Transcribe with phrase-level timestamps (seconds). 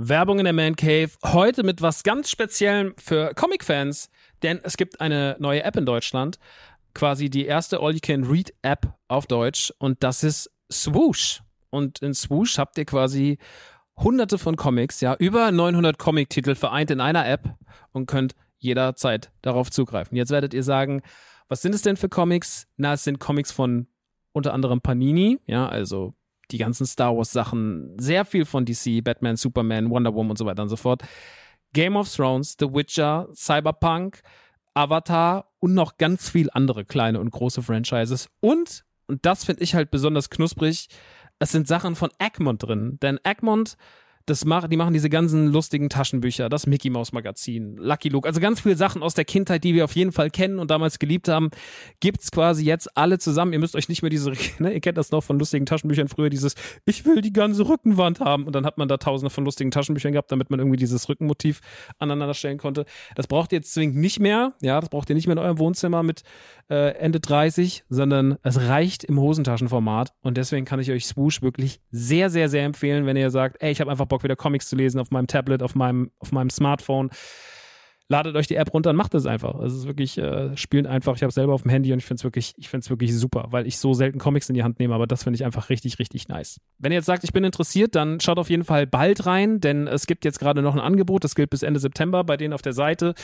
[0.00, 1.10] Werbung in der Man Cave.
[1.24, 4.10] Heute mit was ganz Speziellem für Comic-Fans,
[4.44, 6.38] denn es gibt eine neue App in Deutschland.
[6.94, 11.42] Quasi die erste All-You-Can-Read-App auf Deutsch und das ist Swoosh.
[11.70, 13.38] Und in Swoosh habt ihr quasi
[13.96, 17.56] hunderte von Comics, ja, über 900 Comic-Titel vereint in einer App
[17.90, 20.16] und könnt jederzeit darauf zugreifen.
[20.16, 21.02] Jetzt werdet ihr sagen,
[21.48, 22.68] was sind es denn für Comics?
[22.76, 23.88] Na, es sind Comics von
[24.30, 26.14] unter anderem Panini, ja, also
[26.50, 30.46] die ganzen Star Wars Sachen, sehr viel von DC, Batman, Superman, Wonder Woman und so
[30.46, 31.02] weiter und so fort.
[31.72, 34.22] Game of Thrones, The Witcher, Cyberpunk,
[34.74, 38.28] Avatar und noch ganz viel andere kleine und große Franchises.
[38.40, 40.88] Und, und das finde ich halt besonders knusprig,
[41.38, 42.98] es sind Sachen von Egmont drin.
[43.00, 43.76] Denn Egmont,
[44.28, 48.40] das mach, die machen diese ganzen lustigen Taschenbücher, das Mickey Mouse Magazin, Lucky Luke, also
[48.40, 51.28] ganz viele Sachen aus der Kindheit, die wir auf jeden Fall kennen und damals geliebt
[51.28, 51.50] haben,
[52.00, 53.52] gibt's quasi jetzt alle zusammen.
[53.52, 56.28] Ihr müsst euch nicht mehr diese, ne, ihr kennt das noch von lustigen Taschenbüchern früher,
[56.28, 59.70] dieses, ich will die ganze Rückenwand haben und dann hat man da tausende von lustigen
[59.70, 61.60] Taschenbüchern gehabt, damit man irgendwie dieses Rückenmotiv
[61.98, 62.84] aneinander stellen konnte.
[63.14, 65.58] Das braucht ihr jetzt zwingend nicht mehr, ja, das braucht ihr nicht mehr in eurem
[65.58, 66.22] Wohnzimmer mit
[66.68, 71.80] äh, Ende 30, sondern es reicht im Hosentaschenformat und deswegen kann ich euch Swoosh wirklich
[71.90, 74.76] sehr, sehr, sehr empfehlen, wenn ihr sagt, ey, ich habe einfach Bock wieder Comics zu
[74.76, 77.10] lesen auf meinem Tablet, auf meinem, auf meinem Smartphone.
[78.10, 79.60] Ladet euch die App runter und macht es einfach.
[79.60, 81.14] Es ist wirklich, äh, spielt einfach.
[81.16, 82.54] Ich habe es selber auf dem Handy und ich finde es wirklich,
[82.88, 85.44] wirklich super, weil ich so selten Comics in die Hand nehme, aber das finde ich
[85.44, 86.58] einfach richtig, richtig nice.
[86.78, 89.86] Wenn ihr jetzt sagt, ich bin interessiert, dann schaut auf jeden Fall bald rein, denn
[89.86, 92.62] es gibt jetzt gerade noch ein Angebot, das gilt bis Ende September bei denen auf
[92.62, 93.14] der Seite.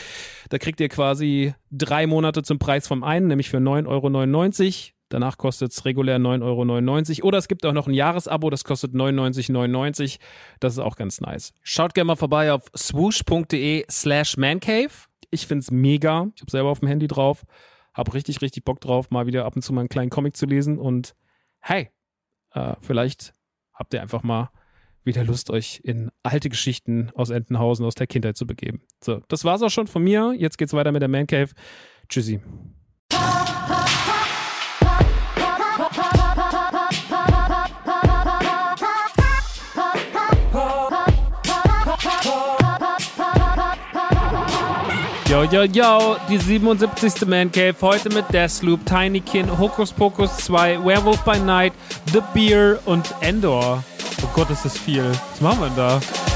[0.51, 4.95] Da kriegt ihr quasi drei Monate zum Preis vom einen, nämlich für 9,99 Euro.
[5.15, 7.29] Danach kostet es regulär 9,99 Euro.
[7.29, 10.19] Oder es gibt auch noch ein Jahresabo, das kostet 99,99.
[10.59, 11.53] Das ist auch ganz nice.
[11.63, 14.91] Schaut gerne mal vorbei auf swoosh.de slash mancave.
[15.31, 16.27] Ich finde es mega.
[16.35, 17.45] Ich habe selber auf dem Handy drauf.
[17.95, 20.47] Hab richtig, richtig Bock drauf, mal wieder ab und zu mal einen kleinen Comic zu
[20.47, 20.81] lesen.
[20.81, 21.15] Und
[21.61, 21.91] hey,
[22.51, 23.35] äh, vielleicht
[23.73, 24.51] habt ihr einfach mal
[25.05, 28.83] wieder Lust, euch in alte Geschichten aus Entenhausen, aus der Kindheit zu begeben.
[29.01, 30.35] So, das war's auch schon von mir.
[30.37, 31.51] Jetzt geht's weiter mit der Man Cave.
[32.09, 32.41] Tschüssi.
[45.45, 47.27] Yo, yo, yo, die 77.
[47.27, 47.75] Man Cave.
[47.83, 51.75] Heute mit Deathloop, Tinykin, Hokus Pokus 2, Werewolf by Night,
[52.13, 53.85] The Beer und Endor.
[54.23, 55.05] Oh Gott, ist das viel.
[55.05, 56.34] Was machen wir denn da?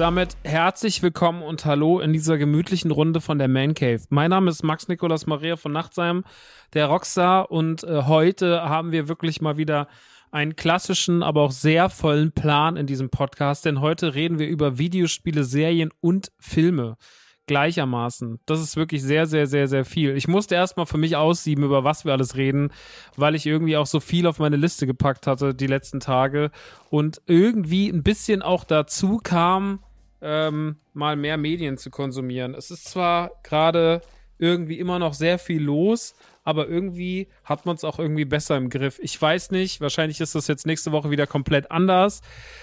[0.00, 4.00] Damit herzlich willkommen und hallo in dieser gemütlichen Runde von der Man Cave.
[4.08, 6.24] Mein Name ist Max Nikolas Maria von Nachtsheim,
[6.72, 9.88] der Rockstar, und äh, heute haben wir wirklich mal wieder
[10.30, 14.78] einen klassischen, aber auch sehr vollen Plan in diesem Podcast, denn heute reden wir über
[14.78, 16.96] Videospiele, Serien und Filme
[17.44, 18.38] gleichermaßen.
[18.46, 20.16] Das ist wirklich sehr, sehr, sehr, sehr viel.
[20.16, 22.72] Ich musste erstmal für mich aussieben, über was wir alles reden,
[23.16, 26.52] weil ich irgendwie auch so viel auf meine Liste gepackt hatte die letzten Tage
[26.88, 29.80] und irgendwie ein bisschen auch dazu kam,
[30.22, 32.54] ähm, mal mehr Medien zu konsumieren.
[32.54, 34.00] Es ist zwar gerade
[34.38, 36.14] irgendwie immer noch sehr viel los,
[36.44, 38.98] aber irgendwie hat man es auch irgendwie besser im Griff.
[39.02, 42.22] Ich weiß nicht, wahrscheinlich ist das jetzt nächste Woche wieder komplett anders.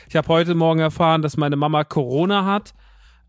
[0.10, 2.74] Ich habe heute Morgen erfahren, dass meine Mama Corona hat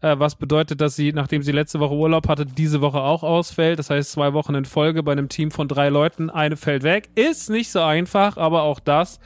[0.01, 3.79] äh, was bedeutet, dass sie, nachdem sie letzte Woche Urlaub hatte, diese Woche auch ausfällt.
[3.79, 7.11] Das heißt, zwei Wochen in Folge bei einem Team von drei Leuten, eine fällt weg.
[7.15, 9.19] Ist nicht so einfach, aber auch das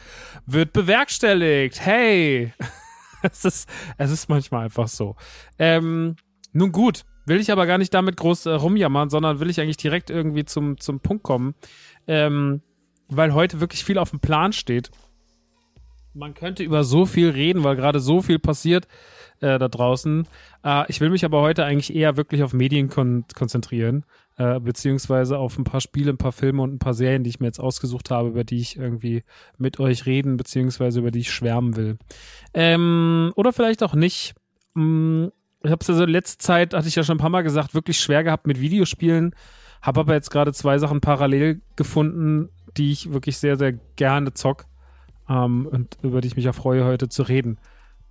[0.47, 1.81] wird bewerkstelligt.
[1.81, 2.53] Hey!
[3.33, 5.17] es, ist, es ist manchmal einfach so.
[5.59, 6.17] Ähm,
[6.53, 9.77] nun gut, will ich aber gar nicht damit groß äh, rumjammern, sondern will ich eigentlich
[9.77, 11.55] direkt irgendwie zum, zum Punkt kommen.
[12.07, 12.63] Ähm,
[13.09, 14.91] weil heute wirklich viel auf dem Plan steht.
[16.15, 18.87] Man könnte über so viel reden, weil gerade so viel passiert
[19.43, 20.27] äh, da draußen.
[20.65, 24.05] Äh, ich will mich aber heute eigentlich eher wirklich auf Medien kon konzentrieren,
[24.37, 27.41] äh, beziehungsweise auf ein paar Spiele, ein paar Filme und ein paar Serien, die ich
[27.41, 29.23] mir jetzt ausgesucht habe, über die ich irgendwie
[29.59, 31.99] mit euch reden, beziehungsweise über die ich schwärmen will.
[32.55, 34.35] Ähm, oder vielleicht auch nicht.
[34.75, 35.27] Mm,
[35.65, 37.43] ich habe es ja so in letzter Zeit, hatte ich ja schon ein paar Mal
[37.43, 39.35] gesagt, wirklich schwer gehabt mit Videospielen.
[39.81, 44.67] Habe aber jetzt gerade zwei Sachen parallel gefunden, die ich wirklich sehr, sehr gerne zock
[45.29, 47.59] ähm, und über die ich mich auch freue, heute zu reden.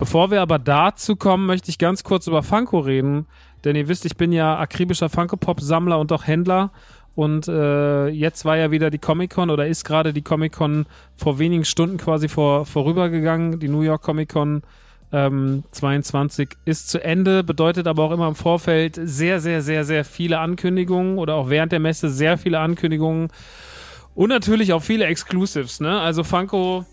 [0.02, 3.28] Bevor wir aber dazu kommen, möchte ich ganz kurz über Funko reden,
[3.64, 6.72] denn ihr wisst, ich bin ja akribischer Funko-Pop-Sammler und auch Händler.
[7.14, 11.66] Und äh, jetzt war ja wieder die Comic-Con oder ist gerade die Comic-Con vor wenigen
[11.66, 14.64] Stunden quasi vor, vorübergegangen, die New York Comic-Con
[15.12, 20.04] ähm, 22 ist zu Ende, bedeutet aber auch immer im Vorfeld sehr, sehr, sehr, sehr
[20.04, 23.28] viele Ankündigungen oder auch während der Messe sehr viele Ankündigungen.
[24.16, 26.02] Und natürlich auch viele Exclusives, ne?
[26.02, 26.86] Also Funko,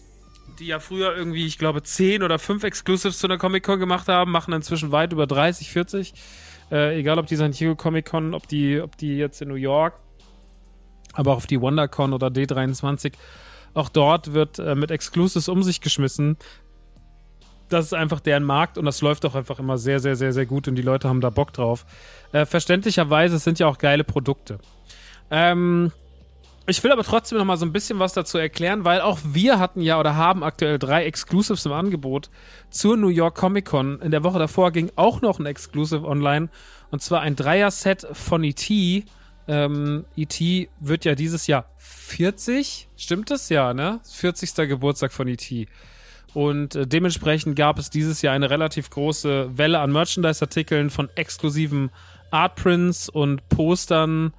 [0.58, 4.31] die ja früher irgendwie, ich glaube, 10 oder 5 Exclusives zu einer Comic-Con gemacht haben,
[4.31, 6.14] machen inzwischen weit über 30, 40.
[6.70, 9.94] Äh, egal ob die San Diego Comic-Con, ob die, ob die jetzt in New York,
[11.14, 13.12] aber auch auf die WonderCon oder D23.
[13.75, 16.37] Auch dort wird äh, mit Exclusives um sich geschmissen
[17.69, 20.46] das ist einfach deren Markt und das läuft auch einfach immer sehr, sehr, sehr, sehr
[20.46, 21.84] gut und die Leute haben da Bock drauf.
[22.32, 24.58] Äh, verständlicherweise, sind ja auch geile Produkte.
[25.31, 25.93] Ähm,
[26.69, 29.59] ich will aber trotzdem noch mal so ein bisschen was dazu erklären, weil auch wir
[29.59, 32.31] hatten ja oder haben aktuell drei Exclusives im Angebot
[32.70, 34.00] zur New York Comic Con.
[34.00, 36.49] In der Woche davor ging auch noch ein Exclusive online
[36.91, 39.05] und zwar ein Dreier-Set von E.T.
[39.47, 40.69] Ähm, E.T.
[40.79, 43.49] wird ja dieses Jahr 40, stimmt das?
[43.49, 44.00] Ja, ne?
[44.05, 44.55] 40.
[44.69, 45.69] Geburtstag von E.T.
[46.35, 51.91] Und äh, dementsprechend gab es dieses Jahr eine relativ große Welle an Merchandise-Artikeln von exklusiven
[52.31, 54.35] Artprints und Postern.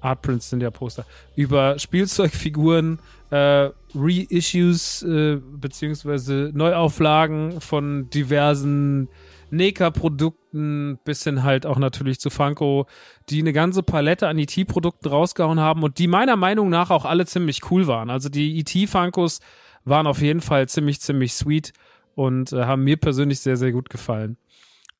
[0.00, 1.04] Artprints sind ja Poster.
[1.34, 2.98] Über Spielzeugfiguren,
[3.30, 9.08] äh, Reissues äh, beziehungsweise Neuauflagen von diversen
[9.50, 12.86] NECA-Produkten bis hin halt auch natürlich zu Funko,
[13.28, 17.26] die eine ganze Palette an ET-Produkten rausgehauen haben und die meiner Meinung nach auch alle
[17.26, 18.10] ziemlich cool waren.
[18.10, 19.40] Also die ET-Funkos
[19.84, 21.72] waren auf jeden Fall ziemlich, ziemlich sweet
[22.14, 24.36] und äh, haben mir persönlich sehr, sehr gut gefallen.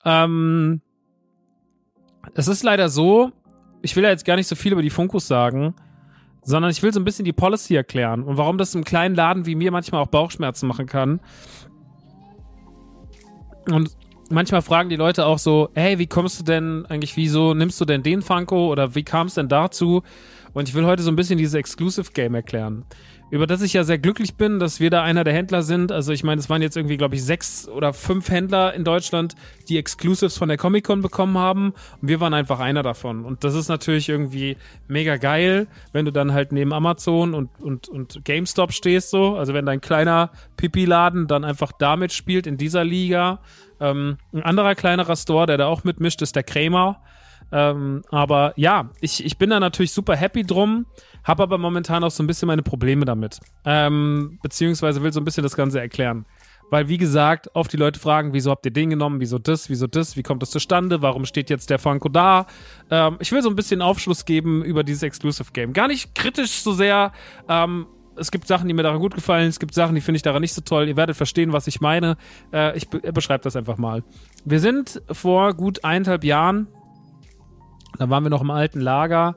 [0.05, 0.81] Ähm,
[2.35, 3.33] es ist leider so,
[3.87, 5.75] ich will ja jetzt gar nicht so viel über die Funkos sagen,
[6.43, 9.47] sondern ich will so ein bisschen die Policy erklären und warum das im kleinen Laden
[9.47, 11.21] wie mir manchmal auch Bauchschmerzen machen kann.
[13.71, 13.97] Und
[14.29, 17.85] manchmal fragen die Leute auch so, hey, wie kommst du denn eigentlich, wieso nimmst du
[17.85, 20.03] denn den Funko oder wie kam es denn dazu?
[20.53, 22.85] Und ich will heute so ein bisschen dieses Exclusive Game erklären
[23.31, 25.91] über das ich ja sehr glücklich bin, dass wir da einer der Händler sind.
[25.91, 29.35] Also ich meine, es waren jetzt irgendwie, glaube ich, sechs oder fünf Händler in Deutschland,
[29.69, 31.75] die Exclusives von der Comic-Con bekommen haben.
[32.01, 33.25] Und wir waren einfach einer davon.
[33.25, 34.57] Und das ist natürlich irgendwie
[34.87, 39.37] mega geil, wenn du dann halt neben Amazon und, und, und GameStop stehst so.
[39.37, 43.41] Also wenn dein kleiner Pipi-Laden dann einfach damit spielt in dieser Liga.
[43.81, 47.03] Ähm, ein anderer kleinerer Store, der da auch mitmischt, ist der Krämer.
[47.53, 50.87] Ähm, aber ja, ich, ich bin da natürlich super happy drum,
[51.25, 53.41] habe aber momentan auch so ein bisschen meine Probleme damit.
[53.65, 56.27] Ähm, beziehungsweise will so ein bisschen das Ganze erklären.
[56.71, 59.87] Weil, wie gesagt, oft die Leute fragen, wieso habt ihr den genommen, wieso das, wieso
[59.87, 62.47] das, wie kommt das zustande, warum steht jetzt der Funko da?
[62.91, 65.73] Ähm, ich will so ein bisschen Aufschluss geben über dieses Exclusive Game.
[65.73, 67.13] Gar nicht kritisch so sehr.
[67.49, 70.23] Ähm, es gibt Sachen, die mir daran gut gefallen, es gibt Sachen, die finde ich
[70.23, 70.89] daran nicht so toll.
[70.89, 72.17] Ihr werdet verstehen, was ich meine.
[72.53, 74.03] Äh, ich be beschreibe das einfach mal.
[74.45, 76.67] Wir sind vor gut eineinhalb Jahren
[77.99, 79.37] da waren wir noch im alten Lager.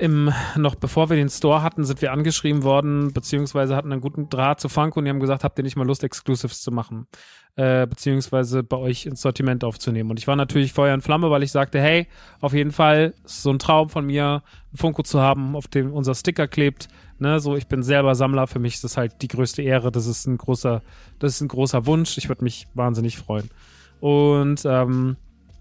[0.00, 4.28] Im, noch bevor wir den Store hatten, sind wir angeschrieben worden, beziehungsweise hatten einen guten
[4.28, 7.08] Draht zu Funko und die haben gesagt, habt ihr nicht mal Lust, Exclusives zu machen?
[7.56, 10.10] Äh, beziehungsweise bei euch ins Sortiment aufzunehmen.
[10.10, 12.06] Und ich war natürlich Feuer in Flamme, weil ich sagte, hey,
[12.40, 15.92] auf jeden Fall, ist so ein Traum von mir, ein Funko zu haben, auf dem
[15.92, 16.86] unser Sticker klebt.
[17.18, 20.06] Ne, so, ich bin selber Sammler, für mich ist das halt die größte Ehre, das
[20.06, 20.82] ist ein großer,
[21.18, 22.16] das ist ein großer Wunsch.
[22.16, 23.50] Ich würde mich wahnsinnig freuen.
[23.98, 25.16] Und ähm,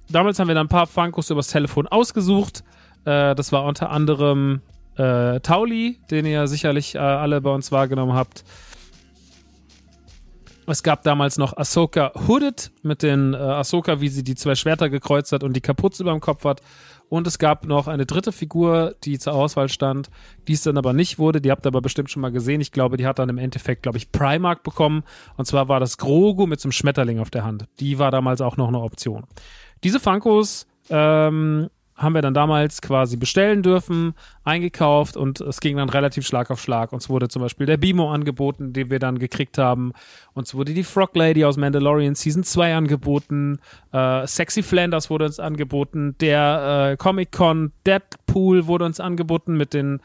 [0.09, 2.63] damals haben wir dann ein paar Funkos übers Telefon ausgesucht.
[3.05, 4.61] Äh, das war unter anderem
[4.97, 8.43] äh, Tauli, den ihr sicherlich äh, alle bei uns wahrgenommen habt.
[10.69, 14.89] Es gab damals noch Ahsoka Hooded mit den äh, Ahsoka, wie sie die zwei Schwerter
[14.89, 16.61] gekreuzt hat und die Kapuze über dem Kopf hat.
[17.09, 20.09] Und es gab noch eine dritte Figur, die zur Auswahl stand,
[20.49, 21.39] die es dann aber nicht wurde.
[21.39, 22.59] Die habt ihr aber bestimmt schon mal gesehen.
[22.59, 25.03] Ich glaube, die hat dann im Endeffekt, glaube ich, Primark bekommen.
[25.37, 27.65] Und zwar war das Grogu mit so einem Schmetterling auf der Hand.
[27.79, 29.23] Die war damals auch noch eine Option.
[29.83, 35.89] Diese Funkos ähm, haben wir dann damals quasi bestellen dürfen, eingekauft und es ging dann
[35.89, 36.93] relativ Schlag auf Schlag.
[36.93, 39.93] Uns wurde zum Beispiel der Bimo angeboten, den wir dann gekriegt haben.
[40.33, 43.59] Uns wurde die Frog Lady aus Mandalorian Season 2 angeboten.
[43.91, 46.15] Äh, Sexy Flanders wurde uns angeboten.
[46.21, 49.99] Der äh, Comic Con Deadpool wurde uns angeboten mit den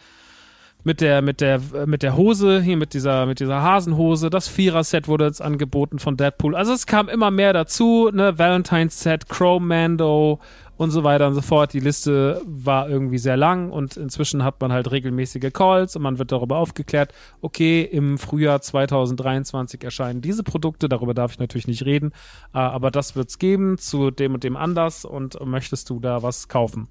[0.84, 4.30] mit der, mit der, mit der Hose, hier mit dieser, mit dieser Hasenhose.
[4.30, 6.54] Das Vierer-Set wurde jetzt angeboten von Deadpool.
[6.54, 8.38] Also es kam immer mehr dazu, ne?
[8.38, 10.40] Valentine's Set, Chrome Mando
[10.76, 11.72] und so weiter und so fort.
[11.72, 16.18] Die Liste war irgendwie sehr lang und inzwischen hat man halt regelmäßige Calls und man
[16.18, 21.84] wird darüber aufgeklärt, okay, im Frühjahr 2023 erscheinen diese Produkte, darüber darf ich natürlich nicht
[21.84, 22.10] reden,
[22.52, 26.48] äh, aber das wird's geben zu dem und dem Anlass und möchtest du da was
[26.48, 26.88] kaufen?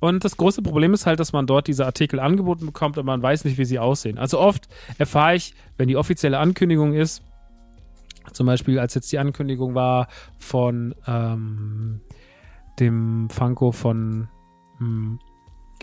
[0.00, 3.22] Und das große Problem ist halt, dass man dort diese Artikel angeboten bekommt, aber man
[3.22, 4.18] weiß nicht, wie sie aussehen.
[4.18, 7.22] Also oft erfahre ich, wenn die offizielle Ankündigung ist,
[8.32, 12.00] zum Beispiel als jetzt die Ankündigung war von ähm,
[12.78, 14.28] dem Funko von
[14.78, 15.18] hm,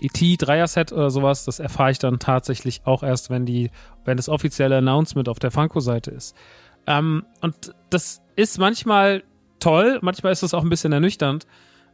[0.01, 3.71] ET Dreier-Set oder sowas, das erfahre ich dann tatsächlich auch erst, wenn die,
[4.03, 6.35] wenn das offizielle Announcement auf der Funko-Seite ist.
[6.87, 9.23] Ähm, und das ist manchmal
[9.59, 11.47] toll, manchmal ist das auch ein bisschen ernüchternd,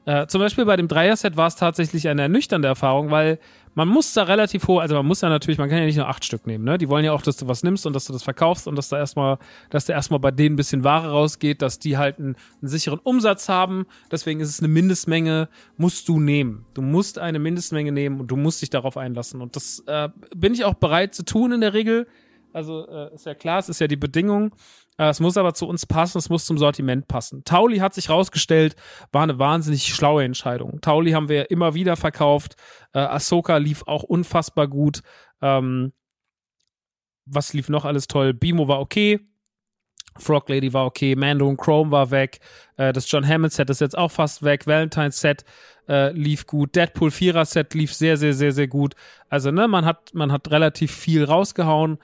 [0.06, 3.40] äh, zum Beispiel bei dem Dreier-Set war es tatsächlich eine ernüchternde Erfahrung, weil
[3.76, 6.08] man muss da relativ hoch, also man muss ja natürlich, man kann ja nicht nur
[6.08, 6.78] acht Stück nehmen, ne?
[6.78, 8.90] Die wollen ja auch, dass du was nimmst und dass du das verkaufst und dass
[8.90, 9.38] da erstmal,
[9.70, 13.00] dass da erstmal bei denen ein bisschen Ware rausgeht, dass die halt einen, einen sicheren
[13.00, 13.86] Umsatz haben.
[14.12, 16.66] Deswegen ist es eine Mindestmenge, musst du nehmen.
[16.74, 19.42] Du musst eine Mindestmenge nehmen und du musst dich darauf einlassen.
[19.42, 22.08] Und das äh, bin ich auch bereit zu tun in der Regel.
[22.54, 24.52] Also äh, ist ja klar, es ist ja die Bedingung.
[24.98, 27.44] Äh, es muss aber zu uns passen, es muss zum Sortiment passen.
[27.44, 28.76] Tauli hat sich rausgestellt,
[29.12, 30.82] war eine wahnsinnig schlaue Entscheidung.
[30.82, 32.56] Tauli haben wir immer wieder verkauft.
[32.94, 35.02] Äh, Ahsoka lief auch unfassbar gut.
[35.42, 35.94] Ähm,
[37.26, 38.34] was lief noch alles toll?
[38.34, 39.20] Bimo war okay.
[40.18, 42.40] Frog Lady war okay, Mando und Chrome war weg,
[42.76, 45.46] äh, das John Hammond Set ist jetzt auch fast weg, Valentine's Set
[45.88, 48.96] äh, lief gut, Deadpool 4er Set lief sehr, sehr, sehr, sehr gut.
[49.30, 51.98] Also, ne, man hat, man hat relativ viel rausgehauen.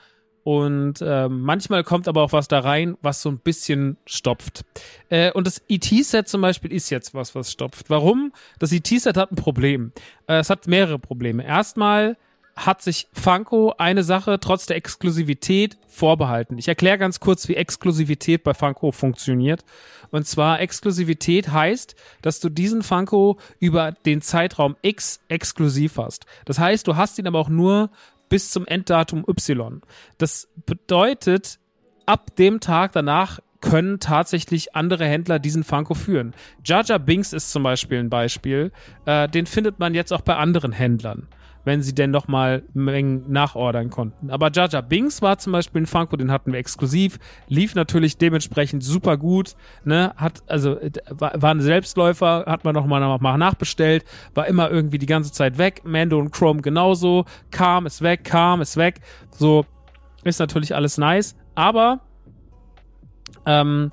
[0.48, 4.64] Und äh, manchmal kommt aber auch was da rein, was so ein bisschen stopft.
[5.10, 7.90] Äh, und das ET-Set zum Beispiel ist jetzt was, was stopft.
[7.90, 8.32] Warum?
[8.58, 9.92] Das ET-Set hat ein Problem.
[10.26, 11.46] Äh, es hat mehrere Probleme.
[11.46, 12.16] Erstmal
[12.56, 16.58] hat sich Funko eine Sache trotz der Exklusivität vorbehalten.
[16.58, 19.66] Ich erkläre ganz kurz, wie Exklusivität bei Funko funktioniert.
[20.12, 26.26] Und zwar Exklusivität heißt, dass du diesen Funko über den Zeitraum X exklusiv hast.
[26.46, 27.90] Das heißt, du hast ihn aber auch nur
[28.30, 29.82] bis zum Enddatum Y.
[30.18, 31.60] Das bedeutet,
[32.06, 36.34] ab dem Tag danach können tatsächlich andere Händler diesen Funko führen.
[36.64, 38.72] Jaja Binks ist zum Beispiel ein Beispiel.
[39.06, 41.28] Äh, den findet man jetzt auch bei anderen Händlern
[41.68, 44.32] wenn sie denn noch mal Mengen nachordern konnten.
[44.32, 47.20] Aber Jaja Binks war zum Beispiel ein Funko, den hatten wir exklusiv,
[47.50, 50.78] lief natürlich dementsprechend super gut, ne, hat, also,
[51.10, 55.34] war, war ein Selbstläufer, hat man noch mal, noch nachbestellt, war immer irgendwie die ganze
[55.34, 59.66] Zeit weg, Mando und Chrome genauso, kam, ist weg, kam, ist weg, so,
[60.24, 62.00] ist natürlich alles nice, aber,
[63.46, 63.92] ähm,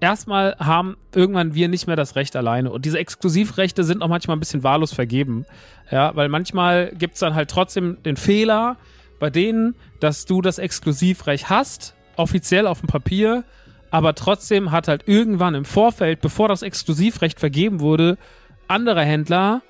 [0.00, 2.70] erstmal haben irgendwann wir nicht mehr das Recht alleine.
[2.70, 5.46] Und diese Exklusivrechte sind auch manchmal ein bisschen wahllos vergeben.
[5.90, 8.76] Ja, weil manchmal gibt's dann halt trotzdem den Fehler
[9.18, 13.44] bei denen, dass du das Exklusivrecht hast, offiziell auf dem Papier,
[13.90, 18.18] aber trotzdem hat halt irgendwann im Vorfeld, bevor das Exklusivrecht vergeben wurde,
[18.68, 19.62] andere Händler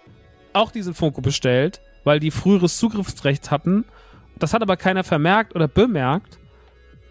[0.52, 3.84] auch diesen Funko bestellt, weil die früheres Zugriffsrecht hatten.
[4.38, 6.38] Das hat aber keiner vermerkt oder bemerkt.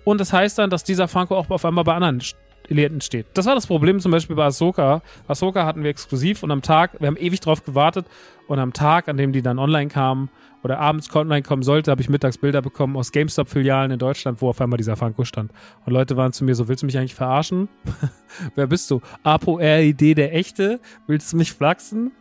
[0.04, 2.22] Und das heißt dann, dass dieser Funko auch auf einmal bei anderen
[2.70, 3.26] Klienten steht.
[3.34, 5.02] Das war das Problem zum Beispiel bei Ahsoka.
[5.28, 8.06] Ahsoka hatten wir exklusiv und am Tag, wir haben ewig drauf gewartet
[8.48, 10.30] und am Tag, an dem die dann online kamen
[10.62, 14.50] oder abends online kommen sollte, habe ich mittags Bilder bekommen aus GameStop-Filialen in Deutschland, wo
[14.50, 15.52] auf einmal dieser Funko stand.
[15.86, 17.70] Und Leute waren zu mir so, willst du mich eigentlich verarschen?
[18.56, 19.02] Wer bist du?
[19.24, 20.80] Apo RID der Echte?
[21.08, 22.12] Willst du mich flachsen?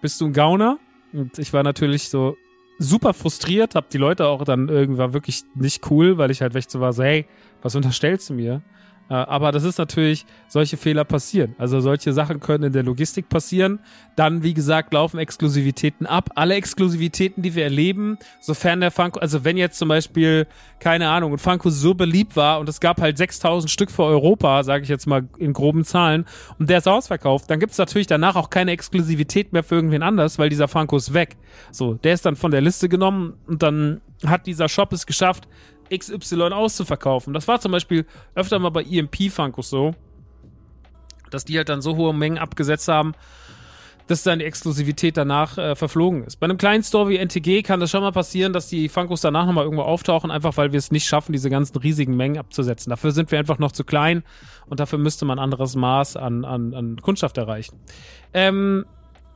[0.00, 0.78] Bist du ein Gauner?
[1.12, 2.38] Und ich war natürlich so
[2.78, 6.70] super frustriert, hab die Leute auch dann irgendwann wirklich nicht cool, weil ich halt echt
[6.70, 7.26] so war, so, hey,
[7.60, 8.62] was unterstellst du mir?
[9.10, 11.54] Äh, aber das ist natürlich, solche Fehler passieren.
[11.58, 13.80] Also solche Sachen können in der Logistik passieren.
[14.16, 16.30] Dann, wie gesagt, laufen Exklusivitäten ab.
[16.36, 20.46] Alle Exklusivitäten, die wir erleben, sofern der Funko, also wenn jetzt zum Beispiel,
[20.78, 24.62] keine Ahnung, ein Funko so beliebt war und es gab halt 6000 Stück für Europa,
[24.62, 26.24] sage ich jetzt mal in groben Zahlen,
[26.58, 30.02] und der ist ausverkauft, dann gibt es natürlich danach auch keine Exklusivität mehr für irgendwen
[30.02, 31.36] anders, weil dieser Funko ist weg.
[31.72, 35.48] So, der ist dann von der Liste genommen und dann hat dieser Shop es geschafft,
[35.90, 37.34] XY auszuverkaufen.
[37.34, 39.94] Das war zum Beispiel öfter mal bei EMP Funkos so,
[41.30, 43.14] dass die halt dann so hohe Mengen abgesetzt haben,
[44.06, 46.40] dass dann die Exklusivität danach äh, verflogen ist.
[46.40, 49.46] Bei einem kleinen Store wie NTG kann das schon mal passieren, dass die Funkos danach
[49.46, 52.90] nochmal irgendwo auftauchen, einfach weil wir es nicht schaffen, diese ganzen riesigen Mengen abzusetzen.
[52.90, 54.24] Dafür sind wir einfach noch zu klein
[54.66, 57.78] und dafür müsste man ein anderes Maß an, an, an Kundschaft erreichen.
[58.34, 58.84] Ähm,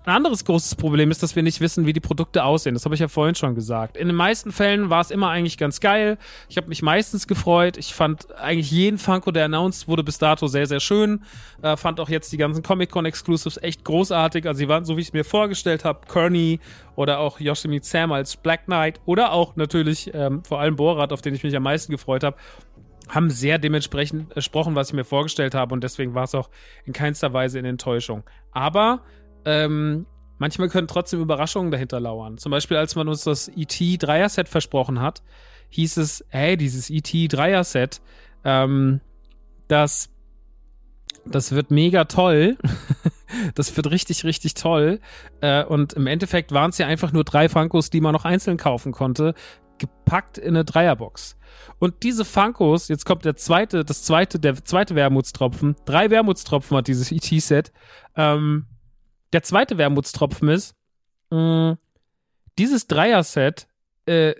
[0.06, 2.74] Ein anderes großes Problem ist, dass wir nicht wissen, wie die Produkte aussehen.
[2.74, 3.96] Das habe ich ja vorhin schon gesagt.
[3.96, 6.18] In den meisten Fällen war es immer eigentlich ganz geil.
[6.50, 7.78] Ich habe mich meistens gefreut.
[7.78, 11.22] Ich fand eigentlich jeden Funko, der announced wurde, bis dato sehr, sehr schön.
[11.62, 14.46] Äh, fand auch jetzt die ganzen Comic-Con-Exclusives echt großartig.
[14.46, 16.00] Also sie waren so, wie ich es mir vorgestellt habe.
[16.06, 16.60] Kearney
[16.96, 21.22] oder auch Yoshimi Sam als Black Knight oder auch natürlich ähm, vor allem Borat, auf
[21.22, 22.36] den ich mich am meisten gefreut habe
[23.08, 26.48] haben sehr dementsprechend gesprochen, was ich mir vorgestellt habe und deswegen war es auch
[26.86, 28.22] in keinster Weise in Enttäuschung.
[28.50, 29.02] Aber
[29.44, 30.06] ähm,
[30.38, 32.38] manchmal können trotzdem Überraschungen dahinter lauern.
[32.38, 35.22] Zum Beispiel, als man uns das ET Dreier-Set versprochen hat,
[35.70, 38.00] hieß es, hey, dieses ET Dreier-Set,
[38.44, 39.00] ähm,
[39.68, 40.10] das,
[41.24, 42.56] das wird mega toll.
[43.54, 45.00] das wird richtig, richtig toll.
[45.40, 48.56] Äh, und im Endeffekt waren es ja einfach nur drei Funkos, die man noch einzeln
[48.56, 49.34] kaufen konnte,
[49.78, 51.36] gepackt in eine Dreierbox.
[51.78, 55.76] Und diese Funkos, jetzt kommt der zweite, das zweite, der zweite Wermutstropfen.
[55.84, 57.72] Drei Wermutstropfen hat dieses ET-Set.
[58.16, 58.66] Ähm,
[59.34, 60.74] der zweite Wermutstropfen ist,
[61.30, 61.72] mm,
[62.56, 63.66] dieses Dreier-Set
[64.06, 64.34] äh,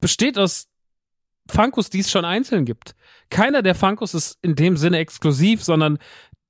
[0.00, 0.68] besteht aus
[1.48, 2.94] Funkos, die es schon einzeln gibt.
[3.28, 5.98] Keiner der Funkos ist in dem Sinne exklusiv, sondern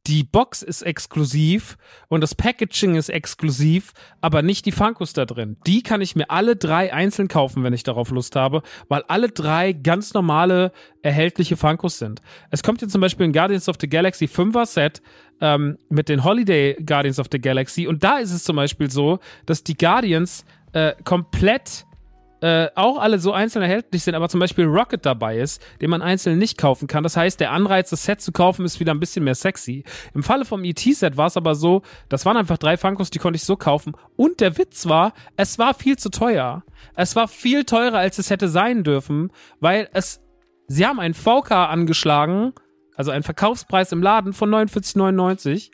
[0.07, 1.77] die Box ist exklusiv
[2.09, 5.57] und das Packaging ist exklusiv, aber nicht die Funkos da drin.
[5.67, 9.29] Die kann ich mir alle drei einzeln kaufen, wenn ich darauf Lust habe, weil alle
[9.29, 10.73] drei ganz normale
[11.03, 12.23] erhältliche Funkos sind.
[12.51, 15.03] Es kommt jetzt zum Beispiel ein Guardians of the Galaxy 5er Set
[15.41, 19.19] ähm, mit den Holiday Guardians of the Galaxy und da ist es zum Beispiel so,
[19.47, 21.87] dass die Guardians äh, komplett
[22.43, 26.03] äh, auch alle so einzeln erhältlich sind, aber zum Beispiel Rocket dabei ist, den man
[26.03, 27.03] einzeln nicht kaufen kann.
[27.03, 29.85] Das heißt, der Anreiz, das Set zu kaufen, ist wieder ein bisschen mehr sexy.
[30.15, 33.37] Im Falle vom ET-Set war es aber so, das waren einfach drei Funkos, die konnte
[33.37, 33.93] ich so kaufen.
[34.17, 36.65] Und der Witz war, es war viel zu teuer.
[36.95, 39.31] Es war viel teurer, als es hätte sein dürfen,
[39.61, 40.23] weil es,
[40.67, 42.55] sie haben einen VK angeschlagen,
[42.97, 45.71] also einen Verkaufspreis im Laden von 49,99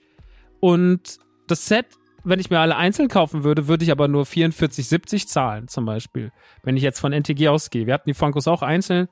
[0.61, 1.87] und das Set
[2.27, 6.33] wenn ich mir alle einzeln kaufen würde, würde ich aber nur 44,70 zahlen, zum Beispiel.
[6.65, 7.87] Wenn ich jetzt von NTG ausgehe.
[7.87, 9.09] Wir hatten die Funkos auch einzeln.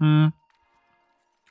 [0.00, 0.32] Hm.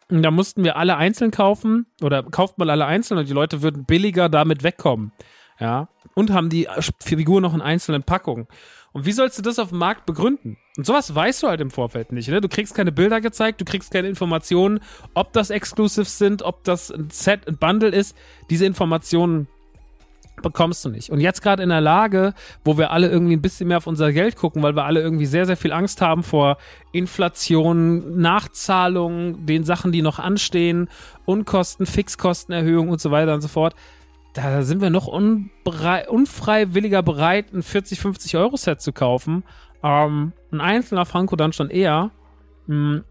[0.10, 3.62] Und da mussten wir alle einzeln kaufen oder kauft man alle einzeln und die Leute
[3.62, 5.14] würden billiger damit wegkommen.
[5.60, 5.88] Ja.
[6.18, 6.68] Und haben die
[7.00, 8.48] Figur noch in einzelnen Packungen.
[8.92, 10.58] Und wie sollst du das auf dem Markt begründen?
[10.76, 12.28] Und sowas weißt du halt im Vorfeld nicht.
[12.28, 12.42] Ne?
[12.42, 14.80] Du kriegst keine Bilder gezeigt, du kriegst keine Informationen,
[15.14, 18.18] ob das Exclusives sind, ob das ein Set, ein Bundle ist.
[18.50, 19.48] Diese Informationen
[20.42, 21.12] bekommst du nicht.
[21.12, 22.34] Und jetzt gerade in der Lage,
[22.66, 25.28] wo wir alle irgendwie ein bisschen mehr auf unser Geld gucken, weil wir alle irgendwie
[25.28, 26.58] sehr, sehr viel Angst haben vor
[26.92, 30.90] Inflation, Nachzahlungen, den Sachen, die noch anstehen,
[31.26, 33.76] Unkosten, Fixkostenerhöhung und so weiter und so fort.
[34.38, 39.44] Da sind wir noch unfreiwilliger bereit, ein 40, 50 Euro Set zu kaufen.
[39.82, 42.12] Ähm, ein einzelner Franco dann schon eher.
[42.68, 43.04] Mhm.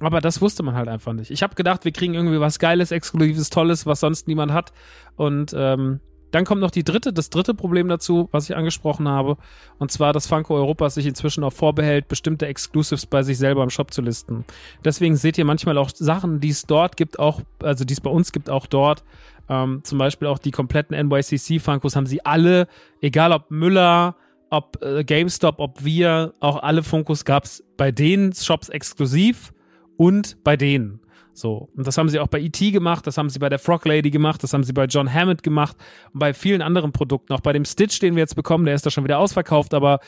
[0.00, 1.30] Aber das wusste man halt einfach nicht.
[1.30, 4.74] Ich habe gedacht, wir kriegen irgendwie was Geiles, Exklusives, Tolles, was sonst niemand hat.
[5.16, 9.38] Und ähm, dann kommt noch die dritte, das dritte Problem dazu, was ich angesprochen habe,
[9.78, 13.70] und zwar, dass Funko Europa sich inzwischen auch vorbehält, bestimmte Exclusives bei sich selber im
[13.70, 14.44] Shop zu listen.
[14.84, 18.10] Deswegen seht ihr manchmal auch Sachen, die es dort gibt, auch, also die es bei
[18.10, 19.02] uns gibt, auch dort.
[19.48, 22.66] Ähm, zum Beispiel auch die kompletten NYCC Funkos haben sie alle,
[23.00, 24.16] egal ob Müller,
[24.50, 29.52] ob äh, GameStop, ob wir, auch alle Funkos gab es bei den Shops exklusiv
[29.96, 31.00] und bei denen.
[31.32, 31.68] So.
[31.76, 32.70] Und das haben sie auch bei E.T.
[32.70, 35.42] gemacht, das haben sie bei der Frog Lady gemacht, das haben sie bei John Hammond
[35.42, 35.76] gemacht
[36.12, 37.32] und bei vielen anderen Produkten.
[37.32, 40.00] Auch bei dem Stitch, den wir jetzt bekommen, der ist da schon wieder ausverkauft, aber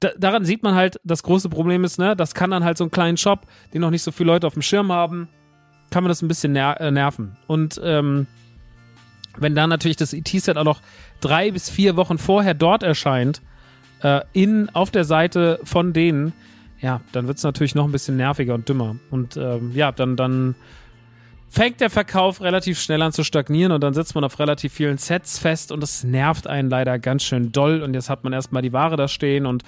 [0.00, 2.84] da, daran sieht man halt, das große Problem ist, ne, das kann dann halt so
[2.84, 5.28] einen kleinen Shop, den noch nicht so viele Leute auf dem Schirm haben,
[5.90, 7.36] kann man das ein bisschen ner äh, nerven.
[7.46, 8.26] Und ähm,
[9.40, 10.80] wenn dann natürlich das ET-Set auch noch
[11.20, 13.42] drei bis vier Wochen vorher dort erscheint,
[14.02, 16.32] äh, in, auf der Seite von denen,
[16.80, 18.96] ja, dann wird es natürlich noch ein bisschen nerviger und dümmer.
[19.10, 20.54] Und ähm, ja, dann, dann
[21.50, 24.96] fängt der Verkauf relativ schnell an zu stagnieren und dann sitzt man auf relativ vielen
[24.96, 27.82] Sets fest und das nervt einen leider ganz schön doll.
[27.82, 29.62] Und jetzt hat man erstmal die Ware da stehen und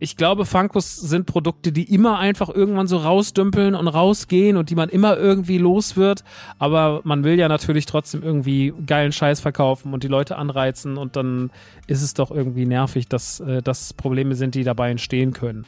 [0.00, 4.74] ich glaube, Funkos sind Produkte, die immer einfach irgendwann so rausdümpeln und rausgehen und die
[4.76, 6.22] man immer irgendwie los wird.
[6.58, 11.16] Aber man will ja natürlich trotzdem irgendwie geilen Scheiß verkaufen und die Leute anreizen und
[11.16, 11.50] dann
[11.86, 15.66] ist es doch irgendwie nervig, dass äh, das Probleme sind, die dabei entstehen können.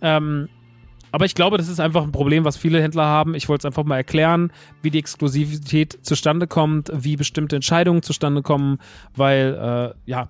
[0.00, 0.48] Ähm,
[1.12, 3.34] aber ich glaube, das ist einfach ein Problem, was viele Händler haben.
[3.34, 8.42] Ich wollte es einfach mal erklären, wie die Exklusivität zustande kommt, wie bestimmte Entscheidungen zustande
[8.42, 8.78] kommen,
[9.14, 10.28] weil, äh, ja,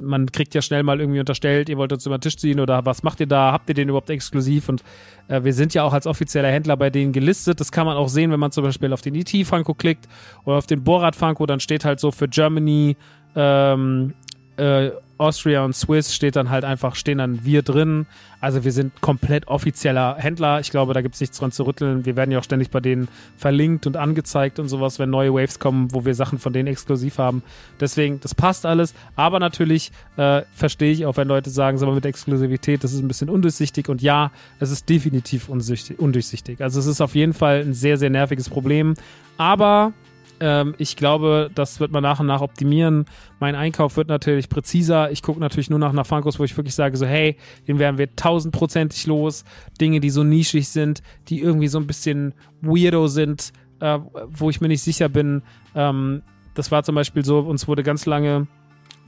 [0.00, 2.84] man kriegt ja schnell mal irgendwie unterstellt, ihr wollt uns über den Tisch ziehen oder
[2.86, 3.52] was macht ihr da?
[3.52, 4.68] Habt ihr den überhaupt exklusiv?
[4.68, 4.82] Und
[5.28, 7.60] äh, wir sind ja auch als offizieller Händler bei denen gelistet.
[7.60, 10.08] Das kann man auch sehen, wenn man zum Beispiel auf den ET Franco klickt
[10.44, 12.96] oder auf den Borat Franco, dann steht halt so für Germany,
[13.36, 14.14] ähm,
[14.56, 18.06] äh, Austria und Swiss steht dann halt einfach, stehen dann wir drin.
[18.40, 20.60] Also wir sind komplett offizieller Händler.
[20.60, 22.06] Ich glaube, da gibt es nichts dran zu rütteln.
[22.06, 25.58] Wir werden ja auch ständig bei denen verlinkt und angezeigt und sowas, wenn neue Waves
[25.58, 27.42] kommen, wo wir Sachen von denen exklusiv haben.
[27.78, 28.94] Deswegen, das passt alles.
[29.14, 33.00] Aber natürlich äh, verstehe ich auch, wenn Leute sagen, sag mal, mit Exklusivität, das ist
[33.00, 33.90] ein bisschen undurchsichtig.
[33.90, 36.62] Und ja, es ist definitiv undurchsichtig.
[36.62, 38.94] Also es ist auf jeden Fall ein sehr, sehr nerviges Problem.
[39.36, 39.92] Aber
[40.40, 43.04] ähm, ich glaube, das wird man nach und nach optimieren.
[43.38, 45.10] Mein Einkauf wird natürlich präziser.
[45.10, 47.36] Ich gucke natürlich nur nach, Funkos, wo ich wirklich sage, so, hey,
[47.68, 49.44] den werden wir tausendprozentig los.
[49.80, 53.98] Dinge, die so nischig sind, die irgendwie so ein bisschen weirdo sind, äh,
[54.28, 55.42] wo ich mir nicht sicher bin.
[55.74, 56.22] Ähm,
[56.54, 58.46] das war zum Beispiel so, uns wurde ganz lange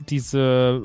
[0.09, 0.81] diese,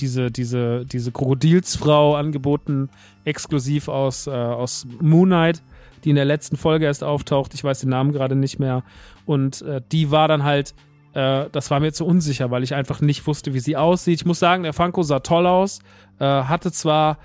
[0.00, 2.88] diese, diese, diese Krokodilsfrau angeboten,
[3.24, 5.62] exklusiv aus, äh, aus Moonlight
[6.04, 7.54] die in der letzten Folge erst auftaucht.
[7.54, 8.82] Ich weiß den Namen gerade nicht mehr.
[9.26, 10.74] Und äh, die war dann halt,
[11.14, 14.20] äh, das war mir zu unsicher, weil ich einfach nicht wusste, wie sie aussieht.
[14.20, 15.80] Ich muss sagen, der Funko sah toll aus,
[16.18, 17.18] äh, hatte zwar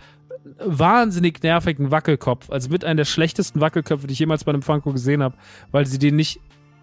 [0.63, 4.93] wahnsinnig nervigen Wackelkopf, also mit einer der schlechtesten Wackelköpfe, die ich jemals bei einem Funko
[4.93, 5.35] gesehen habe,
[5.71, 6.39] weil sie den nicht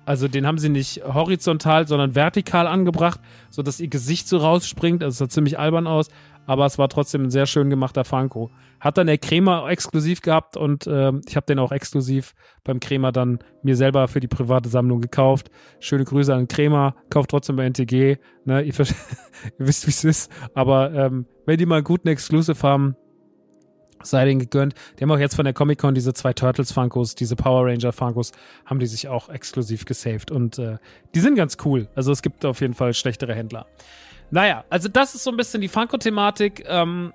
[0.06, 5.02] also den haben sie nicht horizontal, sondern vertikal angebracht, sodass ihr Gesicht so rausspringt.
[5.02, 6.08] Also es sah ziemlich albern aus,
[6.46, 8.50] aber es war trotzdem ein sehr schön gemachter Funko.
[8.80, 13.12] Hat dann der Kremer exklusiv gehabt und äh, ich habe den auch exklusiv beim Kremer
[13.12, 15.50] dann mir selber für die private Sammlung gekauft.
[15.80, 18.18] Schöne Grüße an Kremer, kauft trotzdem bei NTG.
[18.44, 18.62] Ne?
[18.62, 18.86] Ihr, ihr
[19.58, 20.32] wisst, wie es ist.
[20.54, 22.96] Aber ähm, wenn die mal einen guten Exclusive haben,
[24.06, 24.74] sei denen gegönnt.
[24.98, 28.32] Die haben auch jetzt von der Comic-Con diese zwei Turtles-Funkos, diese Power Ranger-Funkos,
[28.66, 30.30] haben die sich auch exklusiv gesaved.
[30.30, 30.78] Und äh,
[31.14, 31.88] die sind ganz cool.
[31.94, 33.66] Also es gibt auf jeden Fall schlechtere Händler.
[34.30, 36.64] Naja, also das ist so ein bisschen die Funko-Thematik.
[36.66, 37.12] Ähm,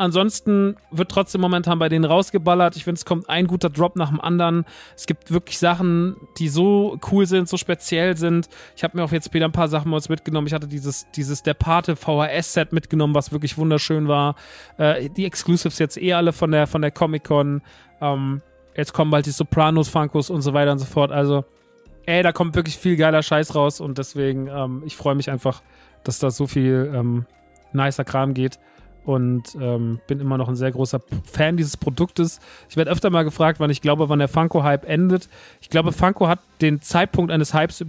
[0.00, 2.74] ansonsten wird trotzdem momentan bei denen rausgeballert.
[2.76, 4.64] Ich finde, es kommt ein guter Drop nach dem anderen.
[4.96, 8.48] Es gibt wirklich Sachen, die so cool sind, so speziell sind.
[8.76, 10.46] Ich habe mir auch jetzt später ein paar Sachen mitgenommen.
[10.46, 14.36] Ich hatte dieses, dieses Der Pate VHS-Set mitgenommen, was wirklich wunderschön war.
[14.78, 17.60] Äh, die Exclusives jetzt eh alle von der, von der Comic-Con.
[18.00, 18.42] Ähm,
[18.74, 21.12] jetzt kommen bald die Sopranos, Funkos und so weiter und so fort.
[21.12, 21.44] Also,
[22.06, 25.62] ey, da kommt wirklich viel geiler Scheiß raus und deswegen, ähm, ich freue mich einfach
[26.04, 27.26] dass da so viel ähm,
[27.72, 28.58] nicer Kram geht
[29.04, 32.38] und ähm, bin immer noch ein sehr großer Fan dieses Produktes.
[32.68, 35.28] Ich werde öfter mal gefragt, wann ich glaube, wann der Funko-Hype endet.
[35.60, 37.80] Ich glaube, Funko hat den Zeitpunkt eines Hypes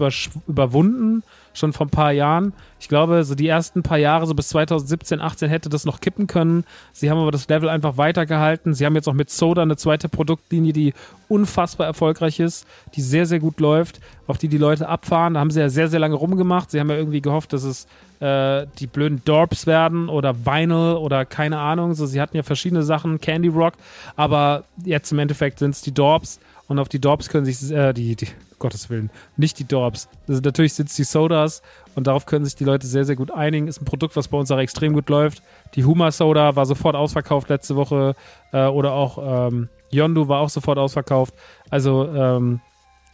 [0.47, 2.53] überwunden, schon vor ein paar Jahren.
[2.79, 6.27] Ich glaube, so die ersten paar Jahre, so bis 2017, 18 hätte das noch kippen
[6.27, 6.63] können.
[6.93, 8.73] Sie haben aber das Level einfach weitergehalten.
[8.73, 10.93] Sie haben jetzt auch mit Soda eine zweite Produktlinie, die
[11.27, 15.35] unfassbar erfolgreich ist, die sehr, sehr gut läuft, auf die die Leute abfahren.
[15.35, 16.71] Da haben sie ja sehr, sehr lange rumgemacht.
[16.71, 17.87] Sie haben ja irgendwie gehofft, dass es
[18.19, 21.93] äh, die blöden Dorps werden oder Vinyl oder keine Ahnung.
[21.93, 23.73] So, sie hatten ja verschiedene Sachen, Candy Rock,
[24.15, 26.39] aber jetzt im Endeffekt sind es die Dorps
[26.71, 30.07] und auf die Dorps können sich, äh, die, die, Gottes Willen, nicht die Dorps.
[30.29, 31.61] Also natürlich sind es die Sodas
[31.95, 33.67] und darauf können sich die Leute sehr, sehr gut einigen.
[33.67, 35.43] Ist ein Produkt, was bei uns auch extrem gut läuft.
[35.75, 38.15] Die Huma Soda war sofort ausverkauft letzte Woche
[38.53, 41.33] äh, oder auch ähm, Yondu war auch sofort ausverkauft.
[41.69, 42.61] Also ähm,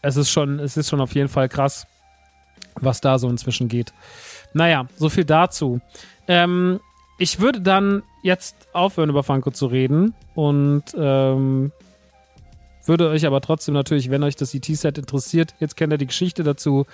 [0.04, 1.88] es ist schon, es ist schon auf jeden Fall krass,
[2.76, 3.92] was da so inzwischen geht.
[4.54, 5.82] Naja, so viel dazu.
[6.28, 6.80] Ähm,
[7.18, 11.72] ich würde dann jetzt aufhören, über Funko zu reden und ähm,
[12.88, 16.44] würde euch aber trotzdem natürlich, wenn euch das ET-Set interessiert, jetzt kennt ihr die Geschichte
[16.44, 16.86] dazu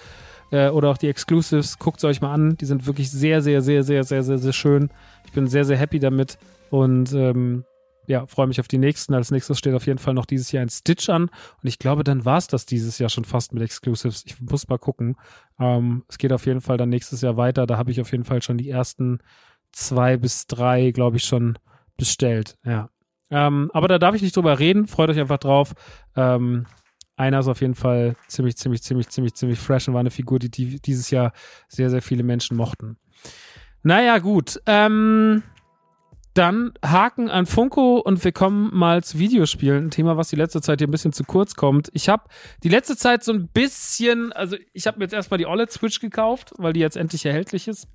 [0.51, 2.57] äh, oder auch die Exclusives, guckt es euch mal an.
[2.57, 4.89] Die sind wirklich sehr, sehr, sehr, sehr, sehr, sehr, sehr schön.
[5.25, 6.37] Ich bin sehr, sehr happy damit
[6.69, 7.65] und ähm,
[8.05, 9.13] ja, freue mich auf die nächsten.
[9.13, 11.23] Als nächstes steht auf jeden Fall noch dieses Jahr ein Stitch an.
[11.23, 14.23] Und ich glaube, dann war es das dieses Jahr schon fast mit Exclusives.
[14.25, 15.15] Ich muss mal gucken.
[15.59, 17.65] Ähm, es geht auf jeden Fall dann nächstes Jahr weiter.
[17.65, 19.19] Da habe ich auf jeden Fall schon die ersten
[19.71, 21.57] zwei bis drei, glaube ich, schon
[21.97, 22.57] bestellt.
[22.65, 22.89] Ja.
[23.29, 24.87] Ähm, aber da darf ich nicht drüber reden.
[24.87, 25.73] Freut euch einfach drauf.
[26.15, 26.65] Ähm,
[27.15, 30.39] einer ist auf jeden Fall ziemlich, ziemlich, ziemlich, ziemlich, ziemlich fresh und war eine Figur,
[30.39, 31.31] die, die dieses Jahr
[31.67, 32.97] sehr, sehr viele Menschen mochten.
[33.83, 34.59] Naja, gut.
[34.65, 35.43] Ähm,
[36.33, 39.85] dann Haken an Funko und wir kommen mal zu Videospielen.
[39.85, 41.89] Ein Thema, was die letzte Zeit hier ein bisschen zu kurz kommt.
[41.93, 42.23] Ich habe
[42.63, 45.99] die letzte Zeit so ein bisschen, also ich habe mir jetzt erstmal die OLED Switch
[45.99, 47.87] gekauft, weil die jetzt endlich erhältlich ist.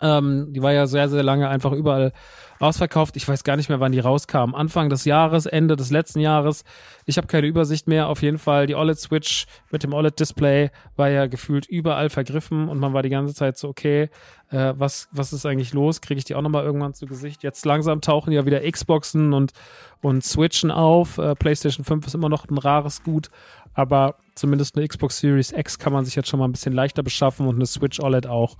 [0.00, 2.12] Ähm, die war ja sehr, sehr lange einfach überall
[2.60, 3.16] ausverkauft.
[3.16, 4.54] Ich weiß gar nicht mehr, wann die rauskam.
[4.54, 6.64] Anfang des Jahres, Ende des letzten Jahres.
[7.06, 8.08] Ich habe keine Übersicht mehr.
[8.08, 12.92] Auf jeden Fall, die OLED-Switch mit dem OLED-Display war ja gefühlt überall vergriffen und man
[12.92, 14.10] war die ganze Zeit so, okay,
[14.50, 16.00] äh, was, was ist eigentlich los?
[16.00, 17.42] Kriege ich die auch nochmal irgendwann zu Gesicht?
[17.42, 19.52] Jetzt langsam tauchen ja wieder Xboxen und,
[20.00, 21.18] und Switchen auf.
[21.18, 23.30] Äh, PlayStation 5 ist immer noch ein rares Gut,
[23.74, 27.02] aber zumindest eine Xbox Series X kann man sich jetzt schon mal ein bisschen leichter
[27.02, 28.56] beschaffen und eine Switch OLED auch.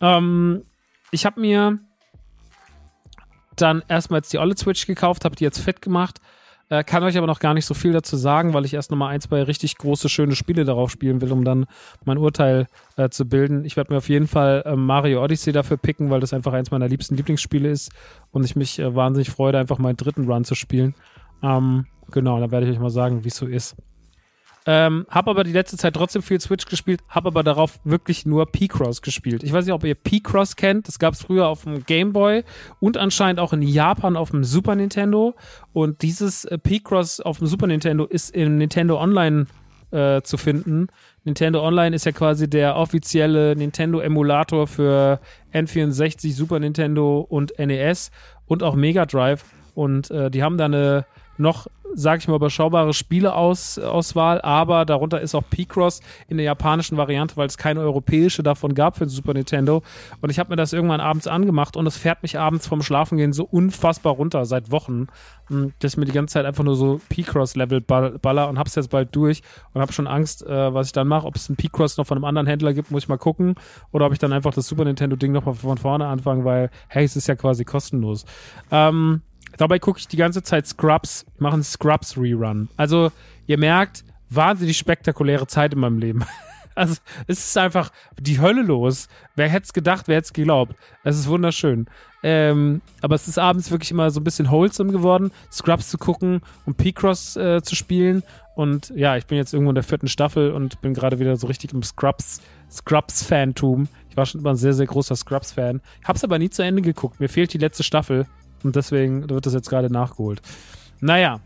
[0.00, 0.62] Ähm,
[1.10, 1.78] ich habe mir
[3.56, 6.20] dann erstmal jetzt die OLED Switch gekauft, habe die jetzt fett gemacht.
[6.70, 9.14] Äh, kann euch aber noch gar nicht so viel dazu sagen, weil ich erst nochmal
[9.14, 11.66] ein, zwei richtig große, schöne Spiele darauf spielen will, um dann
[12.04, 13.64] mein Urteil äh, zu bilden.
[13.64, 16.70] Ich werde mir auf jeden Fall äh, Mario Odyssey dafür picken, weil das einfach eins
[16.70, 17.90] meiner liebsten Lieblingsspiele ist
[18.32, 20.94] und ich mich äh, wahnsinnig freue, einfach meinen dritten Run zu spielen.
[21.42, 23.74] Ähm, genau, dann werde ich euch mal sagen, wie es so ist.
[24.70, 28.44] Ähm, hab aber die letzte Zeit trotzdem viel Switch gespielt, hab aber darauf wirklich nur
[28.44, 29.42] P-Cross gespielt.
[29.42, 30.88] Ich weiß nicht, ob ihr P-Cross kennt.
[30.88, 32.44] Das gab es früher auf dem Game Boy
[32.78, 35.34] und anscheinend auch in Japan auf dem Super Nintendo.
[35.72, 39.46] Und dieses äh, P-Cross auf dem Super Nintendo ist in Nintendo Online
[39.90, 40.88] äh, zu finden.
[41.24, 45.18] Nintendo Online ist ja quasi der offizielle Nintendo-Emulator für
[45.54, 48.10] N64, Super Nintendo und NES
[48.44, 49.46] und auch Mega Drive.
[49.74, 51.06] Und äh, die haben da eine
[51.38, 57.36] noch sag ich mal, überschaubare Spieleauswahl, aber darunter ist auch P-Cross in der japanischen Variante,
[57.36, 59.82] weil es keine europäische davon gab für den Super Nintendo.
[60.20, 63.32] Und ich habe mir das irgendwann abends angemacht und es fährt mich abends vom Schlafengehen
[63.32, 65.08] so unfassbar runter seit Wochen,
[65.48, 68.90] hm, dass ich mir die ganze Zeit einfach nur so P-Cross-Level baller und hab's jetzt
[68.90, 71.26] bald durch und habe schon Angst, äh, was ich dann mache.
[71.26, 73.54] Ob es ein P-Cross noch von einem anderen Händler gibt, muss ich mal gucken.
[73.92, 77.16] Oder ob ich dann einfach das Super Nintendo-Ding nochmal von vorne anfange, weil, hey, es
[77.16, 78.24] ist ja quasi kostenlos.
[78.70, 79.22] Ähm,
[79.58, 82.68] Dabei gucke ich die ganze Zeit Scrubs, machen Scrubs Rerun.
[82.76, 83.12] Also,
[83.46, 86.24] ihr merkt, wahnsinnig spektakuläre Zeit in meinem Leben.
[86.74, 86.94] Also,
[87.26, 87.90] es ist einfach
[88.20, 89.08] die Hölle los.
[89.34, 90.76] Wer hätte es gedacht, wer hätte es geglaubt?
[91.02, 91.88] Es ist wunderschön.
[92.22, 96.40] Ähm, aber es ist abends wirklich immer so ein bisschen wholesome geworden, Scrubs zu gucken
[96.66, 98.22] und P-Cross äh, zu spielen.
[98.54, 101.48] Und ja, ich bin jetzt irgendwo in der vierten Staffel und bin gerade wieder so
[101.48, 103.88] richtig im Scrubs, Scrubs-Fantum.
[104.10, 105.80] Ich war schon immer ein sehr, sehr großer Scrubs-Fan.
[106.04, 107.18] Hab's aber nie zu Ende geguckt.
[107.18, 108.26] Mir fehlt die letzte Staffel.
[108.62, 110.40] Und deswegen wird das jetzt gerade nachgeholt.
[111.00, 111.40] Naja.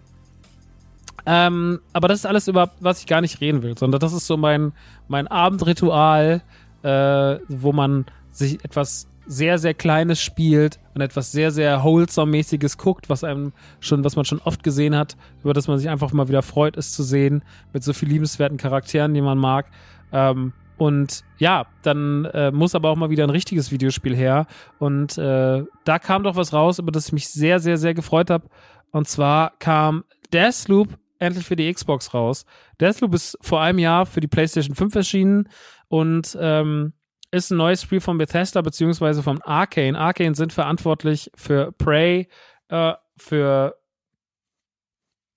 [1.24, 4.26] Ähm, aber das ist alles über, was ich gar nicht reden will, sondern das ist
[4.26, 4.72] so mein,
[5.08, 6.42] mein Abendritual,
[6.82, 13.08] äh, wo man sich etwas sehr, sehr Kleines spielt und etwas sehr, sehr Wholesome-mäßiges guckt,
[13.08, 16.28] was einem schon, was man schon oft gesehen hat, über das man sich einfach mal
[16.28, 19.66] wieder freut, es zu sehen, mit so viel liebenswerten Charakteren, die man mag.
[20.12, 24.46] Ähm, und ja, dann äh, muss aber auch mal wieder ein richtiges Videospiel her.
[24.78, 28.30] Und äh, da kam doch was raus, über das ich mich sehr, sehr, sehr gefreut
[28.30, 28.48] habe.
[28.90, 32.44] Und zwar kam Deathloop endlich für die Xbox raus.
[32.80, 35.48] Deathloop ist vor einem Jahr für die PlayStation 5 erschienen
[35.88, 36.94] und ähm,
[37.30, 39.98] ist ein neues Spiel von Bethesda beziehungsweise von Arcane.
[39.98, 42.28] Arcane sind verantwortlich für Prey,
[42.68, 43.76] äh, für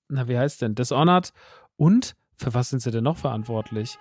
[0.09, 1.31] na wie heißt denn Dishonored
[1.77, 3.97] und für was sind sie denn noch verantwortlich?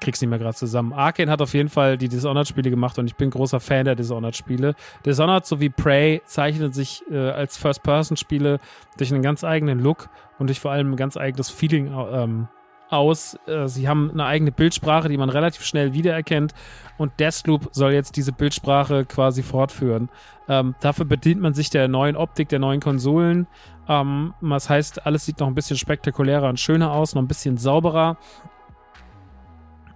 [0.00, 0.92] Krieg's nicht mehr gerade zusammen.
[0.92, 4.74] Arkane hat auf jeden Fall die Dishonored-Spiele gemacht und ich bin großer Fan der Dishonored-Spiele.
[5.04, 8.60] Dishonored sowie Prey zeichnen sich äh, als First-Person-Spiele
[8.96, 10.08] durch einen ganz eigenen Look
[10.38, 12.48] und durch vor allem ein ganz eigenes Feeling ähm,
[12.90, 13.38] aus.
[13.46, 16.54] Äh, sie haben eine eigene Bildsprache, die man relativ schnell wiedererkennt
[16.96, 20.08] und Deathloop soll jetzt diese Bildsprache quasi fortführen.
[20.48, 23.46] Ähm, dafür bedient man sich der neuen Optik, der neuen Konsolen.
[23.88, 27.56] Ähm, das heißt, alles sieht noch ein bisschen spektakulärer und schöner aus, noch ein bisschen
[27.56, 28.16] sauberer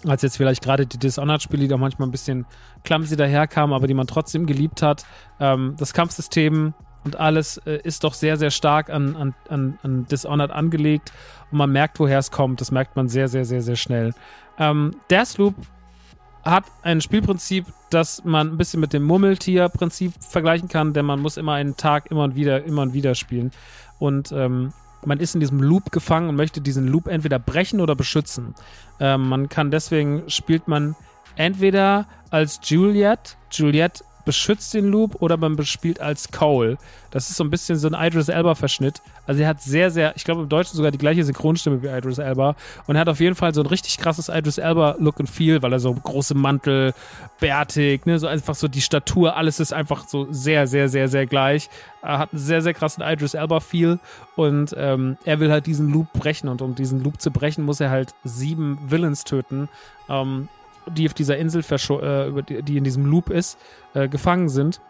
[0.07, 2.47] als jetzt vielleicht gerade die Dishonored-Spiele, die da manchmal ein bisschen
[2.85, 5.05] clumsy daherkamen, aber die man trotzdem geliebt hat.
[5.41, 10.07] Ähm, das Kampfsystem und alles äh, ist doch sehr, sehr stark an, an, an, an
[10.07, 11.13] Dishonored angelegt
[11.51, 12.61] und man merkt, woher es kommt.
[12.61, 14.15] Das merkt man sehr, sehr, sehr, sehr schnell.
[14.59, 15.55] Ähm, Deathloop
[16.45, 21.37] hat ein Spielprinzip, das man ein bisschen mit dem Mummeltier-Prinzip vergleichen kann, denn man muss
[21.37, 23.53] immer einen Tag immer und wieder, immer und wieder spielen.
[23.99, 24.73] Und ähm,
[25.07, 28.55] man ist in diesem Loop gefangen und möchte diesen Loop entweder brechen oder beschützen.
[29.01, 30.97] Ähm, man kann deswegen spielt man
[31.37, 33.37] entweder als Juliet.
[33.51, 36.79] Juliet beschützt den Loop oder man bespielt als Cole.
[37.11, 39.03] Das ist so ein bisschen so ein Idris Elba-Verschnitt.
[39.27, 42.19] Also er hat sehr, sehr, ich glaube im Deutschen sogar die gleiche Synchronstimme wie Idris
[42.19, 42.57] Elba
[42.87, 45.73] und er hat auf jeden Fall so ein richtig krasses Idris Elba-Look und Feel, weil
[45.73, 46.95] er so große Mantel,
[47.39, 51.27] bärtig, ne, so einfach so die Statur, alles ist einfach so sehr, sehr, sehr, sehr
[51.27, 51.69] gleich.
[52.03, 53.99] Er hat einen sehr, sehr krassen Idris Elba-Feel
[54.37, 57.81] und ähm, er will halt diesen Loop brechen und um diesen Loop zu brechen, muss
[57.81, 59.69] er halt sieben Villains töten.
[60.09, 60.49] Ähm,
[60.87, 63.59] die auf dieser Insel, äh, die in diesem Loop ist,
[63.95, 64.81] äh, gefangen sind.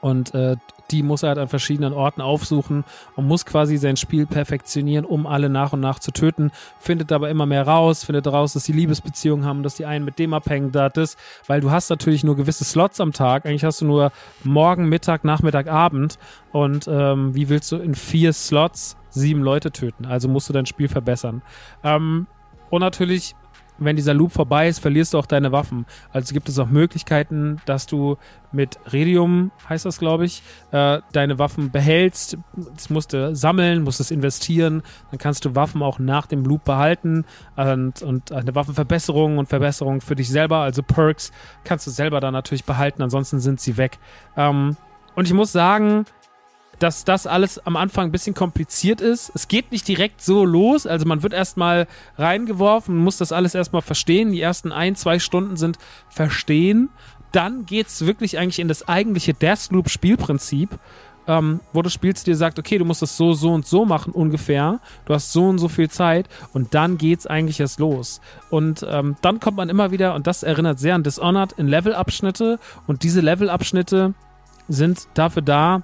[0.00, 0.56] Und äh,
[0.90, 5.28] die muss er halt an verschiedenen Orten aufsuchen und muss quasi sein Spiel perfektionieren, um
[5.28, 6.50] alle nach und nach zu töten.
[6.80, 10.18] Findet aber immer mehr raus, findet raus, dass die Liebesbeziehungen haben, dass die einen mit
[10.18, 13.46] dem abhängen, da das, weil du hast natürlich nur gewisse Slots am Tag.
[13.46, 14.10] Eigentlich hast du nur
[14.42, 16.18] morgen, Mittag, Nachmittag, Abend.
[16.50, 20.04] Und ähm, wie willst du in vier Slots sieben Leute töten?
[20.04, 21.42] Also musst du dein Spiel verbessern.
[21.84, 22.26] Ähm,
[22.70, 23.36] und natürlich
[23.78, 25.86] wenn dieser Loop vorbei ist, verlierst du auch deine Waffen.
[26.12, 28.16] Also gibt es auch Möglichkeiten, dass du
[28.52, 32.36] mit Radium, heißt das glaube ich, äh, deine Waffen behältst.
[32.74, 34.82] Das musst du sammeln, musst es investieren.
[35.10, 37.24] Dann kannst du Waffen auch nach dem Loop behalten
[37.56, 41.32] und, und eine Waffenverbesserung und Verbesserung für dich selber, also Perks,
[41.64, 43.02] kannst du selber dann natürlich behalten.
[43.02, 43.98] Ansonsten sind sie weg.
[44.36, 44.76] Ähm,
[45.14, 46.04] und ich muss sagen,
[46.82, 49.30] dass das alles am Anfang ein bisschen kompliziert ist.
[49.34, 50.86] Es geht nicht direkt so los.
[50.86, 51.86] Also man wird erstmal
[52.18, 54.32] reingeworfen, muss das alles erstmal verstehen.
[54.32, 56.88] Die ersten ein, zwei Stunden sind verstehen.
[57.30, 60.78] Dann geht's wirklich eigentlich in das eigentliche Deathloop-Spielprinzip
[61.26, 64.12] ähm, wo das Spiel dir sagt, okay, du musst das so, so und so machen
[64.12, 64.80] ungefähr.
[65.04, 68.20] Du hast so und so viel Zeit und dann geht's eigentlich erst los.
[68.50, 72.58] Und ähm, dann kommt man immer wieder, und das erinnert sehr an Dishonored, in Levelabschnitte
[72.86, 74.14] und diese Levelabschnitte
[74.68, 75.82] sind dafür da,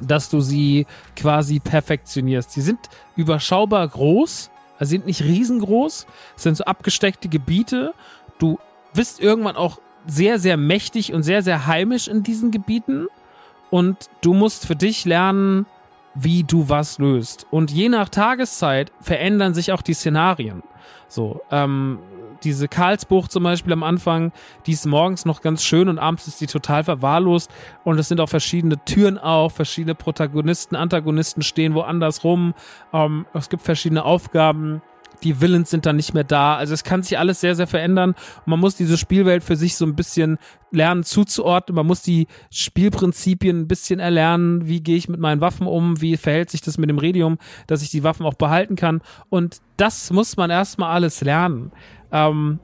[0.00, 2.50] dass du sie quasi perfektionierst.
[2.52, 2.78] Sie sind
[3.16, 6.06] überschaubar groß, also sind nicht riesengroß,
[6.36, 7.94] es sind so abgesteckte Gebiete.
[8.38, 8.58] Du
[8.94, 13.08] bist irgendwann auch sehr, sehr mächtig und sehr, sehr heimisch in diesen Gebieten
[13.70, 15.66] und du musst für dich lernen,
[16.14, 17.46] wie du was löst.
[17.50, 20.62] Und je nach Tageszeit verändern sich auch die Szenarien.
[21.08, 21.98] So, ähm,
[22.42, 24.32] diese Karlsbucht zum Beispiel am Anfang,
[24.66, 27.50] die ist morgens noch ganz schön und abends ist die total verwahrlost.
[27.84, 32.54] Und es sind auch verschiedene Türen auf, verschiedene Protagonisten, Antagonisten stehen woanders rum.
[32.92, 34.82] Ähm, es gibt verschiedene Aufgaben
[35.22, 36.56] die Villains sind dann nicht mehr da.
[36.56, 38.10] Also es kann sich alles sehr, sehr verändern.
[38.10, 40.38] Und man muss diese Spielwelt für sich so ein bisschen
[40.70, 41.76] lernen zuzuordnen.
[41.76, 44.66] Man muss die Spielprinzipien ein bisschen erlernen.
[44.66, 46.00] Wie gehe ich mit meinen Waffen um?
[46.00, 49.00] Wie verhält sich das mit dem Radium, dass ich die Waffen auch behalten kann?
[49.28, 51.72] Und das muss man erstmal alles lernen.
[52.12, 52.60] Ähm,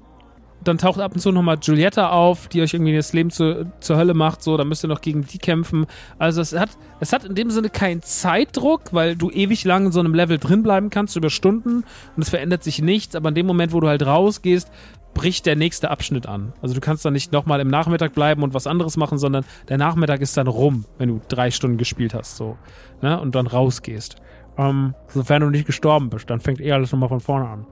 [0.65, 3.97] dann taucht ab und zu nochmal Giulietta auf, die euch irgendwie das Leben zu, zur
[3.97, 5.87] Hölle macht, so, dann müsst ihr noch gegen die kämpfen.
[6.19, 6.71] Also es hat,
[7.01, 10.39] es hat in dem Sinne keinen Zeitdruck, weil du ewig lang in so einem Level
[10.39, 11.85] drin bleiben kannst über Stunden
[12.17, 14.71] und es verändert sich nichts, aber in dem Moment, wo du halt rausgehst,
[15.15, 16.53] bricht der nächste Abschnitt an.
[16.63, 19.79] Also du kannst dann nicht nochmal im Nachmittag bleiben und was anderes machen, sondern der
[19.79, 22.57] Nachmittag ist dann rum, wenn du drei Stunden gespielt hast, so,
[23.01, 24.17] ne, und dann rausgehst.
[24.57, 27.67] Ähm, sofern du nicht gestorben bist, dann fängt eh alles nochmal von vorne an.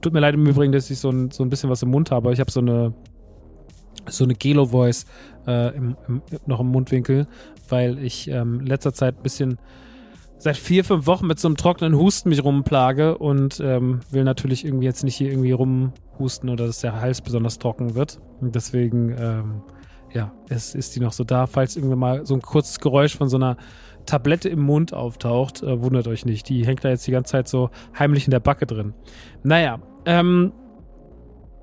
[0.00, 2.10] Tut mir leid im Übrigen, dass ich so ein, so ein bisschen was im Mund
[2.10, 2.32] habe.
[2.32, 2.94] Ich habe so eine
[4.08, 5.06] so eine Gelo-Voice
[5.46, 7.26] äh, im, im, noch im Mundwinkel,
[7.68, 9.58] weil ich ähm, letzter Zeit ein bisschen
[10.38, 14.64] seit vier, fünf Wochen mit so einem trockenen Husten mich rumplage und ähm, will natürlich
[14.64, 18.20] irgendwie jetzt nicht hier irgendwie rumhusten oder dass der Hals besonders trocken wird.
[18.40, 19.62] Und deswegen, ähm,
[20.12, 21.46] ja, ist, ist die noch so da.
[21.46, 23.56] Falls irgendwie mal so ein kurzes Geräusch von so einer
[24.06, 26.48] Tablette im Mund auftaucht, äh, wundert euch nicht.
[26.48, 28.94] Die hängt da jetzt die ganze Zeit so heimlich in der Backe drin.
[29.42, 30.52] Naja, ähm,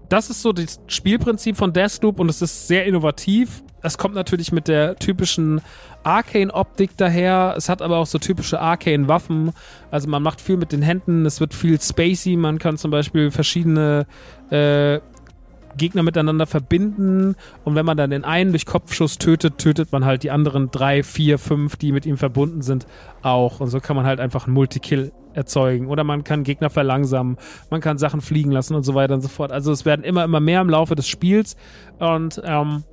[0.09, 3.63] das ist so das Spielprinzip von Deathloop und es ist sehr innovativ.
[3.81, 5.59] Es kommt natürlich mit der typischen
[6.03, 7.55] Arcane-Optik daher.
[7.57, 9.53] Es hat aber auch so typische Arcane-Waffen.
[9.91, 11.25] Also man macht viel mit den Händen.
[11.25, 12.37] Es wird viel spacey.
[12.37, 14.05] Man kann zum Beispiel verschiedene
[14.51, 14.99] äh,
[15.77, 20.23] Gegner miteinander verbinden und wenn man dann den einen durch Kopfschuss tötet, tötet man halt
[20.23, 22.85] die anderen drei, vier, fünf, die mit ihm verbunden sind,
[23.21, 23.59] auch.
[23.59, 25.87] Und so kann man halt einfach einen Multikill erzeugen.
[25.87, 27.37] Oder man kann Gegner verlangsamen,
[27.69, 29.51] man kann Sachen fliegen lassen und so weiter und so fort.
[29.51, 31.55] Also es werden immer, immer mehr im Laufe des Spiels
[31.99, 32.83] und ähm,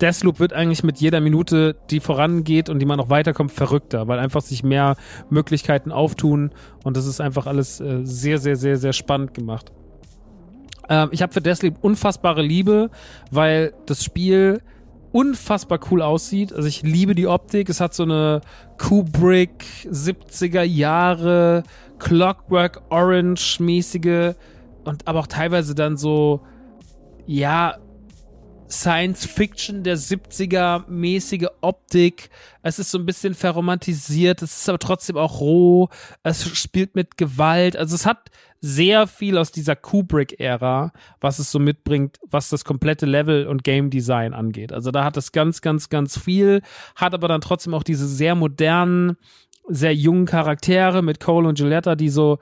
[0.00, 4.18] Deathloop wird eigentlich mit jeder Minute, die vorangeht und die man noch weiterkommt, verrückter, weil
[4.18, 4.96] einfach sich mehr
[5.30, 6.50] Möglichkeiten auftun
[6.82, 9.72] und das ist einfach alles äh, sehr, sehr, sehr, sehr spannend gemacht.
[10.88, 12.90] Ähm, ich habe für Deathloop unfassbare Liebe,
[13.30, 14.60] weil das Spiel
[15.12, 16.52] unfassbar cool aussieht.
[16.52, 17.68] Also ich liebe die Optik.
[17.68, 18.40] Es hat so eine
[18.78, 21.62] Kubrick 70er Jahre
[22.00, 24.34] Clockwork Orange mäßige
[24.84, 26.40] und aber auch teilweise dann so
[27.26, 27.76] ja
[28.68, 32.30] Science Fiction der 70er mäßige Optik.
[32.62, 35.88] Es ist so ein bisschen verromantisiert, es ist aber trotzdem auch roh.
[36.22, 37.76] Es spielt mit Gewalt.
[37.76, 43.04] Also es hat sehr viel aus dieser Kubrick-Ära, was es so mitbringt, was das komplette
[43.04, 44.72] Level und Game Design angeht.
[44.72, 46.62] Also da hat es ganz, ganz, ganz viel,
[46.96, 49.18] hat aber dann trotzdem auch diese sehr modernen,
[49.68, 52.38] sehr jungen Charaktere mit Cole und Giulietta, die so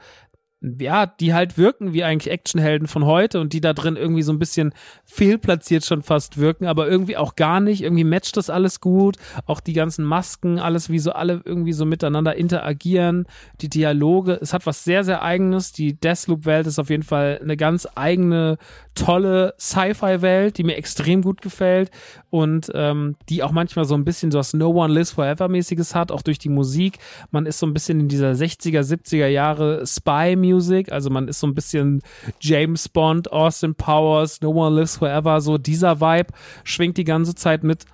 [0.78, 4.32] ja, die halt wirken wie eigentlich Actionhelden von heute und die da drin irgendwie so
[4.32, 4.72] ein bisschen
[5.04, 7.82] fehlplatziert schon fast wirken, aber irgendwie auch gar nicht.
[7.82, 9.16] Irgendwie matcht das alles gut.
[9.46, 13.26] Auch die ganzen Masken, alles wie so alle irgendwie so miteinander interagieren.
[13.60, 15.72] Die Dialoge, es hat was sehr, sehr eigenes.
[15.72, 18.56] Die Deathloop-Welt ist auf jeden Fall eine ganz eigene,
[18.94, 21.90] tolle Sci-Fi-Welt, die mir extrem gut gefällt
[22.30, 26.12] und ähm, die auch manchmal so ein bisschen so was No One Lives Forever-mäßiges hat,
[26.12, 26.98] auch durch die Musik.
[27.30, 30.92] Man ist so ein bisschen in dieser 60er, 70er Jahre Spy-Music Music.
[30.92, 32.02] Also man ist so ein bisschen
[32.40, 35.40] James Bond, Austin Powers, No One Lives Forever.
[35.40, 36.32] So dieser Vibe
[36.64, 37.84] schwingt die ganze Zeit mit.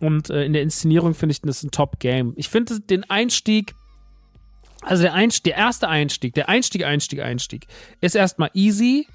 [0.00, 2.34] Und äh, in der Inszenierung finde ich das ein Top-Game.
[2.36, 3.74] Ich finde den Einstieg,
[4.82, 7.66] also der, Einstieg, der erste Einstieg, der Einstieg, Einstieg, Einstieg,
[8.00, 9.06] ist erstmal easy.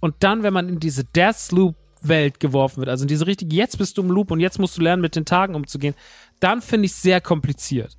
[0.00, 3.78] Und dann, wenn man in diese Deathloop Welt geworfen wird, also in diese richtige, jetzt
[3.78, 5.94] bist du im Loop und jetzt musst du lernen, mit den Tagen umzugehen,
[6.38, 7.98] dann finde ich es sehr kompliziert.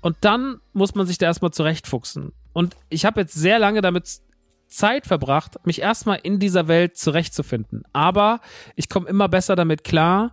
[0.00, 2.32] Und dann muss man sich da erstmal zurechtfuchsen.
[2.52, 4.20] Und ich habe jetzt sehr lange damit
[4.66, 7.82] Zeit verbracht, mich erstmal in dieser Welt zurechtzufinden.
[7.92, 8.40] Aber
[8.76, 10.32] ich komme immer besser damit klar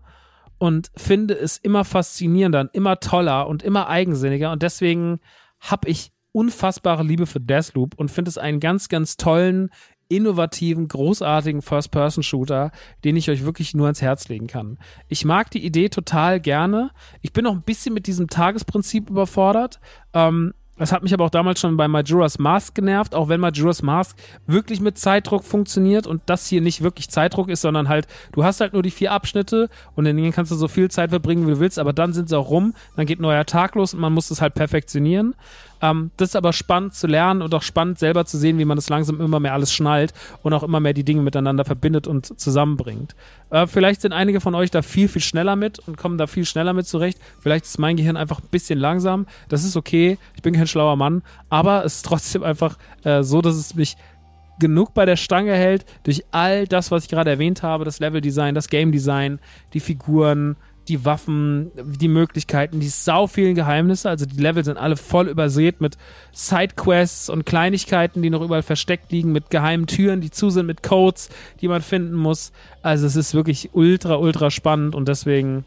[0.58, 5.20] und finde es immer faszinierender und immer toller und immer eigensinniger und deswegen
[5.60, 9.70] habe ich unfassbare Liebe für Deathloop und finde es einen ganz, ganz tollen,
[10.10, 12.72] innovativen, großartigen First-Person-Shooter,
[13.04, 14.78] den ich euch wirklich nur ans Herz legen kann.
[15.08, 16.91] Ich mag die Idee total gerne.
[17.22, 19.80] Ich bin noch ein bisschen mit diesem Tagesprinzip überfordert.
[20.13, 23.82] Ähm, das hat mich aber auch damals schon bei Majora's Mask genervt, auch wenn Majora's
[23.82, 28.44] Mask wirklich mit Zeitdruck funktioniert und das hier nicht wirklich Zeitdruck ist, sondern halt, du
[28.44, 31.48] hast halt nur die vier Abschnitte und in denen kannst du so viel Zeit verbringen,
[31.48, 34.00] wie du willst, aber dann sind sie auch rum, dann geht neuer Tag los und
[34.00, 35.34] man muss es halt perfektionieren.
[35.82, 38.78] Ähm, das ist aber spannend zu lernen und auch spannend selber zu sehen, wie man
[38.78, 40.13] das langsam immer mehr alles schnallt
[40.44, 43.15] und auch immer mehr die Dinge miteinander verbindet und zusammenbringt.
[43.50, 46.46] Äh, vielleicht sind einige von euch da viel, viel schneller mit und kommen da viel
[46.46, 47.19] schneller mit zurecht.
[47.40, 49.28] Vielleicht ist mein Gehirn einfach ein bisschen langsam.
[49.50, 50.17] Das ist okay.
[50.36, 53.98] Ich bin kein schlauer Mann, aber es ist trotzdem einfach äh, so, dass es mich
[54.60, 58.56] genug bei der Stange hält durch all das, was ich gerade erwähnt habe, das Leveldesign,
[58.56, 59.40] das Game Design,
[59.73, 60.56] die Figuren,
[60.88, 64.10] die Waffen, die Möglichkeiten, die sau vielen Geheimnisse.
[64.10, 65.98] Also die Level sind alle voll übersät mit
[66.31, 70.83] Sidequests und Kleinigkeiten, die noch überall versteckt liegen, mit geheimen Türen, die zu sind, mit
[70.83, 71.29] Codes,
[71.62, 72.52] die man finden muss.
[72.81, 75.65] Also es ist wirklich ultra, ultra spannend und deswegen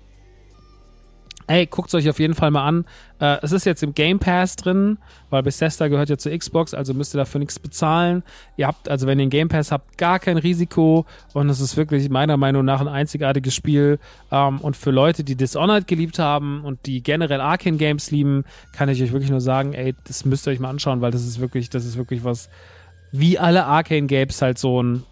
[1.50, 2.84] Ey, guckt es euch auf jeden Fall mal an.
[3.18, 4.98] Äh, es ist jetzt im Game Pass drin,
[5.30, 8.22] weil Bethesda gehört ja zur Xbox, also müsst ihr dafür nichts bezahlen.
[8.56, 11.76] Ihr habt, also wenn ihr einen Game Pass habt, gar kein Risiko und es ist
[11.76, 13.98] wirklich meiner Meinung nach ein einzigartiges Spiel.
[14.30, 18.88] Ähm, und für Leute, die Dishonored geliebt haben und die generell Arcane Games lieben, kann
[18.88, 21.40] ich euch wirklich nur sagen, ey, das müsst ihr euch mal anschauen, weil das ist
[21.40, 22.48] wirklich, das ist wirklich was,
[23.10, 25.02] wie alle Arcane Games halt so ein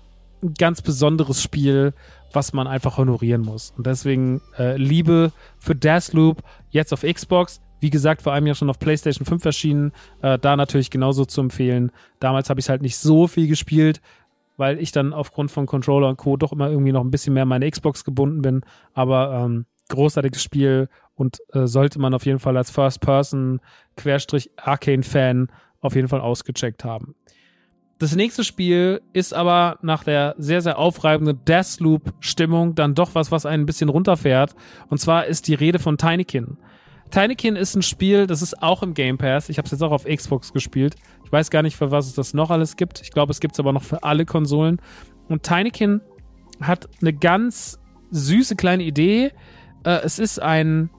[0.57, 1.95] ganz besonderes Spiel
[2.33, 3.73] was man einfach honorieren muss.
[3.77, 7.61] Und deswegen äh, Liebe für Deathloop jetzt auf Xbox.
[7.81, 9.93] Wie gesagt, vor allem ja schon auf PlayStation 5 erschienen.
[10.23, 11.93] Äh, da natürlich genauso zu empfehlen.
[12.21, 14.01] Damals habe ich halt nicht so viel gespielt,
[14.57, 16.37] weil ich dann aufgrund von Controller und Co.
[16.37, 18.63] doch immer irgendwie noch ein bisschen mehr an meine Xbox gebunden bin.
[18.95, 25.49] Aber ähm, großartiges Spiel und äh, sollte man auf jeden Fall als First-Person-Arcane-Fan
[25.81, 27.15] auf jeden Fall ausgecheckt haben.
[27.99, 33.45] Das nächste Spiel ist aber nach der sehr, sehr aufreibenden Deathloop-Stimmung dann doch was, was
[33.45, 34.55] einen ein bisschen runterfährt.
[34.89, 36.59] Und zwar ist die Rede von Tinykin.
[37.11, 39.49] Tinykin ist ein Spiel, das ist auch im Game Pass.
[39.49, 40.95] Ich habe es jetzt auch auf Xbox gespielt.
[41.25, 43.01] Ich weiß gar nicht, für was es das noch alles gibt.
[43.03, 44.81] Ich glaube, es gibt es aber noch für alle Konsolen.
[45.29, 46.01] Und Tinykin
[46.61, 47.81] hat eine ganz
[48.11, 49.33] süße kleine Idee.
[49.85, 50.91] Äh, es ist ein,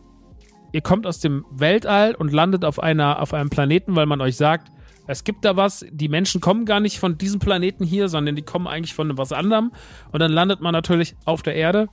[0.74, 4.36] ihr kommt aus dem Weltall und landet auf einer, auf einem Planeten, weil man euch
[4.36, 4.70] sagt,
[5.10, 8.44] es gibt da was, die Menschen kommen gar nicht von diesem Planeten hier, sondern die
[8.44, 9.72] kommen eigentlich von was anderem.
[10.12, 11.88] Und dann landet man natürlich auf der Erde.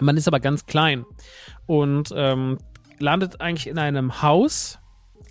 [0.00, 1.04] Man ist aber ganz klein
[1.66, 2.56] und ähm,
[2.98, 4.78] landet eigentlich in einem Haus,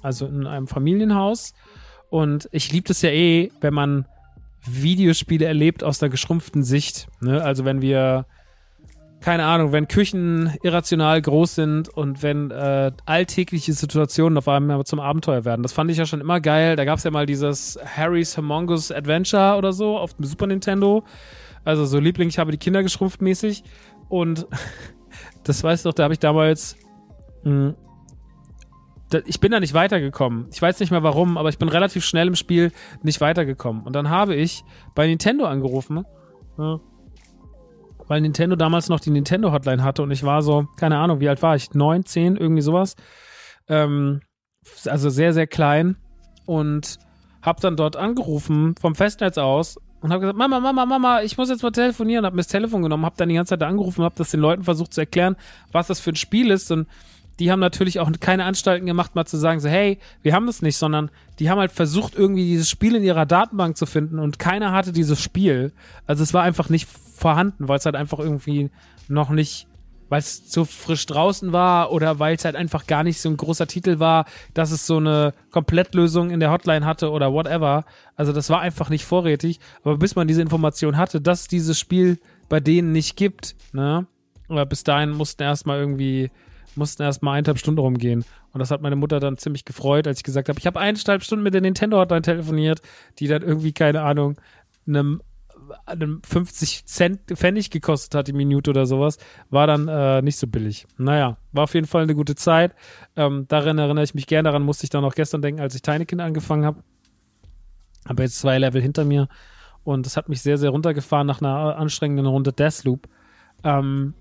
[0.04, 1.56] also in einem Familienhaus.
[2.12, 4.06] Und ich liebe das ja eh, wenn man
[4.64, 7.08] Videospiele erlebt aus der geschrumpften Sicht.
[7.20, 7.42] Ne?
[7.42, 8.28] Also wenn wir
[9.22, 15.00] keine Ahnung, wenn Küchen irrational groß sind und wenn äh, alltägliche Situationen auf einmal zum
[15.00, 15.62] Abenteuer werden.
[15.62, 16.76] Das fand ich ja schon immer geil.
[16.78, 21.04] Da gab es ja mal dieses Harry's Humongous Adventure oder so auf dem Super Nintendo.
[21.66, 23.64] Also so Liebling, ich habe die Kinder geschrumpft mäßig.
[24.08, 24.48] Und
[25.44, 26.78] das weißt du doch, da habe ich damals.
[27.44, 27.76] Mh, hm,
[29.26, 30.48] ich bin da nicht weitergekommen.
[30.52, 33.82] Ich weiß nicht mehr warum, aber ich bin relativ schnell im Spiel nicht weitergekommen.
[33.82, 34.64] Und dann habe ich
[34.94, 36.06] bei Nintendo angerufen.
[36.60, 36.80] Ja,
[38.10, 41.30] weil Nintendo damals noch die Nintendo Hotline hatte und ich war so, keine Ahnung, wie
[41.30, 41.74] alt war ich?
[41.74, 42.96] Neun, zehn, irgendwie sowas.
[43.70, 44.22] Ähm,
[44.86, 45.96] also sehr, sehr klein
[46.46, 46.98] und
[47.42, 51.50] hab dann dort angerufen vom Festnetz aus und habe gesagt, Mama, Mama, Mama, ich muss
[51.50, 54.16] jetzt mal telefonieren, hab mir das Telefon genommen, hab dann die ganze Zeit angerufen, hab
[54.16, 55.36] das den Leuten versucht zu erklären,
[55.72, 56.88] was das für ein Spiel ist und
[57.40, 60.62] die haben natürlich auch keine Anstalten gemacht, mal zu sagen, so, hey, wir haben das
[60.62, 61.10] nicht, sondern
[61.40, 64.92] die haben halt versucht, irgendwie dieses Spiel in ihrer Datenbank zu finden und keiner hatte
[64.92, 65.72] dieses Spiel.
[66.06, 68.70] Also es war einfach nicht vorhanden, weil es halt einfach irgendwie
[69.08, 69.68] noch nicht,
[70.10, 73.38] weil es zu frisch draußen war oder weil es halt einfach gar nicht so ein
[73.38, 77.86] großer Titel war, dass es so eine Komplettlösung in der Hotline hatte oder whatever.
[78.16, 79.60] Also das war einfach nicht vorrätig.
[79.84, 82.20] Aber bis man diese Information hatte, dass es dieses Spiel
[82.50, 84.08] bei denen nicht gibt, ne?
[84.50, 86.32] Aber bis dahin mussten erstmal irgendwie
[86.80, 88.26] mussten erst mal eineinhalb Stunden rumgehen.
[88.52, 91.24] Und das hat meine Mutter dann ziemlich gefreut, als ich gesagt habe, ich habe eineinhalb
[91.24, 92.82] Stunden mit der Nintendo Hotline telefoniert,
[93.20, 94.40] die dann irgendwie, keine Ahnung,
[94.88, 95.22] einem,
[95.86, 99.18] einem 50 Cent Pfennig gekostet hat die Minute oder sowas,
[99.52, 100.88] war dann äh, nicht so billig.
[100.98, 102.74] Naja, war auf jeden Fall eine gute Zeit.
[103.16, 105.84] Ähm, daran erinnere ich mich gerne, daran musste ich dann auch gestern denken, als ich
[105.84, 106.84] Tinykin angefangen habe.
[108.08, 109.28] Habe jetzt zwei Level hinter mir
[109.84, 113.08] und das hat mich sehr, sehr runtergefahren nach einer anstrengenden Runde Deathloop.
[113.64, 114.14] Ähm,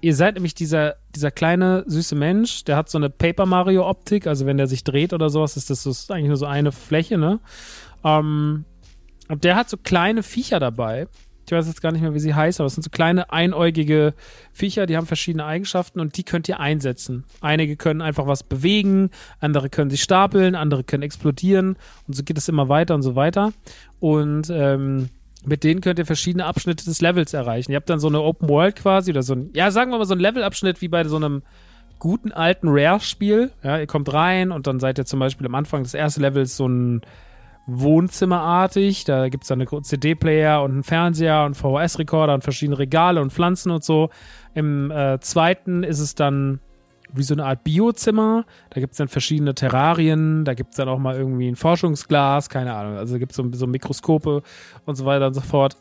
[0.00, 4.46] ihr seid nämlich dieser, dieser kleine, süße Mensch, der hat so eine Paper Mario-Optik, also
[4.46, 7.18] wenn der sich dreht oder sowas, ist das, das ist eigentlich nur so eine Fläche,
[7.18, 7.40] ne?
[8.04, 8.64] Ähm,
[9.28, 11.08] und der hat so kleine Viecher dabei
[11.46, 14.14] Ich weiß jetzt gar nicht mehr, wie sie heißt, aber es sind so kleine einäugige
[14.52, 17.24] Viecher, die haben verschiedene Eigenschaften und die könnt ihr einsetzen.
[17.40, 21.76] Einige können einfach was bewegen, andere können sich stapeln, andere können explodieren
[22.06, 23.52] und so geht es immer weiter und so weiter.
[23.98, 25.08] Und ähm,
[25.46, 27.70] mit denen könnt ihr verschiedene Abschnitte des Levels erreichen.
[27.70, 30.04] Ihr habt dann so eine Open World quasi oder so ein, ja, sagen wir mal
[30.04, 31.42] so ein Levelabschnitt wie bei so einem
[31.98, 33.52] guten alten Rare-Spiel.
[33.62, 36.56] Ja, ihr kommt rein und dann seid ihr zum Beispiel am Anfang des ersten Levels
[36.56, 37.00] so ein
[37.68, 39.04] Wohnzimmerartig.
[39.04, 43.32] Da gibt es dann eine CD-Player und einen Fernseher und VHS-Rekorder und verschiedene Regale und
[43.32, 44.10] Pflanzen und so.
[44.54, 46.60] Im äh, zweiten ist es dann
[47.16, 48.44] wie so eine Art Biozimmer.
[48.70, 52.48] Da gibt es dann verschiedene Terrarien, da gibt es dann auch mal irgendwie ein Forschungsglas,
[52.48, 52.96] keine Ahnung.
[52.96, 54.42] Also gibt es so, so Mikroskope
[54.84, 55.76] und so weiter und so fort.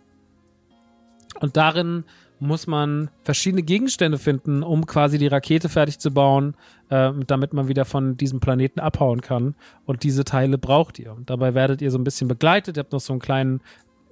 [1.39, 2.05] Und darin
[2.39, 6.55] muss man verschiedene Gegenstände finden, um quasi die Rakete fertig zu bauen,
[6.89, 9.55] äh, damit man wieder von diesem Planeten abhauen kann.
[9.85, 11.13] Und diese Teile braucht ihr.
[11.13, 12.77] Und dabei werdet ihr so ein bisschen begleitet.
[12.77, 13.61] Ihr habt noch so einen kleinen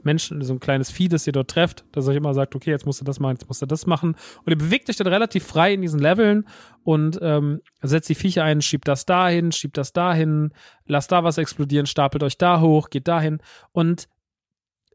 [0.05, 2.85] Menschen, so ein kleines Vieh, das ihr dort trefft, das euch immer sagt, okay, jetzt
[2.85, 4.15] musst du das machen, jetzt musst du das machen.
[4.43, 6.47] Und ihr bewegt euch dann relativ frei in diesen Leveln
[6.83, 10.53] und ähm, setzt die Viecher ein, schiebt das dahin, schiebt das dahin,
[10.85, 13.39] lasst da was explodieren, stapelt euch da hoch, geht dahin.
[13.71, 14.07] Und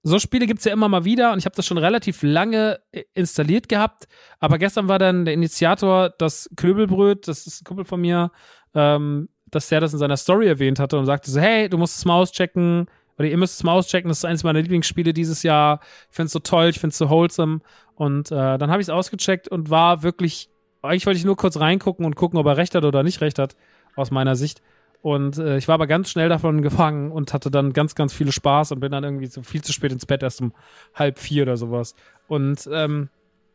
[0.03, 3.05] so Spiele gibt's ja immer mal wieder und ich habe das schon relativ lange äh,
[3.15, 4.09] installiert gehabt.
[4.39, 8.31] Aber gestern war dann der Initiator das Knöbelbröt, das ist ein Kumpel von mir,
[8.75, 11.97] ähm, dass der das in seiner Story erwähnt hatte und sagte so, hey, du musst
[11.97, 12.87] es mal auschecken,
[13.19, 15.81] oder ihr müsst es mal auschecken, das ist eines meiner Lieblingsspiele dieses Jahr.
[16.11, 17.61] Ich finde es so toll, ich finde es so wholesome.
[17.97, 20.49] Und äh, dann habe ich es ausgecheckt und war wirklich,
[20.83, 23.39] eigentlich wollte ich nur kurz reingucken und gucken, ob er recht hat oder nicht recht
[23.39, 23.57] hat,
[23.97, 24.63] aus meiner Sicht.
[25.03, 28.33] Und äh, ich war aber ganz schnell davon gefangen und hatte dann ganz, ganz viele
[28.33, 30.53] Spaß und bin dann irgendwie so viel zu spät ins Bett, erst um
[30.95, 31.95] halb vier oder sowas.
[32.29, 33.09] Und ähm,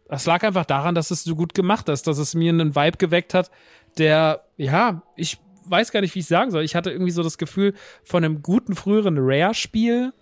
[0.09, 2.97] das lag einfach daran, dass es so gut gemacht ist, dass es mir einen Vibe
[2.97, 3.49] geweckt hat,
[3.97, 6.63] der, ja, ich weiß gar nicht, wie ich sagen soll.
[6.63, 10.13] Ich hatte irgendwie so das Gefühl von einem guten früheren Rare-Spiel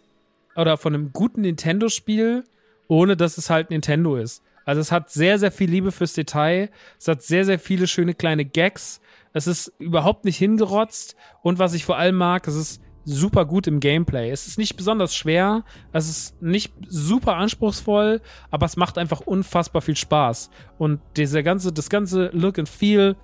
[0.55, 2.43] oder von einem guten Nintendo-Spiel,
[2.87, 4.43] ohne dass es halt Nintendo ist.
[4.65, 6.69] Also es hat sehr, sehr viel Liebe fürs Detail.
[6.99, 9.01] Es hat sehr, sehr viele schöne kleine Gags.
[9.33, 11.15] Es ist überhaupt nicht hingerotzt.
[11.41, 14.29] Und was ich vor allem mag, es ist super gut im Gameplay.
[14.29, 18.21] Es ist nicht besonders schwer, es ist nicht super anspruchsvoll,
[18.51, 20.49] aber es macht einfach unfassbar viel Spaß.
[20.77, 23.15] Und dieser ganze, das ganze Look and Feel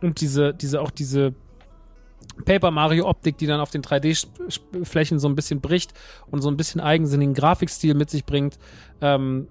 [0.00, 1.34] und diese, diese, auch diese
[2.44, 5.92] Paper Mario Optik, die dann auf den 3D-Flächen so ein bisschen bricht
[6.30, 8.58] und so ein bisschen eigensinnigen Grafikstil mit sich bringt.
[9.00, 9.48] Ähm,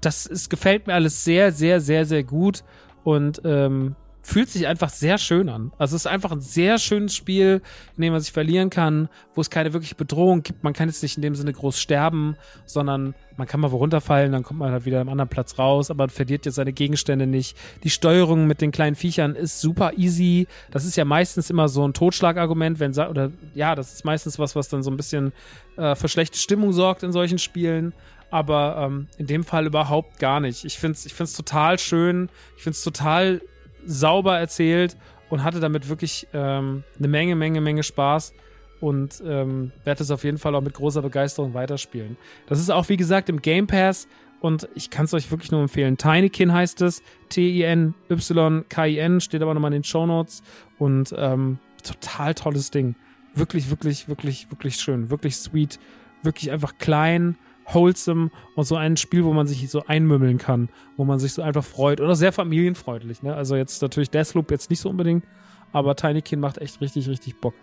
[0.00, 2.64] das ist, gefällt mir alles sehr, sehr, sehr, sehr gut
[3.04, 5.72] und ähm, fühlt sich einfach sehr schön an.
[5.78, 7.62] Also es ist einfach ein sehr schönes Spiel,
[7.96, 10.62] in dem man sich verlieren kann, wo es keine wirkliche Bedrohung gibt.
[10.62, 14.32] Man kann jetzt nicht in dem Sinne groß sterben, sondern man kann mal wo runterfallen,
[14.32, 17.56] dann kommt man halt wieder am anderen Platz raus, aber verliert jetzt seine Gegenstände nicht.
[17.82, 20.46] Die Steuerung mit den kleinen Viechern ist super easy.
[20.70, 24.54] Das ist ja meistens immer so ein Totschlagargument, wenn oder ja, das ist meistens was,
[24.56, 25.32] was dann so ein bisschen
[25.76, 27.94] äh, für schlechte Stimmung sorgt in solchen Spielen
[28.30, 30.64] aber ähm, in dem Fall überhaupt gar nicht.
[30.64, 33.40] Ich finde es ich find's total schön, ich finde es total
[33.84, 34.96] sauber erzählt
[35.28, 38.32] und hatte damit wirklich ähm, eine Menge, Menge, Menge Spaß
[38.80, 42.16] und ähm, werde es auf jeden Fall auch mit großer Begeisterung weiterspielen.
[42.46, 44.08] Das ist auch, wie gesagt, im Game Pass
[44.40, 45.96] und ich kann es euch wirklich nur empfehlen.
[45.96, 50.42] Tinykin heißt es, T-I-N-Y-K-I-N, steht aber nochmal in den Show Notes
[50.78, 52.96] und ähm, total tolles Ding.
[53.34, 55.78] Wirklich, wirklich, wirklich, wirklich schön, wirklich sweet,
[56.22, 57.36] wirklich einfach klein
[57.66, 61.42] wholesome und so ein Spiel, wo man sich so einmümmeln kann, wo man sich so
[61.42, 62.00] einfach freut.
[62.00, 63.22] Auch sehr familienfreundlich.
[63.22, 63.34] Ne?
[63.34, 65.24] Also jetzt natürlich Deathloop jetzt nicht so unbedingt,
[65.72, 67.54] aber Tinykin macht echt richtig, richtig Bock.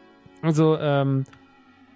[0.42, 1.26] Also ähm,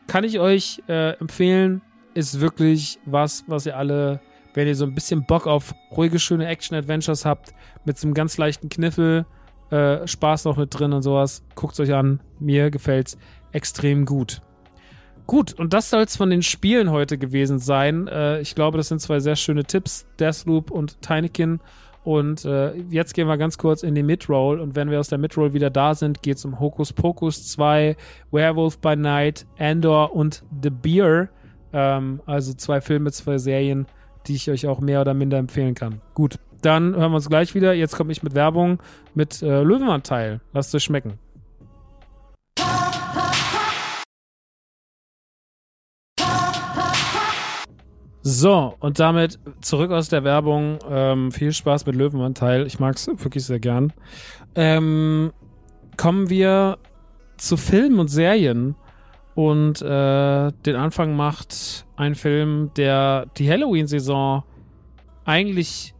[0.08, 1.82] kann ich euch äh, empfehlen,
[2.14, 4.20] ist wirklich was, was ihr alle,
[4.54, 7.54] wenn ihr so ein bisschen Bock auf ruhige, schöne Action-Adventures habt,
[7.86, 9.26] mit so einem ganz leichten Kniffel,
[9.70, 12.20] äh, Spaß noch mit drin und sowas, guckt euch an.
[12.40, 13.18] Mir gefällt's
[13.54, 14.42] extrem gut.
[15.32, 18.10] Gut, und das soll es von den Spielen heute gewesen sein.
[18.10, 21.62] Äh, ich glaube, das sind zwei sehr schöne Tipps, Deathloop und Tinykin.
[22.04, 24.60] Und äh, jetzt gehen wir ganz kurz in die Midroll.
[24.60, 27.96] Und wenn wir aus der Midroll wieder da sind, geht es um Hocus Pocus 2,
[28.32, 31.30] Werewolf by Night, Andor und The Beer.
[31.72, 33.86] Ähm, also zwei Filme, zwei Serien,
[34.28, 36.02] die ich euch auch mehr oder minder empfehlen kann.
[36.14, 37.72] Gut, dann hören wir uns gleich wieder.
[37.72, 38.80] Jetzt komme ich mit Werbung
[39.16, 40.42] mit äh, Löwenanteil.
[40.52, 41.20] Lasst es euch schmecken.
[48.24, 50.78] So, und damit zurück aus der Werbung.
[50.88, 52.68] Ähm, viel Spaß mit Löwenanteil.
[52.68, 53.94] Ich mag es wirklich sehr gern.
[54.54, 55.32] Ähm,
[55.98, 56.78] kommen wir
[57.38, 58.76] zu Filmen und Serien.
[59.34, 64.44] Und äh, den Anfang macht ein Film, der die Halloween-Saison
[65.26, 65.96] eigentlich,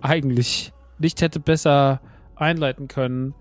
[0.00, 2.00] eigentlich nicht hätte besser
[2.36, 3.34] einleiten können.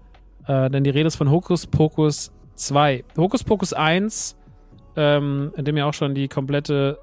[0.45, 3.05] Äh, denn die Rede ist von Hokus Pokus 2.
[3.15, 4.35] Hokus Pokus 1,
[4.97, 6.99] ähm, in dem ja auch schon die komplette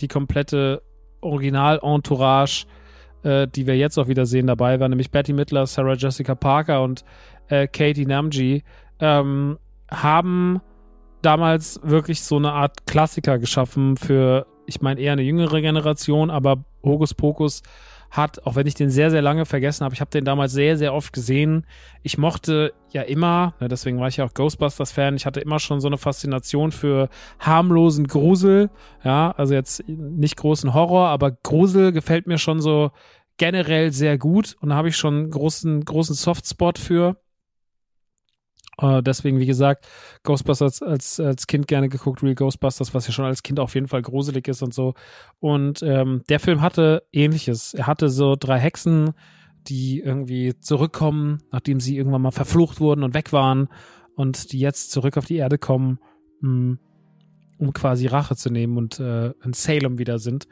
[0.00, 0.82] die komplette
[1.20, 2.66] Original-Entourage,
[3.22, 6.82] äh, die wir jetzt auch wieder sehen, dabei war, nämlich Betty Midler, Sarah Jessica Parker
[6.82, 7.04] und
[7.48, 8.62] äh, Katie Namji,
[9.00, 9.58] ähm,
[9.90, 10.60] haben
[11.22, 16.64] damals wirklich so eine Art Klassiker geschaffen für, ich meine, eher eine jüngere Generation, aber
[16.82, 17.62] Hokus Pokus
[18.16, 20.76] hat, auch wenn ich den sehr, sehr lange vergessen habe, ich habe den damals sehr,
[20.76, 21.66] sehr oft gesehen.
[22.02, 25.80] Ich mochte ja immer, ne, deswegen war ich ja auch Ghostbusters-Fan, ich hatte immer schon
[25.80, 27.08] so eine Faszination für
[27.40, 28.70] harmlosen Grusel.
[29.02, 32.90] Ja, also jetzt nicht großen Horror, aber Grusel gefällt mir schon so
[33.36, 37.16] generell sehr gut und da habe ich schon einen großen, großen Softspot für.
[38.80, 39.86] Uh, deswegen, wie gesagt,
[40.24, 43.88] Ghostbusters als, als Kind gerne geguckt, Real Ghostbusters, was ja schon als Kind auf jeden
[43.88, 44.94] Fall gruselig ist und so.
[45.40, 47.74] Und ähm, der Film hatte ähnliches.
[47.74, 49.12] Er hatte so drei Hexen,
[49.66, 53.68] die irgendwie zurückkommen, nachdem sie irgendwann mal verflucht wurden und weg waren
[54.16, 55.98] und die jetzt zurück auf die Erde kommen,
[56.40, 56.78] mh, hm,
[57.58, 60.46] um quasi Rache zu nehmen und äh, in Salem wieder sind.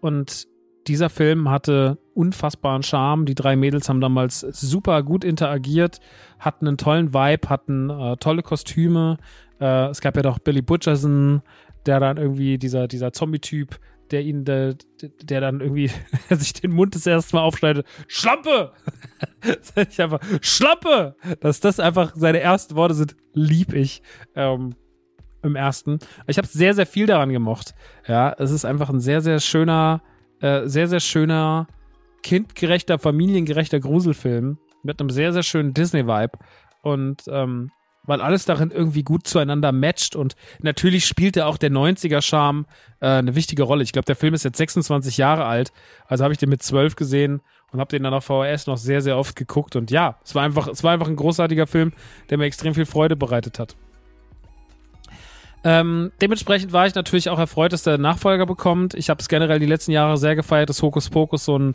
[0.00, 0.48] Und
[0.88, 3.26] dieser Film hatte unfassbaren Charme.
[3.26, 6.00] Die drei Mädels haben damals super gut interagiert,
[6.38, 9.18] hatten einen tollen Vibe, hatten äh, tolle Kostüme.
[9.60, 11.42] Äh, es gab ja doch Billy Butcherson,
[11.86, 13.78] der dann irgendwie, dieser, dieser Zombie-Typ,
[14.10, 14.74] der ihn, der,
[15.22, 15.90] der dann irgendwie
[16.30, 17.86] sich den Mund das erste Mal aufschneidet.
[18.06, 18.72] Schlampe!
[19.90, 21.16] ich einfach, Schlampe!
[21.40, 24.02] Dass das einfach seine ersten Worte sind, lieb ich.
[24.34, 24.74] Ähm,
[25.42, 25.98] im ersten.
[26.26, 27.74] Ich habe sehr, sehr viel daran gemocht.
[28.06, 30.02] Ja, es ist einfach ein sehr, sehr schöner,
[30.40, 31.66] äh, sehr, sehr schöner,
[32.22, 36.38] kindgerechter, familiengerechter Gruselfilm mit einem sehr, sehr schönen Disney-Vibe.
[36.82, 37.70] Und ähm,
[38.08, 42.64] weil alles darin irgendwie gut zueinander matcht und natürlich spielte auch der 90er-Charme
[43.00, 43.82] äh, eine wichtige Rolle.
[43.82, 45.72] Ich glaube, der Film ist jetzt 26 Jahre alt,
[46.06, 49.02] also habe ich den mit 12 gesehen und habe den dann auf VHS noch sehr,
[49.02, 51.92] sehr oft geguckt und ja, es war einfach, es war einfach ein großartiger Film,
[52.30, 53.76] der mir extrem viel Freude bereitet hat.
[55.70, 58.94] Ähm, dementsprechend war ich natürlich auch erfreut, dass der Nachfolger bekommt.
[58.94, 61.74] Ich habe es generell die letzten Jahre sehr gefeiert, dass Hokus Pokus so ein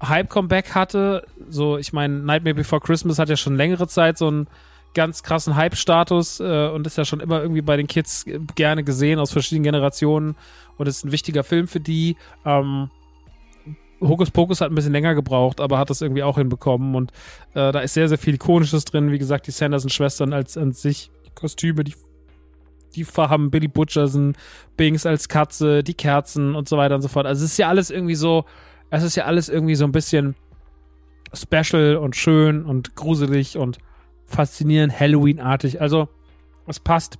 [0.00, 1.26] Hype-Comeback hatte.
[1.48, 4.46] So, ich meine, Nightmare Before Christmas hat ja schon längere Zeit so einen
[4.94, 9.18] ganz krassen Hype-Status äh, und ist ja schon immer irgendwie bei den Kids gerne gesehen
[9.18, 10.36] aus verschiedenen Generationen
[10.76, 12.16] und ist ein wichtiger Film für die.
[12.44, 12.90] Ähm,
[14.00, 17.10] Hokus Pokus hat ein bisschen länger gebraucht, aber hat das irgendwie auch hinbekommen und
[17.54, 19.10] äh, da ist sehr, sehr viel Ikonisches drin.
[19.10, 21.94] Wie gesagt, die Sanderson-Schwestern als an sich, die Kostüme, die
[22.94, 24.36] die haben Billy Butcherson,
[24.76, 27.26] Bings als Katze, die Kerzen und so weiter und so fort.
[27.26, 28.44] Also es ist ja alles irgendwie so,
[28.90, 30.34] es ist ja alles irgendwie so ein bisschen
[31.32, 33.78] special und schön und gruselig und
[34.24, 35.80] faszinierend, Halloween-artig.
[35.80, 36.08] Also
[36.66, 37.18] es passt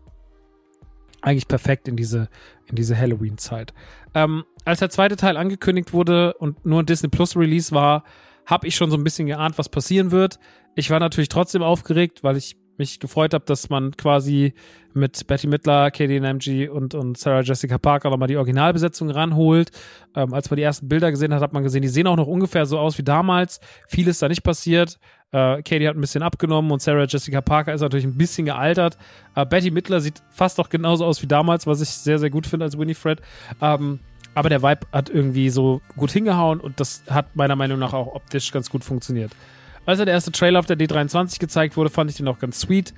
[1.23, 2.29] eigentlich perfekt in diese,
[2.67, 3.75] in diese Halloween-Zeit.
[4.14, 8.05] Ähm, als der zweite Teil angekündigt wurde und nur ein Disney Plus Release war,
[8.47, 10.39] habe ich schon so ein bisschen geahnt, was passieren wird.
[10.77, 14.55] Ich war natürlich trotzdem aufgeregt, weil ich mich gefreut habe, dass man quasi
[14.95, 19.70] mit Betty Midler, Katie Namji und, und Sarah Jessica Parker nochmal die Originalbesetzung ranholt.
[20.14, 22.27] Ähm, als man die ersten Bilder gesehen hat, hat man gesehen, die sehen auch noch
[22.27, 23.61] ungefähr so aus wie damals.
[23.89, 24.99] Viel ist da nicht passiert.
[25.33, 28.97] Äh, Katie hat ein bisschen abgenommen und Sarah Jessica Parker ist natürlich ein bisschen gealtert.
[29.35, 32.47] Äh, Betty Midler sieht fast auch genauso aus wie damals, was ich sehr, sehr gut
[32.47, 33.20] finde als Winifred.
[33.61, 34.01] Ähm,
[34.35, 38.14] aber der Vibe hat irgendwie so gut hingehauen und das hat meiner Meinung nach auch
[38.14, 39.33] optisch ganz gut funktioniert.
[39.87, 42.93] Als der erste Trailer auf der D23 gezeigt wurde, fand ich den auch ganz sweet.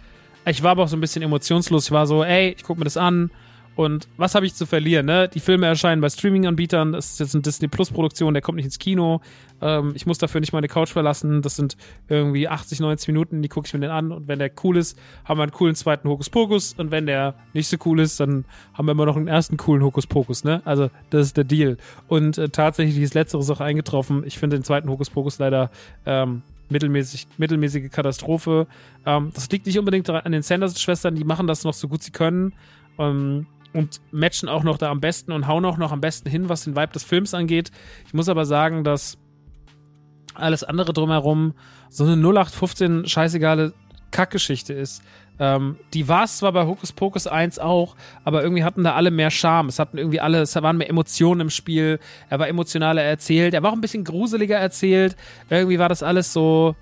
[0.46, 1.86] Ich war aber auch so ein bisschen emotionslos.
[1.86, 3.30] Ich war so, ey, ich guck mir das an.
[3.76, 5.06] Und was habe ich zu verlieren?
[5.06, 5.28] Ne?
[5.28, 6.94] Die Filme erscheinen bei Streaming-Anbietern.
[6.94, 9.20] Das ist jetzt eine Disney Plus-Produktion, der kommt nicht ins Kino.
[9.60, 11.42] Ähm, ich muss dafür nicht meine Couch verlassen.
[11.42, 11.76] Das sind
[12.08, 14.10] irgendwie 80, 90 Minuten, die gucke ich mir den an.
[14.10, 16.74] Und wenn der cool ist, haben wir einen coolen zweiten Hokuspokus.
[16.76, 19.84] Und wenn der nicht so cool ist, dann haben wir immer noch einen ersten coolen
[19.84, 20.42] Hokuspokus.
[20.42, 20.60] Ne?
[20.64, 21.76] Also, das ist der Deal.
[22.08, 24.24] Und äh, tatsächlich ist letzteres auch eingetroffen.
[24.26, 25.70] Ich finde den zweiten Hokuspokus leider
[26.04, 28.66] ähm, mittelmäßig, mittelmäßige Katastrophe.
[29.06, 32.12] Ähm, das liegt nicht unbedingt an den Sanders-Schwestern, die machen das noch so gut sie
[32.12, 32.54] können.
[32.98, 36.48] Ähm, und matchen auch noch da am besten und hauen auch noch am besten hin,
[36.48, 37.70] was den Vibe des Films angeht.
[38.06, 39.18] Ich muss aber sagen, dass
[40.34, 41.54] alles andere drumherum
[41.90, 43.74] so eine 0815 scheißegale
[44.10, 45.02] Kackgeschichte ist.
[45.40, 49.10] Ähm, die war es zwar bei Hocus Pocus 1 auch, aber irgendwie hatten da alle
[49.10, 49.68] mehr Charme.
[49.68, 52.00] Es hatten irgendwie alle, es waren mehr Emotionen im Spiel.
[52.28, 53.54] Er war emotionaler erzählt.
[53.54, 55.16] Er war auch ein bisschen gruseliger erzählt.
[55.50, 56.74] Irgendwie war das alles so,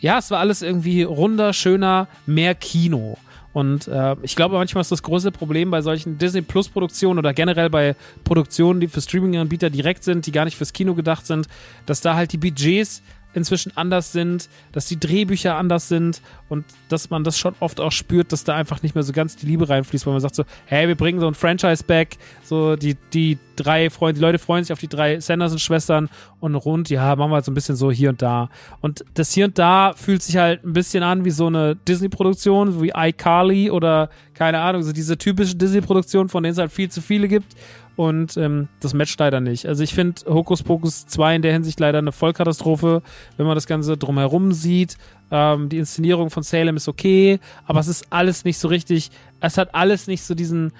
[0.00, 3.18] ja, es war alles irgendwie runder, schöner, mehr Kino.
[3.52, 7.32] Und äh, ich glaube, manchmal ist das große Problem bei solchen Disney Plus Produktionen oder
[7.32, 11.48] generell bei Produktionen, die für Streaming-Anbieter direkt sind, die gar nicht fürs Kino gedacht sind,
[11.86, 13.02] dass da halt die Budgets
[13.34, 17.92] inzwischen anders sind, dass die Drehbücher anders sind und dass man das schon oft auch
[17.92, 20.44] spürt, dass da einfach nicht mehr so ganz die Liebe reinfließt, weil man sagt so,
[20.66, 24.64] hey, wir bringen so ein Franchise back, so die, die drei Freunde, die Leute freuen
[24.64, 26.08] sich auf die drei Sanderson-Schwestern
[26.40, 28.48] und rund, ja, machen wir halt so ein bisschen so hier und da.
[28.80, 32.82] Und das hier und da fühlt sich halt ein bisschen an wie so eine Disney-Produktion,
[32.82, 37.02] wie iCarly oder keine Ahnung, so diese typische Disney-Produktion, von denen es halt viel zu
[37.02, 37.56] viele gibt
[37.98, 39.66] und ähm, das matcht leider nicht.
[39.66, 43.02] Also ich finde Hokus Pokus 2 in der Hinsicht leider eine Vollkatastrophe,
[43.36, 44.96] wenn man das Ganze drumherum sieht.
[45.32, 49.58] Ähm, die Inszenierung von Salem ist okay, aber es ist alles nicht so richtig, es
[49.58, 50.72] hat alles nicht so diesen,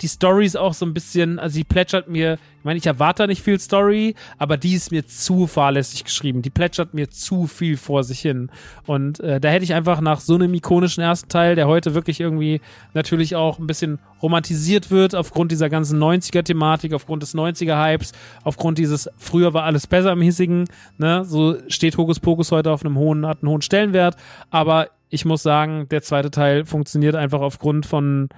[0.00, 3.26] die Story ist auch so ein bisschen, also die plätschert mir, ich meine, ich erwarte
[3.26, 6.42] nicht viel Story, aber die ist mir zu fahrlässig geschrieben.
[6.42, 8.50] Die plätschert mir zu viel vor sich hin.
[8.86, 12.20] Und äh, da hätte ich einfach nach so einem ikonischen ersten Teil, der heute wirklich
[12.20, 12.60] irgendwie
[12.94, 18.12] natürlich auch ein bisschen romantisiert wird, aufgrund dieser ganzen 90er-Thematik, aufgrund des 90er-Hypes,
[18.44, 20.66] aufgrund dieses früher war alles besser im hiesigen,
[20.98, 24.16] ne, so steht Hokus Pokus heute auf einem hohen, hat einen hohen Stellenwert,
[24.50, 28.28] aber ich muss sagen, der zweite Teil funktioniert einfach aufgrund von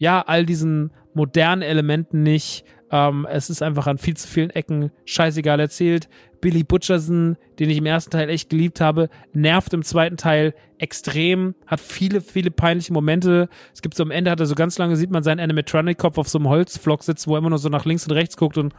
[0.00, 2.64] ja, all diesen modernen Elementen nicht.
[2.90, 6.08] Ähm, es ist einfach an viel zu vielen Ecken scheißegal erzählt.
[6.40, 11.54] Billy Butcherson, den ich im ersten Teil echt geliebt habe, nervt im zweiten Teil extrem,
[11.66, 13.50] hat viele, viele peinliche Momente.
[13.74, 16.30] Es gibt so am Ende, hat er so ganz lange, sieht man seinen Animatronic-Kopf auf
[16.30, 18.72] so einem Holzflock sitzen, wo er immer nur so nach links und rechts guckt und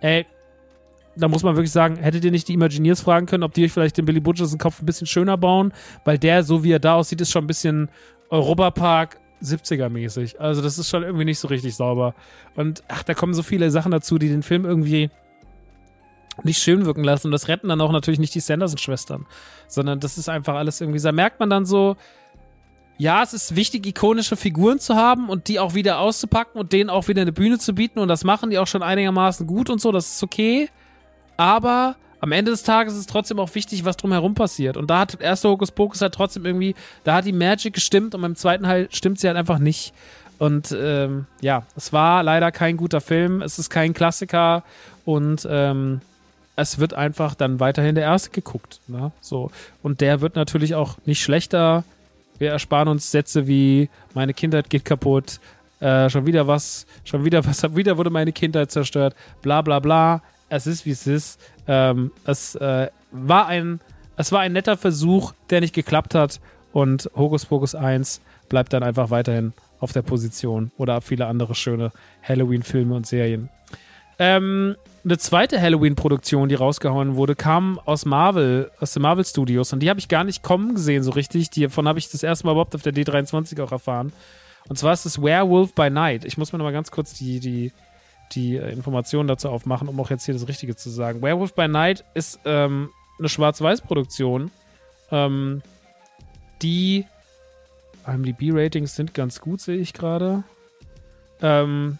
[0.00, 0.24] ey,
[1.16, 3.72] da muss man wirklich sagen, hättet ihr nicht die Imagineers fragen können, ob die euch
[3.72, 5.74] vielleicht den Billy Butcherson Kopf ein bisschen schöner bauen,
[6.06, 7.90] weil der, so wie er da aussieht, ist schon ein bisschen
[8.30, 10.38] Europapark 70er-mäßig.
[10.38, 12.14] Also das ist schon irgendwie nicht so richtig sauber.
[12.54, 15.10] Und ach, da kommen so viele Sachen dazu, die den Film irgendwie
[16.42, 17.28] nicht schön wirken lassen.
[17.28, 19.26] Und das retten dann auch natürlich nicht die Sanderson-Schwestern,
[19.68, 21.96] sondern das ist einfach alles irgendwie, da merkt man dann so,
[22.98, 26.90] ja, es ist wichtig, ikonische Figuren zu haben und die auch wieder auszupacken und denen
[26.90, 27.98] auch wieder eine Bühne zu bieten.
[27.98, 30.68] Und das machen die auch schon einigermaßen gut und so, das ist okay.
[31.36, 34.76] Aber am Ende des Tages ist es trotzdem auch wichtig, was drumherum passiert.
[34.76, 38.22] Und da hat erste Hokus Pokus halt trotzdem irgendwie, da hat die Magic gestimmt und
[38.22, 39.92] beim zweiten Teil stimmt sie halt einfach nicht.
[40.38, 44.62] Und ähm, ja, es war leider kein guter Film, es ist kein Klassiker
[45.04, 46.00] und ähm,
[46.54, 48.78] es wird einfach dann weiterhin der erste geguckt.
[48.86, 49.10] Ne?
[49.20, 49.50] So.
[49.82, 51.82] Und der wird natürlich auch nicht schlechter.
[52.38, 55.40] Wir ersparen uns Sätze wie meine Kindheit geht kaputt,
[55.80, 60.22] äh, schon wieder was, schon wieder was, wieder wurde meine Kindheit zerstört, bla bla bla
[60.52, 61.40] es ist, wie es ist.
[61.66, 63.80] Ähm, es äh, war ein,
[64.16, 66.40] es war ein netter Versuch, der nicht geklappt hat.
[66.72, 70.70] Und Hokus Pokus 1 bleibt dann einfach weiterhin auf der Position.
[70.76, 71.90] Oder viele andere schöne
[72.22, 73.48] Halloween-Filme und Serien.
[74.18, 79.72] Ähm, eine zweite Halloween-Produktion, die rausgehauen wurde, kam aus Marvel, aus den Marvel Studios.
[79.72, 81.50] Und die habe ich gar nicht kommen gesehen, so richtig.
[81.50, 84.12] Davon habe ich das erste Mal überhaupt auf der D23 auch erfahren.
[84.68, 86.24] Und zwar ist es Werewolf by Night.
[86.24, 87.72] Ich muss mir noch mal ganz kurz die, die
[88.34, 91.22] die äh, Informationen dazu aufmachen, um auch jetzt hier das Richtige zu sagen.
[91.22, 94.50] Werewolf by Night ist ähm, eine Schwarz-Weiß-Produktion,
[95.10, 95.62] ähm,
[96.62, 97.06] die
[98.06, 100.42] IMDb-Ratings sind ganz gut, sehe ich gerade.
[101.40, 101.98] Ähm,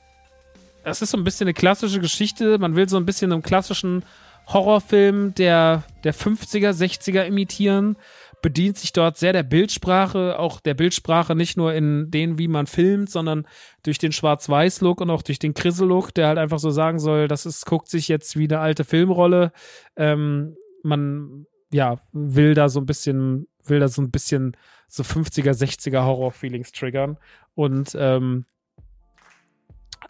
[0.85, 2.59] es ist so ein bisschen eine klassische Geschichte.
[2.59, 4.05] Man will so ein bisschen einen klassischen
[4.49, 7.97] Horrorfilm der, der 50er, 60er imitieren
[8.43, 12.66] bedient sich dort sehr der Bildsprache, auch der Bildsprache nicht nur in den, wie man
[12.66, 13.47] filmt, sondern
[13.82, 17.47] durch den Schwarz-Weiß-Look und auch durch den Krissel-Look, der halt einfach so sagen soll, das
[17.47, 19.53] ist, guckt sich jetzt wie eine alte Filmrolle.
[19.97, 24.57] Ähm, man, ja, will da so ein bisschen, will da so ein bisschen
[24.88, 27.16] so 50er, 60er Horror-Feelings triggern.
[27.55, 28.45] Und ähm,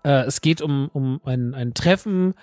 [0.04, 2.34] äh, es geht um, um ein, ein Treffen,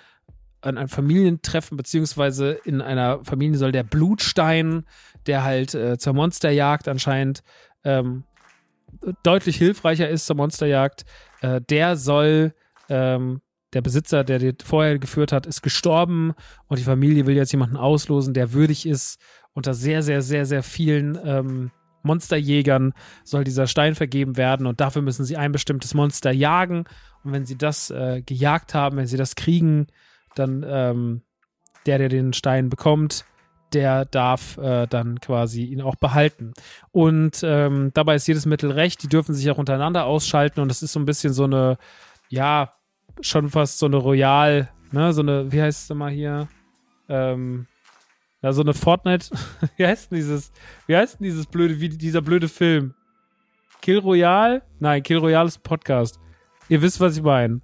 [0.62, 4.84] an ein Familientreffen, beziehungsweise in einer Familie soll der Blutstein
[5.26, 7.42] der halt äh, zur Monsterjagd anscheinend
[7.84, 8.24] ähm,
[9.22, 11.04] deutlich hilfreicher ist zur Monsterjagd.
[11.40, 12.54] Äh, der soll,
[12.88, 13.40] ähm,
[13.72, 16.32] der Besitzer, der den vorher geführt hat, ist gestorben
[16.66, 19.20] und die Familie will jetzt jemanden auslosen, der würdig ist.
[19.52, 21.70] Unter sehr, sehr, sehr, sehr vielen ähm,
[22.02, 22.92] Monsterjägern
[23.24, 26.84] soll dieser Stein vergeben werden und dafür müssen sie ein bestimmtes Monster jagen.
[27.24, 29.88] Und wenn sie das äh, gejagt haben, wenn sie das kriegen,
[30.34, 31.22] dann ähm,
[31.86, 33.24] der, der den Stein bekommt,
[33.72, 36.52] der darf äh, dann quasi ihn auch behalten.
[36.92, 40.82] Und ähm, dabei ist jedes Mittel recht, die dürfen sich auch untereinander ausschalten und das
[40.82, 41.78] ist so ein bisschen so eine,
[42.28, 42.72] ja,
[43.20, 46.48] schon fast so eine Royal, ne, so eine, wie heißt es mal hier?
[47.08, 47.66] Ähm,
[48.42, 49.30] ja, so eine Fortnite,
[49.76, 50.52] wie heißt denn dieses,
[50.86, 52.94] wie heißt denn dieses blöde, wie dieser blöde Film?
[53.82, 54.62] Kill Royale?
[54.78, 56.20] Nein, Kill Royale ist ein Podcast.
[56.68, 57.60] Ihr wisst, was ich meine.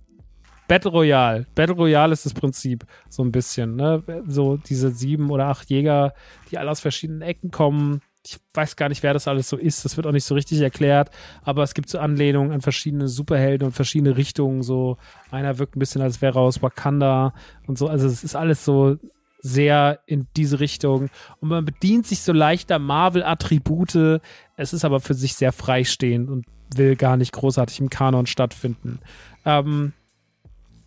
[0.68, 1.46] Battle Royale.
[1.54, 4.02] Battle Royale ist das Prinzip so ein bisschen, ne?
[4.26, 6.14] So diese sieben oder acht Jäger,
[6.50, 8.00] die alle aus verschiedenen Ecken kommen.
[8.24, 9.84] Ich weiß gar nicht, wer das alles so ist.
[9.84, 11.10] Das wird auch nicht so richtig erklärt.
[11.42, 14.64] Aber es gibt so Anlehnungen an verschiedene Superhelden und verschiedene Richtungen.
[14.64, 14.96] So
[15.30, 17.34] einer wirkt ein bisschen, als wäre aus Wakanda
[17.68, 17.86] und so.
[17.86, 18.96] Also es ist alles so
[19.38, 21.08] sehr in diese Richtung.
[21.40, 24.20] Und man bedient sich so leichter Marvel-Attribute.
[24.56, 28.98] Es ist aber für sich sehr freistehend und will gar nicht großartig im Kanon stattfinden.
[29.44, 29.92] Ähm,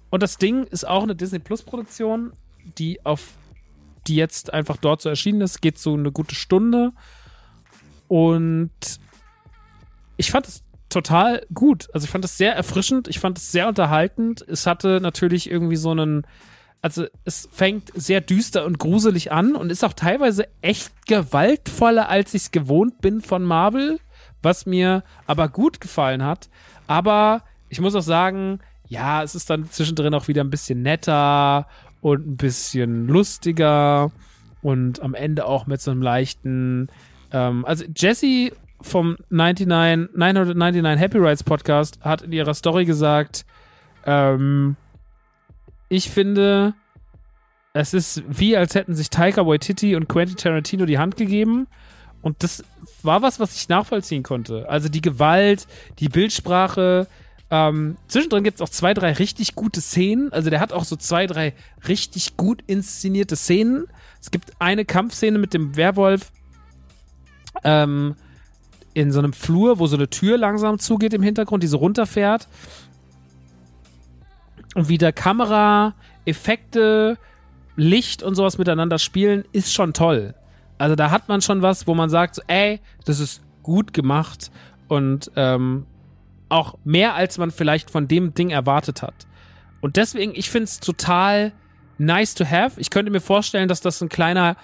[0.10, 2.34] und das Ding ist auch eine Disney Plus Produktion,
[2.78, 3.34] die auf
[4.08, 6.92] die jetzt einfach dort so erschienen ist, geht so eine gute Stunde.
[8.08, 8.72] Und
[10.18, 11.88] ich fand es total gut.
[11.94, 14.42] Also ich fand es sehr erfrischend, ich fand es sehr unterhaltend.
[14.48, 16.26] Es hatte natürlich irgendwie so einen,
[16.82, 22.34] also es fängt sehr düster und gruselig an und ist auch teilweise echt gewaltvoller, als
[22.34, 24.00] ich es gewohnt bin von Marvel,
[24.42, 26.50] was mir aber gut gefallen hat.
[26.88, 28.60] Aber ich muss auch sagen,
[28.90, 31.68] ja, es ist dann zwischendrin auch wieder ein bisschen netter
[32.02, 34.12] und ein bisschen lustiger
[34.62, 36.90] und am Ende auch mit so einem leichten,
[37.32, 43.46] ähm, also Jesse vom 99, 999 Happy Rides Podcast hat in ihrer Story gesagt,
[44.06, 44.76] ähm,
[45.90, 46.74] ich finde,
[47.74, 51.68] es ist wie, als hätten sich Taika Waititi und Quentin Tarantino die Hand gegeben.
[52.22, 52.64] Und das
[53.04, 54.68] war was, was ich nachvollziehen konnte.
[54.68, 55.68] Also die Gewalt,
[56.00, 57.08] die Bildsprache.
[57.52, 60.32] Ähm, zwischendrin gibt es auch zwei, drei richtig gute Szenen.
[60.32, 61.54] Also der hat auch so zwei, drei
[61.88, 63.86] richtig gut inszenierte Szenen.
[64.22, 66.32] Es gibt eine Kampfszene mit dem Werwolf
[67.64, 68.16] ähm,
[68.94, 72.48] in so einem Flur, wo so eine Tür langsam zugeht im Hintergrund, die so runterfährt
[74.76, 75.96] und wie der Kamera,
[76.26, 77.18] Effekte,
[77.76, 80.36] Licht und sowas miteinander spielen, ist schon toll.
[80.78, 84.52] Also da hat man schon was, wo man sagt, so, ey, das ist gut gemacht
[84.88, 85.86] und ähm,
[86.50, 89.28] auch mehr, als man vielleicht von dem Ding erwartet hat.
[89.82, 91.54] Und deswegen, ich finde es total
[91.98, 92.80] nice to have.
[92.80, 94.56] Ich könnte mir vorstellen, dass das ein kleiner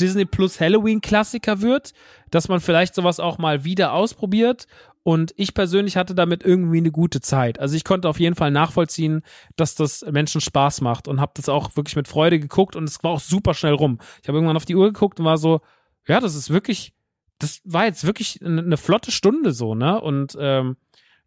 [0.00, 1.92] Disney Plus Halloween Klassiker wird,
[2.30, 4.66] dass man vielleicht sowas auch mal wieder ausprobiert
[5.06, 7.60] und ich persönlich hatte damit irgendwie eine gute Zeit.
[7.60, 9.22] Also ich konnte auf jeden Fall nachvollziehen,
[9.54, 13.04] dass das Menschen Spaß macht und habe das auch wirklich mit Freude geguckt und es
[13.04, 14.00] war auch super schnell rum.
[14.20, 15.60] Ich habe irgendwann auf die Uhr geguckt und war so,
[16.08, 16.92] ja, das ist wirklich,
[17.38, 20.00] das war jetzt wirklich eine, flotte Stunde so, ne?
[20.00, 20.76] Und ähm,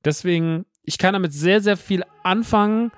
[0.06, 2.92] deswegen, ich kann damit sehr, sehr viel anfangen.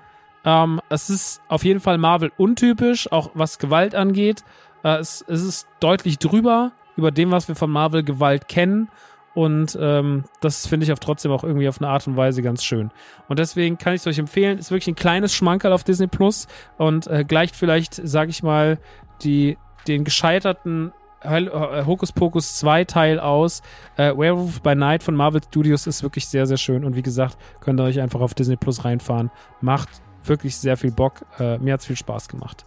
[0.44, 4.44] Ähm, es ist auf jeden Fall Marvel untypisch, auch was Gewalt angeht.
[4.82, 8.88] Äh, es, es ist deutlich drüber über dem, was wir von Marvel Gewalt kennen.
[9.34, 12.62] Und ähm, das finde ich auch trotzdem auch irgendwie auf eine Art und Weise ganz
[12.62, 12.90] schön.
[13.28, 14.58] Und deswegen kann ich es euch empfehlen.
[14.58, 18.78] Ist wirklich ein kleines Schmankerl auf Disney Plus und äh, gleicht vielleicht, sage ich mal,
[19.22, 19.56] die,
[19.88, 20.92] den gescheiterten
[21.24, 23.62] Hocus Pocus 2 Teil aus.
[23.96, 26.84] Äh, Werewolf by Night von Marvel Studios ist wirklich sehr, sehr schön.
[26.84, 29.30] Und wie gesagt, könnt ihr euch einfach auf Disney Plus reinfahren.
[29.60, 29.88] Macht
[30.24, 31.24] wirklich sehr viel Bock.
[31.38, 32.64] Äh, mir hat's viel Spaß gemacht.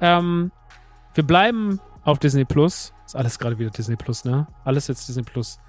[0.00, 0.52] Ähm,
[1.14, 2.92] wir bleiben auf Disney Plus.
[3.06, 4.46] Ist alles gerade wieder Disney Plus, ne?
[4.64, 5.60] Alles jetzt Disney Plus.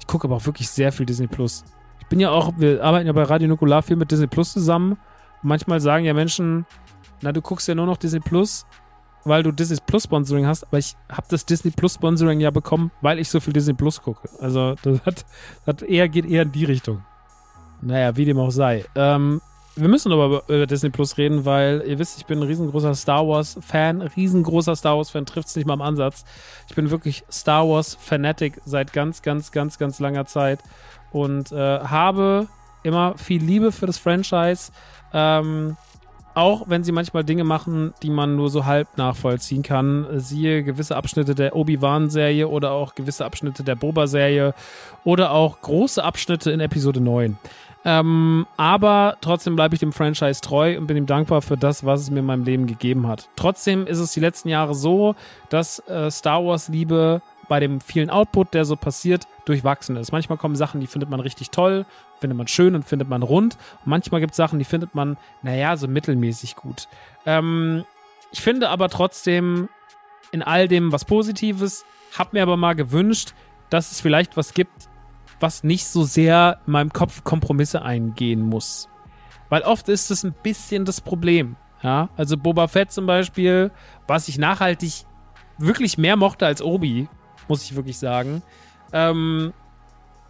[0.00, 1.64] Ich gucke aber auch wirklich sehr viel Disney Plus.
[2.00, 4.92] Ich bin ja auch, wir arbeiten ja bei Radio Nukular viel mit Disney Plus zusammen.
[4.92, 6.66] Und manchmal sagen ja Menschen,
[7.22, 8.66] na, du guckst ja nur noch Disney Plus,
[9.24, 10.64] weil du Disney Plus Sponsoring hast.
[10.64, 14.02] Aber ich habe das Disney Plus Sponsoring ja bekommen, weil ich so viel Disney Plus
[14.02, 14.28] gucke.
[14.40, 15.24] Also das hat,
[15.66, 17.04] das eher, geht eher in die Richtung.
[17.80, 18.84] Naja, wie dem auch sei.
[18.94, 19.40] Ähm,
[19.74, 23.26] wir müssen aber über Disney Plus reden, weil ihr wisst, ich bin ein riesengroßer Star
[23.26, 26.24] Wars Fan, riesengroßer Star Wars Fan, trifft es nicht mal im Ansatz.
[26.68, 30.60] Ich bin wirklich Star Wars Fanatic seit ganz, ganz, ganz, ganz langer Zeit
[31.10, 32.48] und äh, habe
[32.82, 34.72] immer viel Liebe für das Franchise.
[35.14, 35.76] Ähm,
[36.34, 40.06] auch wenn sie manchmal Dinge machen, die man nur so halb nachvollziehen kann.
[40.18, 44.54] Siehe gewisse Abschnitte der Obi-Wan-Serie oder auch gewisse Abschnitte der Boba-Serie
[45.04, 47.36] oder auch große Abschnitte in Episode 9.
[47.84, 52.02] Ähm, aber trotzdem bleibe ich dem Franchise treu und bin ihm dankbar für das, was
[52.02, 53.28] es mir in meinem Leben gegeben hat.
[53.34, 55.16] Trotzdem ist es die letzten Jahre so,
[55.48, 57.22] dass äh, Star Wars Liebe
[57.52, 60.10] bei dem vielen Output, der so passiert, durchwachsen ist.
[60.10, 61.84] Manchmal kommen Sachen, die findet man richtig toll,
[62.18, 63.58] findet man schön und findet man rund.
[63.84, 66.88] Und manchmal gibt es Sachen, die findet man, naja, so mittelmäßig gut.
[67.26, 67.84] Ähm,
[68.30, 69.68] ich finde aber trotzdem
[70.30, 71.84] in all dem was Positives,
[72.18, 73.34] hab mir aber mal gewünscht,
[73.68, 74.88] dass es vielleicht was gibt,
[75.38, 78.88] was nicht so sehr in meinem Kopf Kompromisse eingehen muss.
[79.50, 81.56] Weil oft ist es ein bisschen das Problem.
[81.82, 83.72] Ja, also Boba Fett zum Beispiel,
[84.06, 85.04] was ich nachhaltig
[85.58, 87.08] wirklich mehr mochte als Obi,
[87.48, 88.42] muss ich wirklich sagen,
[88.92, 89.52] ähm,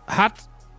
[0.07, 0.35] hat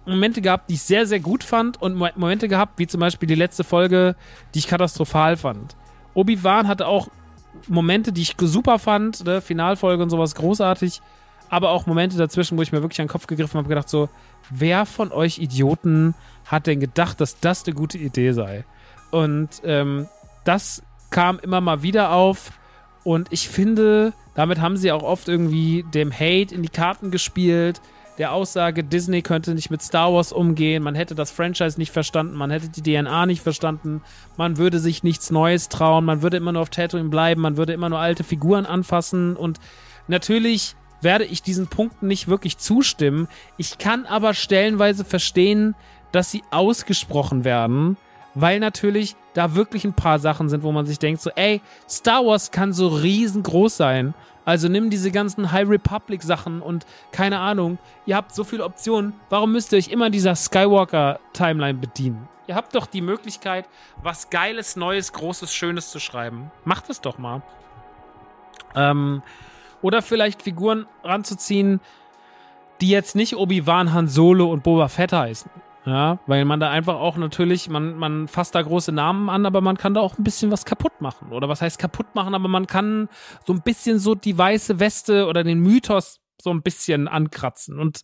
[0.05, 3.35] Momente gehabt, die ich sehr, sehr gut fand und Momente gehabt, wie zum Beispiel die
[3.35, 4.15] letzte Folge,
[4.53, 5.75] die ich katastrophal fand.
[6.13, 7.07] Obi-Wan hatte auch
[7.67, 9.39] Momente, die ich super fand, ne?
[9.41, 11.01] Finalfolge und sowas großartig
[11.53, 14.09] aber auch Momente dazwischen, wo ich mir wirklich an den Kopf gegriffen habe, gedacht so,
[14.49, 16.15] wer von euch Idioten
[16.47, 18.65] hat denn gedacht, dass das eine gute Idee sei?
[19.11, 20.07] Und ähm,
[20.45, 20.81] das
[21.11, 22.53] kam immer mal wieder auf
[23.03, 27.81] und ich finde, damit haben sie auch oft irgendwie dem Hate in die Karten gespielt,
[28.17, 32.35] der Aussage, Disney könnte nicht mit Star Wars umgehen, man hätte das Franchise nicht verstanden,
[32.35, 34.01] man hätte die DNA nicht verstanden,
[34.37, 37.73] man würde sich nichts Neues trauen, man würde immer nur auf Tatooine bleiben, man würde
[37.73, 39.59] immer nur alte Figuren anfassen und
[40.07, 43.27] natürlich werde ich diesen Punkten nicht wirklich zustimmen.
[43.57, 45.75] Ich kann aber stellenweise verstehen,
[46.11, 47.97] dass sie ausgesprochen werden,
[48.35, 52.25] weil natürlich da wirklich ein paar Sachen sind, wo man sich denkt, so, ey, Star
[52.25, 54.13] Wars kann so riesengroß sein,
[54.45, 59.13] Also nimm diese ganzen High Republic Sachen und keine Ahnung, ihr habt so viele Optionen.
[59.29, 62.27] Warum müsst ihr euch immer dieser Skywalker Timeline bedienen?
[62.47, 63.69] Ihr habt doch die Möglichkeit,
[64.01, 66.51] was Geiles, Neues, Großes, Schönes zu schreiben.
[66.65, 67.41] Macht es doch mal.
[68.75, 69.21] Ähm,
[69.81, 71.79] oder vielleicht Figuren ranzuziehen,
[72.81, 75.49] die jetzt nicht Obi-Wan, Han Solo und Boba Fett heißen.
[75.85, 79.59] Ja, weil man da einfach auch natürlich, man, man fasst da große Namen an, aber
[79.59, 81.31] man kann da auch ein bisschen was kaputt machen.
[81.31, 83.09] Oder was heißt kaputt machen, aber man kann
[83.45, 87.79] so ein bisschen so die weiße Weste oder den Mythos so ein bisschen ankratzen.
[87.79, 88.01] Und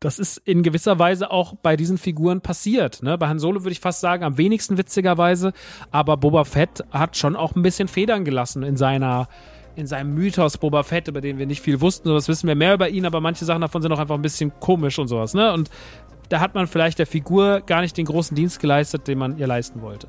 [0.00, 3.02] das ist in gewisser Weise auch bei diesen Figuren passiert.
[3.02, 3.18] Ne?
[3.18, 5.52] Bei Han Solo würde ich fast sagen, am wenigsten witzigerweise,
[5.90, 9.28] aber Boba Fett hat schon auch ein bisschen Federn gelassen in seiner
[9.76, 12.74] in seinem Mythos Boba Fett, über den wir nicht viel wussten, sowas wissen wir mehr
[12.74, 15.52] über ihn, aber manche Sachen davon sind auch einfach ein bisschen komisch und sowas, ne?
[15.52, 15.70] Und
[16.28, 19.48] da hat man vielleicht der Figur gar nicht den großen Dienst geleistet, den man ihr
[19.48, 20.06] leisten wollte.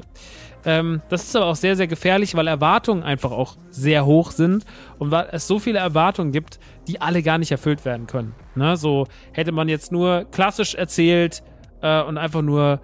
[0.64, 4.64] Ähm, das ist aber auch sehr, sehr gefährlich, weil Erwartungen einfach auch sehr hoch sind
[4.99, 8.36] und weil es so viele Erwartungen gibt, die alle gar nicht erfüllt werden können.
[8.53, 8.78] Ne?
[8.78, 11.41] So hätte man jetzt nur klassisch erzählt
[11.82, 12.80] äh, und einfach nur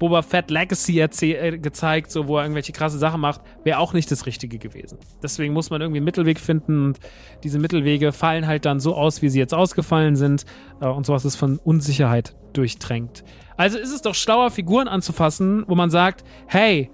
[0.00, 4.10] Boba Fett Legacy äh, gezeigt, so wo er irgendwelche krasse Sachen macht, wäre auch nicht
[4.10, 4.98] das Richtige gewesen.
[5.22, 6.98] Deswegen muss man irgendwie einen Mittelweg finden und
[7.44, 10.46] diese Mittelwege fallen halt dann so aus, wie sie jetzt ausgefallen sind
[10.80, 13.24] äh, und sowas ist von Unsicherheit durchtränkt.
[13.58, 16.90] Also ist es doch schlauer, Figuren anzufassen, wo man sagt, hey,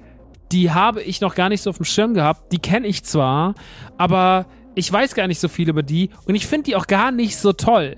[0.51, 3.55] die habe ich noch gar nicht so auf dem Schirm gehabt, die kenne ich zwar,
[3.99, 7.13] aber ich weiß gar nicht so viel über die und ich finde die auch gar
[7.13, 7.97] nicht so toll.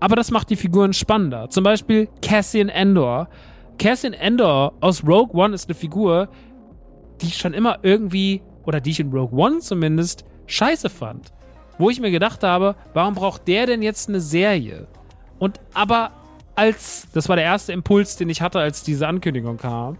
[0.00, 1.48] Aber das macht die Figuren spannender.
[1.50, 3.28] Zum Beispiel Cassian Endor
[3.80, 6.28] Cassian Endor aus Rogue One ist eine Figur,
[7.22, 11.32] die ich schon immer irgendwie, oder die ich in Rogue One zumindest, scheiße fand.
[11.78, 14.86] Wo ich mir gedacht habe, warum braucht der denn jetzt eine Serie?
[15.38, 16.10] Und aber
[16.56, 19.96] als, das war der erste Impuls, den ich hatte, als diese Ankündigung kam.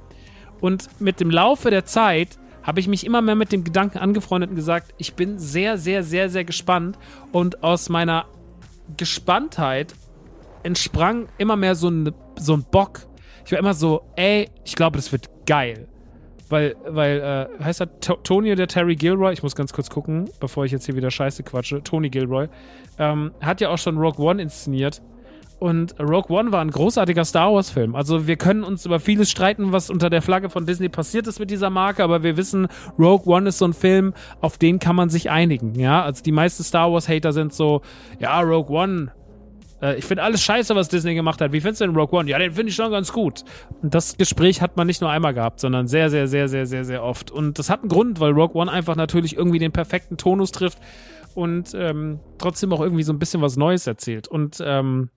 [0.61, 4.51] Und mit dem Laufe der Zeit habe ich mich immer mehr mit dem Gedanken angefreundet
[4.51, 6.99] und gesagt, ich bin sehr, sehr, sehr, sehr gespannt.
[7.33, 8.27] Und aus meiner
[8.99, 9.95] Gespanntheit
[10.65, 13.07] entsprang immer mehr so ein, so ein Bock,
[13.51, 15.89] ich war immer so, ey, ich glaube, das wird geil.
[16.51, 17.19] Weil, weil,
[17.59, 19.33] äh, heißt er T Tony oder Terry Gilroy?
[19.33, 21.83] Ich muss ganz kurz gucken, bevor ich jetzt hier wieder Scheiße quatsche.
[21.83, 22.47] Tony Gilroy.
[22.97, 25.03] Ähm, hat ja auch schon Rogue One inszeniert.
[25.59, 27.97] Und Rogue One war ein großartiger Star Wars-Film.
[27.97, 31.41] Also wir können uns über vieles streiten, was unter der Flagge von Disney passiert ist
[31.41, 32.69] mit dieser Marke, aber wir wissen,
[33.01, 35.75] Rogue One ist so ein Film, auf den kann man sich einigen.
[35.75, 37.83] Ja, also die meisten Star Wars-Hater sind so,
[38.21, 39.11] ja, Rogue One
[39.83, 41.53] äh, ich finde alles scheiße, was Disney gemacht hat.
[41.53, 42.31] Wie findest du den Rogue One?
[42.31, 43.45] Ja, den finde ich schon ganz gut.
[43.83, 46.85] Und das Gespräch hat man nicht nur einmal gehabt, sondern sehr, sehr, sehr, sehr, sehr,
[46.85, 47.31] sehr oft.
[47.31, 50.79] Und das hat einen Grund, weil Rogue One einfach natürlich irgendwie den perfekten Tonus trifft
[51.35, 54.29] und ähm, trotzdem auch irgendwie so ein bisschen was Neues erzählt.
[54.29, 55.11] Und ähm,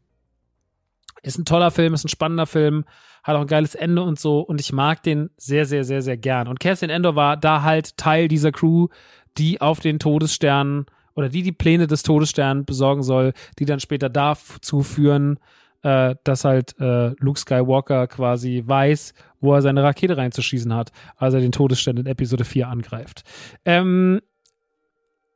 [1.24, 2.86] ist ein toller Film, ist ein spannender Film,
[3.24, 4.42] hat auch ein geiles Ende und so.
[4.42, 6.48] Und ich mag den sehr, sehr, sehr, sehr gern.
[6.48, 8.90] Und Cassian Endor war da halt Teil dieser Crew,
[9.38, 10.86] die auf den Todessternen
[11.16, 15.40] oder die die Pläne des Todessterns besorgen soll, die dann später dazu führen,
[15.84, 21.34] äh, dass halt äh, Luke Skywalker quasi weiß, wo er seine Rakete reinzuschießen hat, als
[21.34, 23.24] er den Todesstern in Episode 4 angreift.
[23.66, 24.22] Ähm,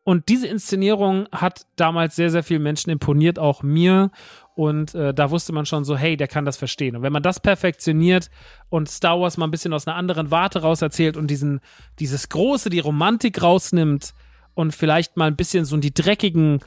[0.07, 4.09] und diese Inszenierung hat damals sehr, sehr vielen Menschen imponiert, auch mir.
[4.55, 6.95] Und äh, da wusste man schon so, hey, der kann das verstehen.
[6.95, 8.29] Und wenn man das perfektioniert
[8.69, 11.59] und Star Wars mal ein bisschen aus einer anderen Warte raus erzählt und diesen,
[11.99, 14.13] dieses Große, die Romantik rausnimmt,
[14.57, 16.61] und vielleicht mal ein bisschen so in die dreckigen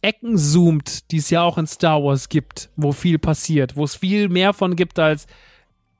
[0.00, 3.96] Ecken zoomt, die es ja auch in Star Wars gibt, wo viel passiert, wo es
[3.96, 5.26] viel mehr von gibt als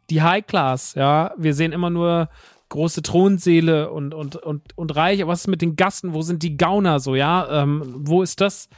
[0.08, 1.32] die High Class, ja.
[1.36, 2.28] Wir sehen immer nur
[2.68, 6.14] große Thronseele und, und, und, und Reich, aber was ist mit den Gassen?
[6.14, 7.62] Wo sind die Gauner so, ja?
[7.62, 8.68] Ähm, wo ist das?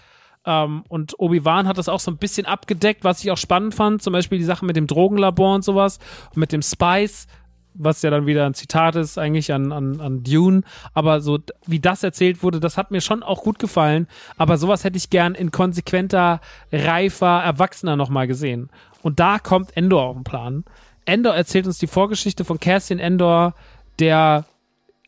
[0.46, 4.02] Ähm, und Obi-Wan hat das auch so ein bisschen abgedeckt, was ich auch spannend fand.
[4.02, 5.98] Zum Beispiel die Sache mit dem Drogenlabor und sowas.
[6.30, 7.26] Und mit dem Spice
[7.74, 10.62] was ja dann wieder ein Zitat ist eigentlich an, an, an Dune.
[10.94, 14.06] Aber so wie das erzählt wurde, das hat mir schon auch gut gefallen.
[14.36, 16.40] Aber sowas hätte ich gern in konsequenter,
[16.72, 18.70] reifer, erwachsener nochmal gesehen.
[19.02, 20.64] Und da kommt Endor auf den Plan.
[21.04, 23.54] Endor erzählt uns die Vorgeschichte von Cassian Endor,
[23.98, 24.46] der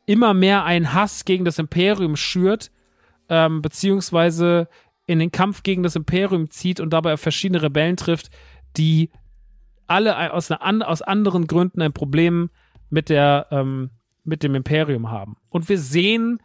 [0.05, 2.71] immer mehr einen Hass gegen das Imperium schürt,
[3.29, 4.69] ähm, beziehungsweise
[5.07, 8.31] in den Kampf gegen das Imperium zieht und dabei auf verschiedene Rebellen trifft,
[8.77, 9.11] die
[9.87, 12.51] alle aus, einer, aus anderen Gründen ein Problem
[12.91, 13.91] mit der ähm,
[14.25, 15.37] mit dem Imperium haben.
[15.51, 16.41] Und wir sehen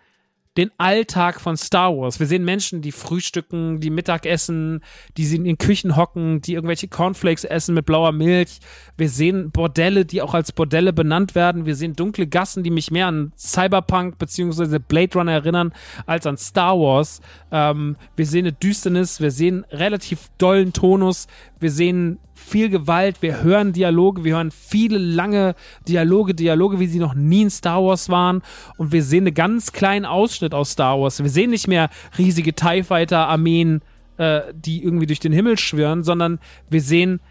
[0.58, 2.20] den Alltag von Star Wars.
[2.20, 4.82] Wir sehen Menschen, die frühstücken, die Mittag essen,
[5.16, 8.60] die in den Küchen hocken, die irgendwelche Cornflakes essen mit blauer Milch.
[8.98, 11.66] Wir sehen Bordelle, die auch als Bordelle benannt werden.
[11.66, 14.80] Wir sehen dunkle Gassen, die mich mehr an Cyberpunk bzw.
[14.80, 15.74] Blade Runner erinnern
[16.06, 17.22] als an Star Wars.
[17.50, 21.28] Ähm, wir sehen eine Düsternis, wir sehen relativ dollen Tonus,
[21.62, 25.56] wir sehen viel Gewalt, wir hören Dialoge, wir hören viele lange
[25.88, 28.42] Dialoge, Dialoge, wie sie noch nie in Star Wars waren
[28.78, 31.22] und wir sehen einen ganz kleinen Ausschnitt aus Star Wars.
[31.22, 33.82] Wir sehen nicht mehr riesige TIE Fighter Armeen,
[34.18, 36.40] äh, die irgendwie durch den Himmel schwirren, sondern
[36.70, 37.22] wir sehen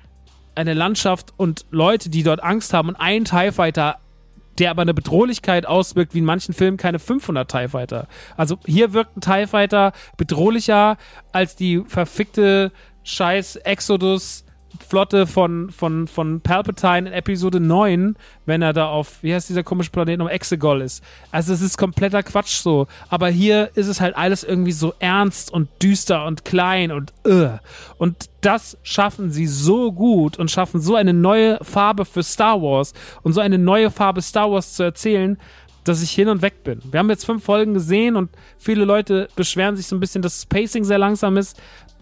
[0.54, 3.98] eine Landschaft und Leute, die dort Angst haben und ein TIE Fighter
[4.58, 8.08] der aber eine Bedrohlichkeit auswirkt, wie in manchen Filmen keine 500 TIE Fighter.
[8.36, 10.98] Also hier wirkt ein TIE Fighter bedrohlicher
[11.32, 12.70] als die verfickte
[13.02, 14.44] scheiß Exodus
[14.82, 18.16] Flotte von, von, von Palpatine in Episode 9,
[18.46, 21.02] wenn er da auf, wie heißt dieser komische Planet, um Exegol ist.
[21.30, 22.86] Also es ist kompletter Quatsch so.
[23.08, 27.58] Aber hier ist es halt alles irgendwie so ernst und düster und klein und uh.
[27.98, 32.94] Und das schaffen sie so gut und schaffen so eine neue Farbe für Star Wars
[33.22, 35.38] und so eine neue Farbe Star Wars zu erzählen,
[35.84, 36.80] dass ich hin und weg bin.
[36.90, 40.36] Wir haben jetzt fünf Folgen gesehen und viele Leute beschweren sich so ein bisschen, dass
[40.36, 41.60] das Pacing sehr langsam ist.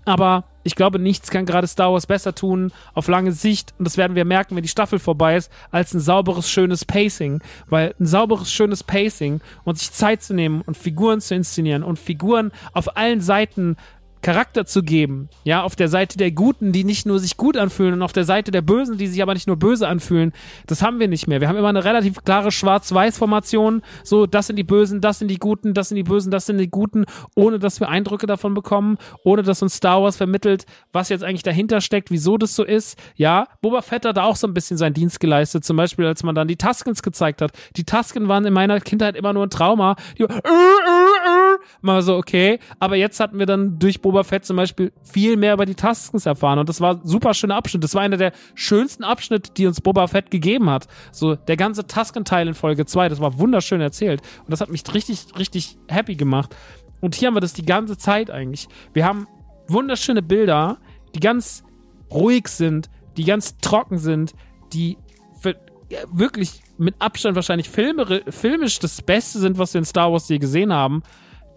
[0.08, 3.74] Aber ich glaube, nichts kann gerade Star Wars besser tun auf lange Sicht.
[3.78, 7.42] Und das werden wir merken, wenn die Staffel vorbei ist, als ein sauberes, schönes Pacing.
[7.68, 11.98] Weil ein sauberes, schönes Pacing und sich Zeit zu nehmen und Figuren zu inszenieren und
[11.98, 13.76] Figuren auf allen Seiten
[14.22, 17.94] Charakter zu geben, ja, auf der Seite der Guten, die nicht nur sich gut anfühlen
[17.94, 20.32] und auf der Seite der Bösen, die sich aber nicht nur böse anfühlen,
[20.66, 21.40] das haben wir nicht mehr.
[21.40, 25.38] Wir haben immer eine relativ klare Schwarz-Weiß-Formation, so, das sind die Bösen, das sind die
[25.38, 27.04] Guten, das sind die Bösen, das sind die Guten,
[27.34, 31.42] ohne dass wir Eindrücke davon bekommen, ohne dass uns Star Wars vermittelt, was jetzt eigentlich
[31.42, 33.46] dahinter steckt, wieso das so ist, ja.
[33.62, 36.34] Boba Fett hat da auch so ein bisschen seinen Dienst geleistet, zum Beispiel, als man
[36.34, 37.52] dann die Tuskens gezeigt hat.
[37.76, 42.02] Die Tusken waren in meiner Kindheit immer nur ein Trauma, die, äh, äh, äh, mal
[42.02, 45.66] so, okay, aber jetzt hatten wir dann durch Boba Fett zum Beispiel viel mehr über
[45.66, 46.58] die Taskens erfahren.
[46.58, 47.84] Und das war ein super schöner Abschnitt.
[47.84, 50.86] Das war einer der schönsten Abschnitte, die uns Boba Fett gegeben hat.
[51.12, 54.22] So der ganze Tasken-Teil in Folge 2, das war wunderschön erzählt.
[54.40, 56.54] Und das hat mich richtig, richtig happy gemacht.
[57.00, 58.68] Und hier haben wir das die ganze Zeit eigentlich.
[58.92, 59.26] Wir haben
[59.68, 60.78] wunderschöne Bilder,
[61.14, 61.62] die ganz
[62.10, 64.34] ruhig sind, die ganz trocken sind,
[64.72, 64.96] die
[65.40, 65.56] für,
[65.90, 70.38] ja, wirklich mit Abstand wahrscheinlich filmisch das Beste sind, was wir in Star Wars je
[70.38, 71.02] gesehen haben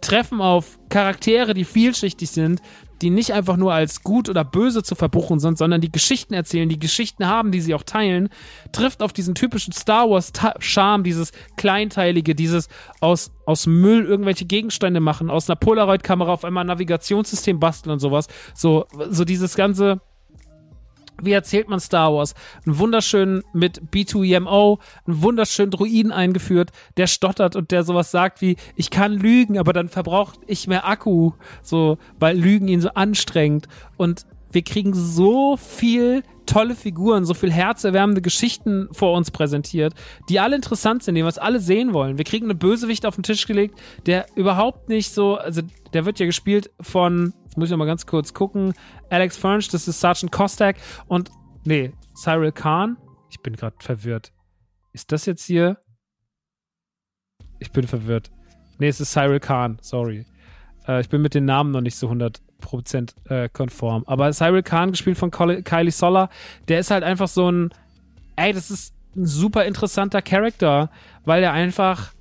[0.02, 2.62] treffen auf Charaktere, die vielschichtig sind,
[3.02, 6.70] die nicht einfach nur als gut oder böse zu verbuchen sind, sondern die Geschichten erzählen,
[6.70, 8.30] die Geschichten haben, die sie auch teilen,
[8.72, 12.68] trifft auf diesen typischen Star Wars Charme, dieses kleinteilige, dieses
[13.00, 17.94] aus aus Müll irgendwelche Gegenstände machen, aus einer Polaroid Kamera auf einmal ein Navigationssystem basteln
[17.94, 18.28] und sowas.
[18.54, 20.02] So so dieses ganze
[21.22, 22.34] wie erzählt man Star Wars?
[22.66, 28.58] Einen wunderschönen mit B2EMO, einen wunderschönen Druiden eingeführt, der stottert und der sowas sagt wie,
[28.76, 33.68] ich kann lügen, aber dann verbraucht ich mehr Akku, so, weil Lügen ihn so anstrengt.
[33.98, 39.94] Und wir kriegen so viel tolle Figuren, so viel herzerwärmende Geschichten vor uns präsentiert,
[40.28, 42.18] die alle interessant sind, die wir es alle sehen wollen.
[42.18, 45.62] Wir kriegen eine Bösewicht auf den Tisch gelegt, der überhaupt nicht so, also
[45.94, 48.74] der wird ja gespielt von, jetzt muss ich mal ganz kurz gucken,
[49.10, 50.78] Alex Furnish, das ist Sergeant Kostak
[51.08, 51.32] und,
[51.66, 52.96] nee, Cyril Khan.
[53.30, 54.32] Ich bin gerade verwirrt.
[54.94, 55.78] Ist das jetzt hier?
[57.60, 58.32] Ich bin verwirrt.
[58.80, 60.26] Nee, es ist Cyril Khan, sorry.
[60.88, 64.06] Äh, ich bin mit den Namen noch nicht so 100 Prozent äh, konform.
[64.08, 66.30] Aber Cyril Khan, gespielt von Kylie Soller,
[66.70, 67.74] der ist halt einfach so ein,
[68.38, 70.90] ey, das ist ein super interessanter Charakter,
[71.26, 72.14] weil er einfach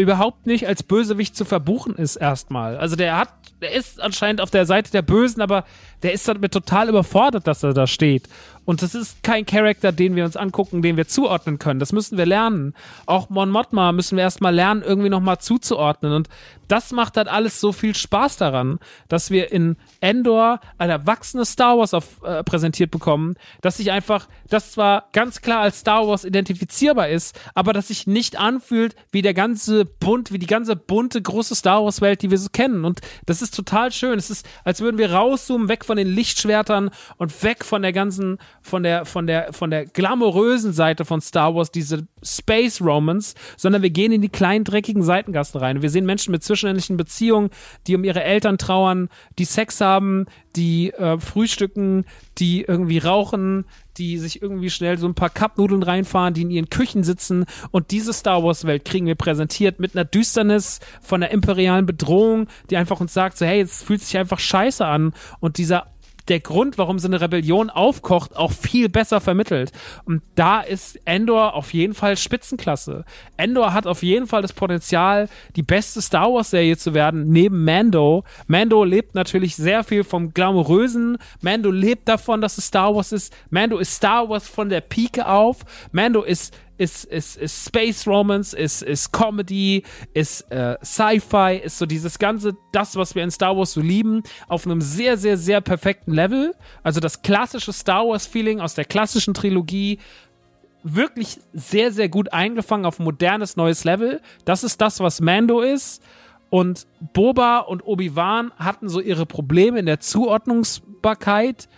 [0.00, 2.76] überhaupt nicht als Bösewicht zu verbuchen ist erstmal.
[2.78, 3.28] Also der hat,
[3.60, 5.64] der ist anscheinend auf der Seite der Bösen, aber
[6.02, 8.28] der ist damit total überfordert, dass er da steht.
[8.64, 11.80] Und das ist kein Charakter, den wir uns angucken, den wir zuordnen können.
[11.80, 12.74] Das müssen wir lernen.
[13.06, 16.12] Auch Mon Mothma müssen wir erstmal lernen, irgendwie nochmal zuzuordnen.
[16.12, 16.28] Und
[16.68, 18.78] das macht halt alles so viel Spaß daran,
[19.08, 24.28] dass wir in Endor ein erwachsenes Star Wars auf, äh, präsentiert bekommen, dass sich einfach,
[24.48, 29.22] das zwar ganz klar als Star Wars identifizierbar ist, aber dass sich nicht anfühlt wie
[29.22, 32.84] der ganze bunt, wie die ganze bunte große Star Wars Welt, die wir so kennen.
[32.84, 34.18] Und das ist total schön.
[34.18, 38.38] Es ist, als würden wir rauszoomen, weg von den Lichtschwertern und weg von der ganzen
[38.60, 43.82] von der, von der, von der glamourösen Seite von Star Wars, diese Space Romans, sondern
[43.82, 45.82] wir gehen in die kleinen, dreckigen Seitengassen rein.
[45.82, 47.50] Wir sehen Menschen mit zwischenähnlichen Beziehungen,
[47.86, 50.26] die um ihre Eltern trauern, die Sex haben,
[50.56, 52.04] die äh, frühstücken,
[52.38, 53.64] die irgendwie rauchen,
[53.98, 57.44] die sich irgendwie schnell so ein paar Cupnudeln reinfahren, die in ihren Küchen sitzen.
[57.70, 62.76] Und diese Star Wars-Welt kriegen wir präsentiert mit einer Düsternis von der imperialen Bedrohung, die
[62.76, 65.12] einfach uns sagt, so hey, es fühlt sich einfach scheiße an.
[65.40, 65.91] Und dieser
[66.28, 69.72] der Grund, warum so eine Rebellion aufkocht, auch viel besser vermittelt.
[70.04, 73.04] Und da ist Endor auf jeden Fall Spitzenklasse.
[73.36, 77.64] Endor hat auf jeden Fall das Potenzial, die beste Star Wars Serie zu werden, neben
[77.64, 78.24] Mando.
[78.46, 81.18] Mando lebt natürlich sehr viel vom Glamourösen.
[81.40, 83.34] Mando lebt davon, dass es Star Wars ist.
[83.50, 85.58] Mando ist Star Wars von der Pike auf.
[85.92, 91.86] Mando ist ist, ist, ist Space Romance, ist, ist Comedy, ist äh, Sci-Fi, ist so
[91.86, 95.60] dieses ganze, das, was wir in Star Wars so lieben, auf einem sehr, sehr, sehr
[95.60, 96.54] perfekten Level.
[96.82, 100.00] Also das klassische Star Wars-Feeling aus der klassischen Trilogie
[100.82, 104.20] wirklich sehr, sehr gut eingefangen auf modernes, neues Level.
[104.44, 106.02] Das ist das, was Mando ist.
[106.50, 111.68] Und Boba und Obi-Wan hatten so ihre Probleme in der Zuordnungsbarkeit,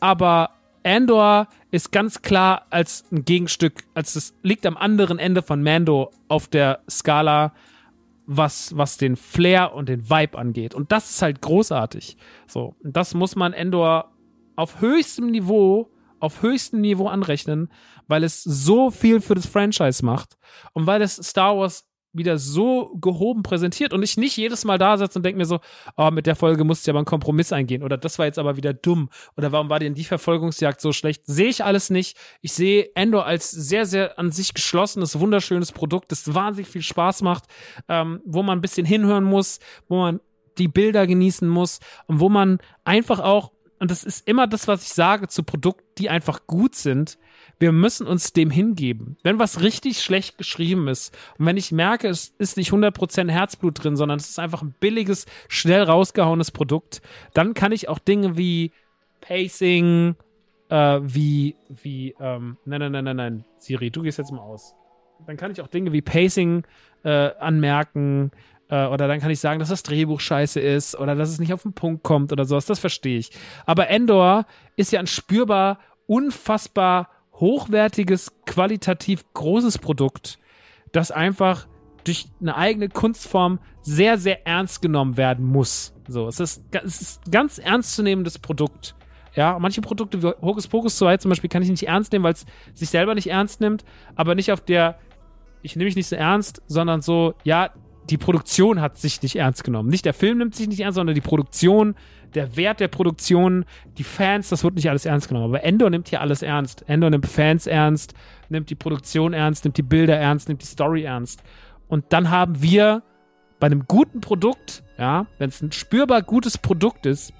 [0.00, 0.50] aber
[0.84, 6.12] Andor ist ganz klar als ein Gegenstück, als es liegt am anderen Ende von Mando
[6.28, 7.54] auf der Skala,
[8.26, 10.74] was, was den Flair und den Vibe angeht.
[10.74, 12.18] Und das ist halt großartig.
[12.46, 14.12] So, das muss man Endor
[14.54, 15.90] auf höchstem Niveau,
[16.20, 17.70] auf höchstem Niveau anrechnen,
[18.06, 20.36] weil es so viel für das Franchise macht
[20.74, 24.98] und weil es Star Wars wieder so gehoben präsentiert und ich nicht jedes Mal da
[24.98, 25.60] sitze und denke mir so,
[25.96, 28.56] oh, mit der Folge musste ich aber einen Kompromiss eingehen oder das war jetzt aber
[28.56, 31.22] wieder dumm oder warum war denn die Verfolgungsjagd so schlecht?
[31.26, 32.16] Sehe ich alles nicht.
[32.40, 37.22] Ich sehe Endor als sehr, sehr an sich geschlossenes, wunderschönes Produkt, das wahnsinnig viel Spaß
[37.22, 37.44] macht,
[37.88, 39.58] ähm, wo man ein bisschen hinhören muss,
[39.88, 40.20] wo man
[40.58, 44.84] die Bilder genießen muss und wo man einfach auch und das ist immer das, was
[44.84, 47.18] ich sage zu Produkten, die einfach gut sind,
[47.62, 49.16] wir müssen uns dem hingeben.
[49.22, 53.82] Wenn was richtig schlecht geschrieben ist und wenn ich merke, es ist nicht 100% Herzblut
[53.82, 57.02] drin, sondern es ist einfach ein billiges, schnell rausgehauenes Produkt,
[57.34, 58.72] dann kann ich auch Dinge wie
[59.20, 60.16] Pacing,
[60.70, 64.74] äh, wie, wie, ähm, nein, nein, nein, nein, nein, Siri, du gehst jetzt mal aus.
[65.24, 66.64] Dann kann ich auch Dinge wie Pacing
[67.04, 68.32] äh, anmerken,
[68.70, 71.52] äh, oder dann kann ich sagen, dass das Drehbuch scheiße ist oder dass es nicht
[71.52, 72.66] auf den Punkt kommt oder sowas.
[72.66, 73.30] Das verstehe ich.
[73.66, 75.78] Aber Endor ist ja ein spürbar
[76.08, 80.38] unfassbar hochwertiges, qualitativ großes Produkt,
[80.92, 81.66] das einfach
[82.04, 85.94] durch eine eigene Kunstform sehr, sehr ernst genommen werden muss.
[86.08, 88.94] So, es ist, es ist ein ganz ernstzunehmendes Produkt.
[89.34, 92.34] Ja, manche Produkte wie Hokus Pokus 2 zum Beispiel kann ich nicht ernst nehmen, weil
[92.34, 92.44] es
[92.74, 93.84] sich selber nicht ernst nimmt,
[94.14, 94.98] aber nicht auf der,
[95.62, 97.70] ich nehme mich nicht so ernst, sondern so, ja,
[98.10, 99.88] die Produktion hat sich nicht ernst genommen.
[99.88, 101.94] Nicht der Film nimmt sich nicht ernst, sondern die Produktion
[102.34, 103.64] der Wert der Produktion,
[103.98, 105.46] die Fans, das wird nicht alles ernst genommen.
[105.46, 106.84] Aber Endor nimmt hier alles ernst.
[106.88, 108.14] Endor nimmt Fans ernst,
[108.48, 111.42] nimmt die Produktion ernst, nimmt die Bilder ernst, nimmt die Story ernst.
[111.88, 113.02] Und dann haben wir
[113.60, 117.32] bei einem guten Produkt, ja, wenn es ein spürbar gutes Produkt ist,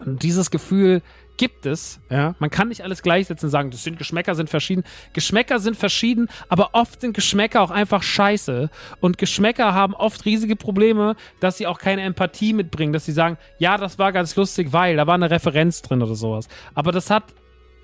[0.00, 1.02] und dieses Gefühl,
[1.40, 2.00] gibt es.
[2.10, 4.84] Ja, man kann nicht alles gleichsetzen und sagen, das sind Geschmäcker sind verschieden.
[5.14, 8.68] Geschmäcker sind verschieden, aber oft sind Geschmäcker auch einfach scheiße.
[9.00, 13.38] Und Geschmäcker haben oft riesige Probleme, dass sie auch keine Empathie mitbringen, dass sie sagen,
[13.58, 16.46] ja, das war ganz lustig, weil da war eine Referenz drin oder sowas.
[16.74, 17.24] Aber das hat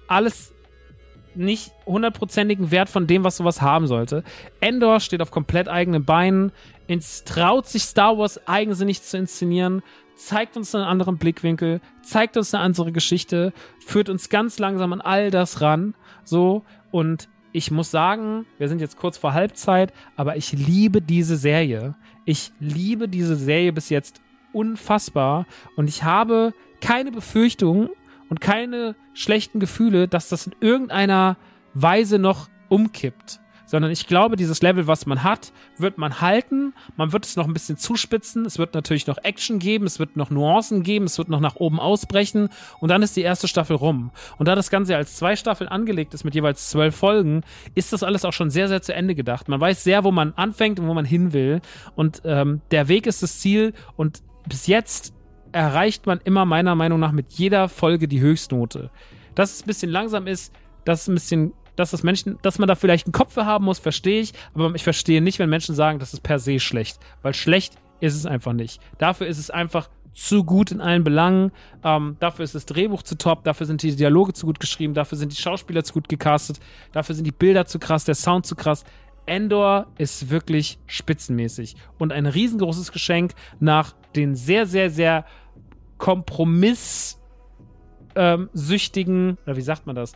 [0.06, 0.52] alles
[1.34, 4.22] nicht hundertprozentigen Wert von dem, was sowas haben sollte.
[4.60, 6.52] Endor steht auf komplett eigenen Beinen,
[6.88, 9.82] ins traut sich Star Wars eigensinnig zu inszenieren,
[10.16, 15.00] zeigt uns einen anderen Blickwinkel, zeigt uns eine andere Geschichte, führt uns ganz langsam an
[15.00, 15.94] all das ran.
[16.24, 21.36] So, und ich muss sagen, wir sind jetzt kurz vor Halbzeit, aber ich liebe diese
[21.36, 21.94] Serie.
[22.24, 24.20] Ich liebe diese Serie bis jetzt
[24.52, 27.90] unfassbar und ich habe keine Befürchtung
[28.28, 31.36] und keine schlechten Gefühle, dass das in irgendeiner
[31.74, 36.72] Weise noch umkippt sondern ich glaube, dieses Level, was man hat, wird man halten.
[36.96, 38.46] Man wird es noch ein bisschen zuspitzen.
[38.46, 41.56] Es wird natürlich noch Action geben, es wird noch Nuancen geben, es wird noch nach
[41.56, 42.48] oben ausbrechen
[42.80, 44.10] und dann ist die erste Staffel rum.
[44.38, 47.42] Und da das Ganze als zwei Staffeln angelegt ist mit jeweils zwölf Folgen,
[47.74, 49.48] ist das alles auch schon sehr, sehr zu Ende gedacht.
[49.48, 51.60] Man weiß sehr, wo man anfängt und wo man hin will.
[51.94, 55.12] Und ähm, der Weg ist das Ziel und bis jetzt
[55.52, 58.90] erreicht man immer meiner Meinung nach mit jeder Folge die Höchstnote.
[59.34, 60.52] Dass es ein bisschen langsam ist,
[60.84, 63.64] dass es ein bisschen dass das Menschen, dass man da vielleicht einen Kopf für haben
[63.64, 66.98] muss, verstehe ich, aber ich verstehe nicht, wenn Menschen sagen, das ist per se schlecht,
[67.22, 68.80] weil schlecht ist es einfach nicht.
[68.98, 71.52] Dafür ist es einfach zu gut in allen Belangen.
[71.84, 75.18] Ähm, dafür ist das Drehbuch zu top, dafür sind die Dialoge zu gut geschrieben, dafür
[75.18, 76.58] sind die Schauspieler zu gut gecastet,
[76.92, 78.84] dafür sind die Bilder zu krass, der Sound zu krass.
[79.26, 85.26] Endor ist wirklich spitzenmäßig und ein riesengroßes Geschenk nach den sehr, sehr, sehr
[85.98, 90.12] kompromisssüchtigen, ähm, oder wie sagt man das?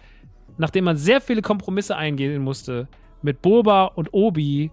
[0.59, 2.89] Nachdem man sehr viele Kompromisse eingehen musste
[3.23, 4.71] mit Boba und Obi,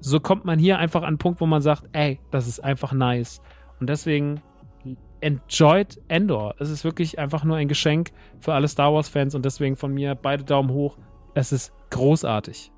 [0.00, 2.92] so kommt man hier einfach an einen Punkt, wo man sagt, ey, das ist einfach
[2.92, 3.40] nice.
[3.80, 4.40] Und deswegen
[5.20, 6.54] enjoyed Endor.
[6.58, 10.14] Es ist wirklich einfach nur ein Geschenk für alle Star Wars-Fans und deswegen von mir
[10.14, 10.98] beide Daumen hoch.
[11.34, 12.72] Es ist großartig.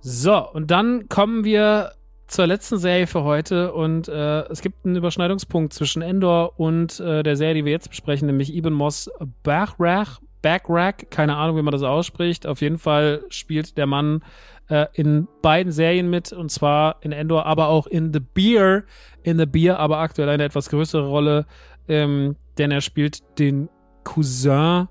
[0.00, 1.92] So, und dann kommen wir
[2.28, 7.22] zur letzten Serie für heute und äh, es gibt einen Überschneidungspunkt zwischen Endor und äh,
[7.22, 9.10] der Serie, die wir jetzt besprechen, nämlich Ibn Moss
[9.42, 12.46] Bachrach, Backrack, keine Ahnung, wie man das ausspricht.
[12.46, 14.22] Auf jeden Fall spielt der Mann
[14.68, 18.84] äh, in beiden Serien mit, und zwar in Endor, aber auch in The Beer.
[19.22, 21.46] In The Beer, aber aktuell eine etwas größere Rolle,
[21.88, 23.68] ähm, denn er spielt den
[24.04, 24.88] Cousin,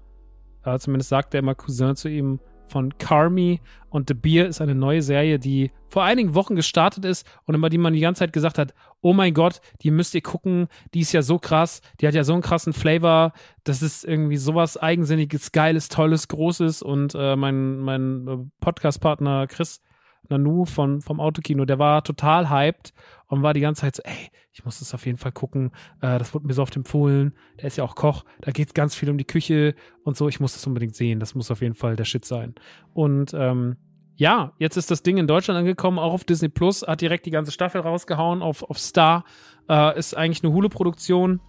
[0.64, 4.76] äh, zumindest sagt er immer Cousin zu ihm, von Carmi und The Beer ist eine
[4.76, 8.34] neue Serie, die vor einigen Wochen gestartet ist und über die man die ganze Zeit
[8.34, 12.08] gesagt hat, oh mein Gott, die müsst ihr gucken, die ist ja so krass, die
[12.08, 13.34] hat ja so einen krassen Flavor,
[13.64, 19.82] das ist irgendwie sowas eigensinniges, geiles, tolles, großes und äh, mein, mein äh, Podcast-Partner Chris
[20.30, 22.94] Nanu von, vom Autokino, der war total hyped
[23.28, 25.72] und war die ganze Zeit so, ey, ich muss das auf jeden Fall gucken.
[26.02, 27.34] Äh, das wurde mir so oft empfohlen.
[27.58, 28.24] Der ist ja auch Koch.
[28.42, 30.28] Da geht es ganz viel um die Küche und so.
[30.30, 31.20] Ich muss das unbedingt sehen.
[31.20, 32.56] Das muss auf jeden Fall der Shit sein.
[32.94, 33.78] Und ähm,
[34.16, 37.32] ja, jetzt ist das Ding in Deutschland angekommen, auch auf Disney Plus, hat direkt die
[37.32, 39.26] ganze Staffel rausgehauen auf, auf Star.
[39.70, 41.40] Äh, ist eigentlich eine Hulu-Produktion.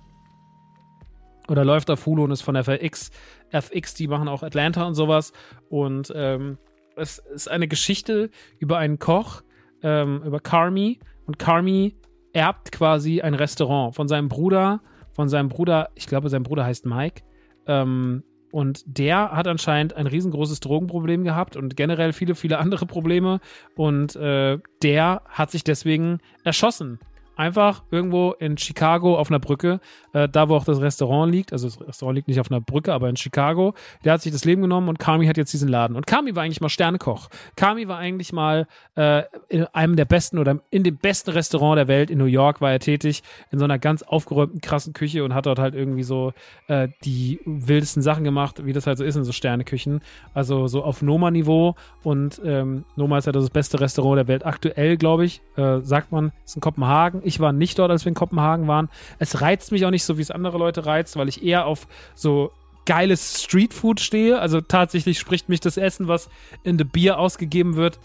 [1.49, 3.11] Oder läuft auf Hulu und ist von FX.
[3.51, 5.33] FX, die machen auch Atlanta und sowas.
[5.71, 6.59] Und ähm,
[6.99, 9.43] es ist eine Geschichte über einen Koch,
[9.83, 11.95] ähm, über Carmi, und Carmi
[12.33, 14.81] erbt quasi ein Restaurant von seinem Bruder,
[15.12, 17.23] von seinem Bruder, ich glaube, sein Bruder heißt Mike.
[17.66, 23.41] Ähm, und der hat anscheinend ein riesengroßes Drogenproblem gehabt und generell viele, viele andere Probleme.
[23.77, 26.99] Und äh, der hat sich deswegen erschossen
[27.39, 29.81] einfach irgendwo in Chicago auf einer Brücke,
[30.12, 31.52] äh, da wo auch das Restaurant liegt.
[31.52, 33.74] Also das Restaurant liegt nicht auf einer Brücke, aber in Chicago.
[34.05, 35.97] Der hat sich das Leben genommen und Kami hat jetzt diesen Laden.
[35.97, 37.28] Und Kami war eigentlich mal Sternekoch.
[37.56, 38.66] Kami war eigentlich mal
[38.97, 42.60] äh, in einem der besten oder in dem besten Restaurant der Welt in New York
[42.60, 46.02] war er tätig, in so einer ganz aufgeräumten, krassen Küche und hat dort halt irgendwie
[46.02, 46.32] so
[46.66, 50.01] äh, die wildesten Sachen gemacht, wie das halt so ist in so Sterneküchen.
[50.35, 51.77] Also so auf Noma-Niveau.
[52.02, 55.40] Und ähm, Noma ist ja das beste Restaurant der Welt aktuell, glaube ich.
[55.56, 57.23] Äh, sagt man, ist in Kopenhagen.
[57.29, 58.89] Ich war nicht dort, als wir in Kopenhagen waren.
[59.19, 61.87] Es reizt mich auch nicht so, wie es andere Leute reizt, weil ich eher auf
[62.15, 62.51] so
[62.87, 64.41] geiles Streetfood stehe.
[64.41, 66.31] Also tatsächlich spricht mich das Essen, was
[66.65, 67.99] in The Beer ausgegeben wird,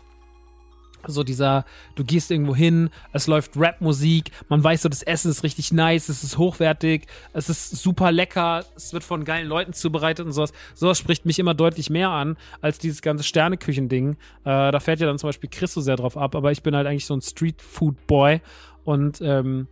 [1.07, 5.43] so dieser, du gehst irgendwo hin, es läuft Rap-Musik, man weiß so, das Essen ist
[5.43, 10.25] richtig nice, es ist hochwertig, es ist super lecker, es wird von geilen Leuten zubereitet
[10.25, 10.53] und sowas.
[10.73, 14.11] Sowas spricht mich immer deutlich mehr an, als dieses ganze Sterneküchending.
[14.11, 16.75] Äh, da fährt ja dann zum Beispiel Chris so sehr drauf ab, aber ich bin
[16.75, 18.41] halt eigentlich so ein Street-Food-Boy
[18.83, 19.67] und ähm,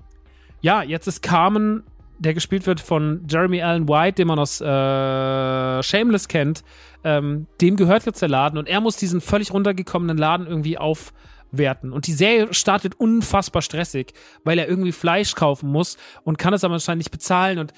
[0.61, 1.83] ja, jetzt ist Carmen,
[2.19, 6.63] der gespielt wird von Jeremy Allen White, den man aus äh, Shameless kennt,
[7.03, 11.91] ähm, dem gehört jetzt der Laden und er muss diesen völlig runtergekommenen Laden irgendwie aufwerten.
[11.91, 14.13] Und die Serie startet unfassbar stressig,
[14.43, 17.73] weil er irgendwie Fleisch kaufen muss und kann es aber anscheinend nicht bezahlen und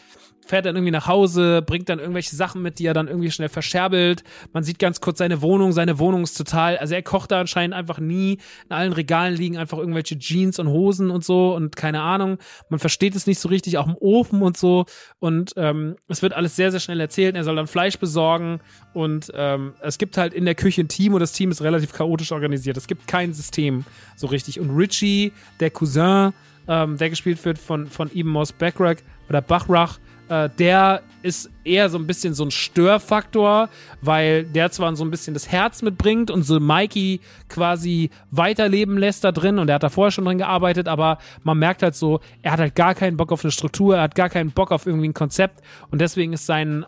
[0.46, 3.50] fährt dann irgendwie nach Hause, bringt dann irgendwelche Sachen mit, die er dann irgendwie schnell
[3.50, 4.24] verscherbelt.
[4.52, 7.76] Man sieht ganz kurz seine Wohnung, seine Wohnung ist total, also er kocht da anscheinend
[7.76, 8.40] einfach nie.
[8.70, 12.38] In allen Regalen liegen einfach irgendwelche Jeans und Hosen und so und keine Ahnung.
[12.70, 14.86] Man versteht es nicht so richtig, auch im Ofen und so.
[15.20, 17.36] Und ähm, es wird alles sehr, sehr schnell erzählt.
[17.36, 18.60] Er soll dann Fleisch besorgen
[18.94, 21.94] und ähm, es gibt halt in der Küche ein Team und das Team ist relativ
[21.94, 22.78] chaotisch organisiert.
[22.78, 24.60] Es gibt kein System so richtig.
[24.60, 26.34] Und Richie, der Cousin,
[26.68, 30.00] ähm, der gespielt wird von, von Eben Moss Backrack oder Bachrach,
[30.34, 33.70] äh, der ist eher so ein bisschen so ein Störfaktor,
[34.02, 39.24] weil der zwar so ein bisschen das Herz mitbringt und so Mikey quasi weiterleben lässt
[39.24, 42.20] da drin und er hat da vorher schon drin gearbeitet, aber man merkt halt so,
[42.42, 44.88] er hat halt gar keinen Bock auf eine Struktur, er hat gar keinen Bock auf
[44.88, 45.62] irgendwie ein Konzept
[45.92, 46.86] und deswegen ist sein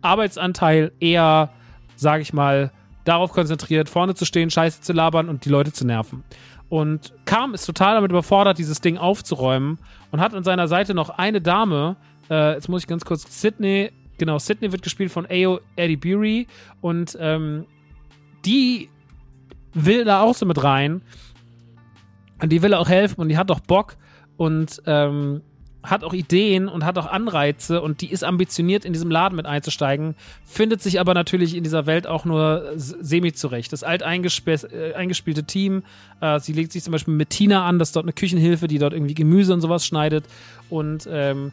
[0.00, 1.50] Arbeitsanteil eher,
[1.94, 2.72] sag ich mal,
[3.04, 6.24] darauf konzentriert, vorne zu stehen, Scheiße zu labern und die Leute zu nerven.
[6.68, 9.78] Und Kam ist total damit überfordert, dieses Ding aufzuräumen
[10.10, 11.96] und hat an seiner Seite noch eine Dame,
[12.30, 13.40] äh, jetzt muss ich ganz kurz.
[13.40, 16.46] Sydney, genau, Sydney wird gespielt von Ayo Eddie
[16.80, 17.64] und ähm,
[18.44, 18.88] die
[19.74, 21.02] will da auch so mit rein.
[22.40, 23.96] Und die will auch helfen und die hat auch Bock
[24.36, 25.42] und ähm,
[25.82, 29.46] hat auch Ideen und hat auch Anreize und die ist ambitioniert, in diesem Laden mit
[29.46, 30.14] einzusteigen,
[30.44, 33.72] findet sich aber natürlich in dieser Welt auch nur semi zurecht.
[33.72, 35.82] Das alt äh, Team,
[36.20, 38.78] äh, sie legt sich zum Beispiel mit Tina an, das ist dort eine Küchenhilfe, die
[38.78, 40.24] dort irgendwie Gemüse und sowas schneidet
[40.68, 41.52] und ähm,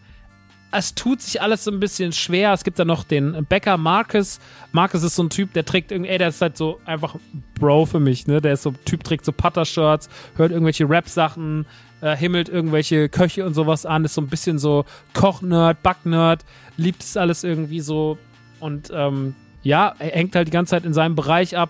[0.71, 2.51] es tut sich alles so ein bisschen schwer.
[2.53, 4.39] Es gibt da noch den Bäcker Marcus.
[4.71, 7.15] Marcus ist so ein Typ, der trägt irgendwie, ey, der ist halt so einfach
[7.59, 8.41] Bro für mich, ne?
[8.41, 11.65] Der ist so Typ, trägt so Putter-Shirts, hört irgendwelche Rap-Sachen,
[12.01, 16.43] äh, himmelt irgendwelche Köche und sowas an, ist so ein bisschen so Koch-Nerd, Back-Nerd,
[16.77, 18.17] liebt es alles irgendwie so
[18.59, 21.69] und ähm, ja, er hängt halt die ganze Zeit in seinem Bereich ab,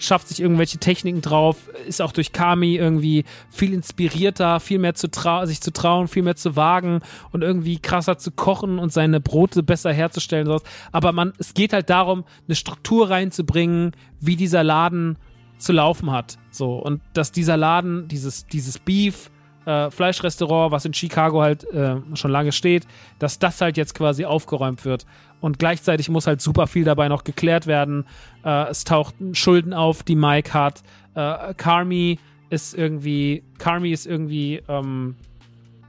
[0.00, 1.56] schafft sich irgendwelche Techniken drauf,
[1.86, 5.08] ist auch durch Kami irgendwie viel inspirierter, viel mehr zu
[5.44, 7.00] sich zu trauen, viel mehr zu wagen
[7.30, 10.46] und irgendwie krasser zu kochen und seine Brote besser herzustellen.
[10.46, 10.62] Sowas.
[10.90, 15.16] Aber man, es geht halt darum, eine Struktur reinzubringen, wie dieser Laden
[15.58, 16.38] zu laufen hat.
[16.50, 16.74] So.
[16.76, 19.30] Und dass dieser Laden, dieses, dieses Beef,
[19.66, 22.86] äh, Fleischrestaurant, was in Chicago halt äh, schon lange steht,
[23.18, 25.06] dass das halt jetzt quasi aufgeräumt wird.
[25.40, 28.04] Und gleichzeitig muss halt super viel dabei noch geklärt werden.
[28.44, 30.82] Äh, es tauchten Schulden auf, die Mike hat.
[31.14, 32.18] Äh, Carmi
[32.50, 35.16] ist irgendwie, Carmi ist irgendwie ähm,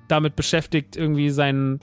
[0.07, 1.81] damit beschäftigt, irgendwie seinen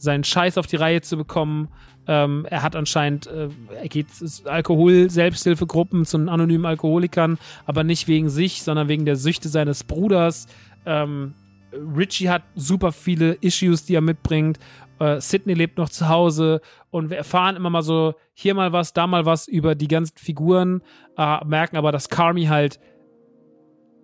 [0.00, 1.68] seinen Scheiß auf die Reihe zu bekommen.
[2.06, 3.48] Ähm, er hat anscheinend, äh,
[3.80, 4.06] er geht
[4.44, 10.46] Alkohol-Selbsthilfegruppen zu anonymen Alkoholikern, aber nicht wegen sich, sondern wegen der Süchte seines Bruders.
[10.86, 11.34] Ähm,
[11.72, 14.58] Richie hat super viele Issues, die er mitbringt.
[15.00, 16.60] Äh, Sydney lebt noch zu Hause
[16.90, 20.16] und wir erfahren immer mal so hier mal was, da mal was über die ganzen
[20.16, 20.82] Figuren,
[21.16, 22.78] äh, merken aber, dass Carmi halt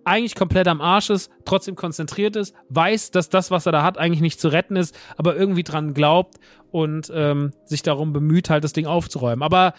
[0.07, 3.97] eigentlich komplett am Arsch ist, trotzdem konzentriert ist, weiß, dass das, was er da hat,
[3.97, 6.35] eigentlich nicht zu retten ist, aber irgendwie dran glaubt
[6.71, 9.43] und ähm, sich darum bemüht, halt das Ding aufzuräumen.
[9.43, 9.73] Aber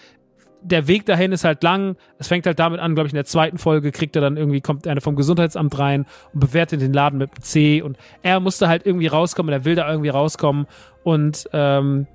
[0.63, 1.97] der Weg dahin ist halt lang.
[2.19, 4.61] Es fängt halt damit an, glaube ich, in der zweiten Folge kriegt er dann irgendwie,
[4.61, 8.87] kommt einer vom Gesundheitsamt rein und bewertet den Laden mit C und er musste halt
[8.87, 10.67] irgendwie rauskommen, er will da irgendwie rauskommen
[11.05, 12.07] und ähm,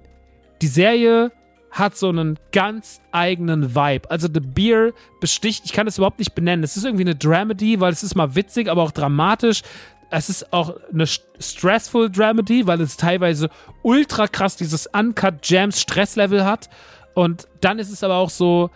[0.61, 1.31] die Serie
[1.71, 4.09] hat so einen ganz eigenen Vibe.
[4.11, 6.63] Also The Beer besticht, ich kann das überhaupt nicht benennen.
[6.63, 9.63] Es ist irgendwie eine Dramedy, weil es ist mal witzig, aber auch dramatisch.
[10.11, 13.49] Es ist auch eine stressful Dramedy, weil es teilweise
[13.81, 16.69] ultra krass dieses Uncut Jams Stresslevel hat.
[17.13, 18.69] Und dann ist es aber auch so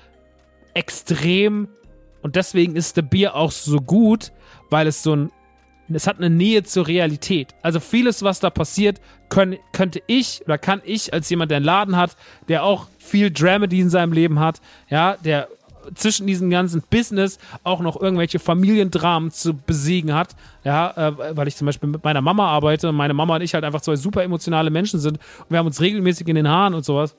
[0.73, 1.69] extrem
[2.21, 4.31] und deswegen ist The Beer auch so gut,
[4.69, 5.31] weil es so ein
[5.93, 7.55] es hat eine Nähe zur Realität.
[7.61, 8.99] Also vieles, was da passiert,
[9.29, 12.17] können, könnte ich oder kann ich als jemand, der einen Laden hat,
[12.49, 14.59] der auch viel Dramedy in seinem Leben hat,
[14.89, 15.47] ja, der
[15.95, 20.35] zwischen diesem ganzen Business auch noch irgendwelche Familiendramen zu besiegen hat,
[20.65, 23.53] ja, äh, weil ich zum Beispiel mit meiner Mama arbeite und meine Mama und ich
[23.53, 26.73] halt einfach zwei super emotionale Menschen sind und wir haben uns regelmäßig in den Haaren
[26.73, 27.15] und sowas.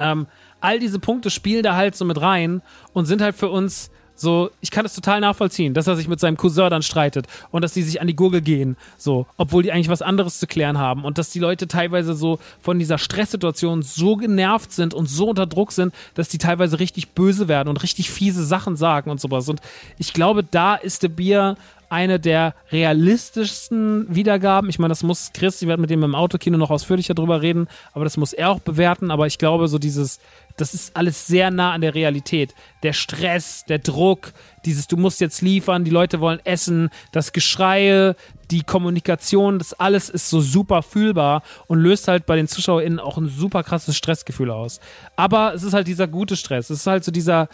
[0.00, 0.26] Ähm,
[0.60, 2.62] all diese Punkte spielen da halt so mit rein
[2.92, 3.90] und sind halt für uns
[4.20, 7.62] so, ich kann das total nachvollziehen, dass er sich mit seinem Cousin dann streitet und
[7.62, 10.76] dass die sich an die Gurgel gehen, so, obwohl die eigentlich was anderes zu klären
[10.76, 15.30] haben und dass die Leute teilweise so von dieser Stresssituation so genervt sind und so
[15.30, 19.22] unter Druck sind, dass die teilweise richtig böse werden und richtig fiese Sachen sagen und
[19.22, 19.48] sowas.
[19.48, 19.62] Und
[19.96, 21.56] ich glaube, da ist der Bier
[21.90, 24.70] eine der realistischsten Wiedergaben.
[24.70, 27.68] Ich meine, das muss Chris, ich werde mit dem im Autokino noch ausführlicher drüber reden,
[27.92, 29.10] aber das muss er auch bewerten.
[29.10, 30.20] Aber ich glaube, so dieses,
[30.56, 32.54] das ist alles sehr nah an der Realität.
[32.84, 34.32] Der Stress, der Druck,
[34.64, 38.14] dieses, du musst jetzt liefern, die Leute wollen essen, das Geschrei,
[38.50, 43.18] die Kommunikation, das alles ist so super fühlbar und löst halt bei den ZuschauerInnen auch
[43.18, 44.80] ein super krasses Stressgefühl aus.
[45.16, 46.70] Aber es ist halt dieser gute Stress.
[46.70, 47.48] Es ist halt so dieser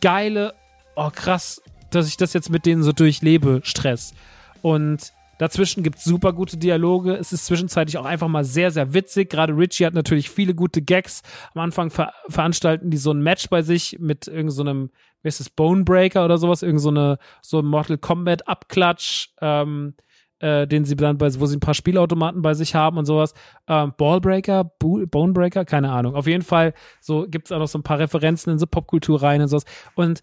[0.00, 0.54] geile,
[0.96, 1.62] oh krass,
[1.94, 4.14] dass ich das jetzt mit denen so durchlebe, Stress.
[4.62, 7.14] Und dazwischen gibt es super gute Dialoge.
[7.14, 9.30] Es ist zwischenzeitlich auch einfach mal sehr, sehr witzig.
[9.30, 11.22] Gerade Richie hat natürlich viele gute Gags.
[11.54, 15.40] Am Anfang ver veranstalten die so ein Match bei sich mit irgendeinem, so wie ist
[15.40, 19.94] das, Bonebreaker oder sowas, irgend so so ein Mortal Kombat Abklatsch, ähm,
[20.40, 23.34] äh, den sie dann bei, wo sie ein paar Spielautomaten bei sich haben und sowas.
[23.68, 26.14] Ähm, Ballbreaker, Bo Bonebreaker, keine Ahnung.
[26.14, 29.22] Auf jeden Fall, so gibt es auch noch so ein paar Referenzen in so Popkultur
[29.22, 29.64] rein und sowas.
[29.94, 30.22] Und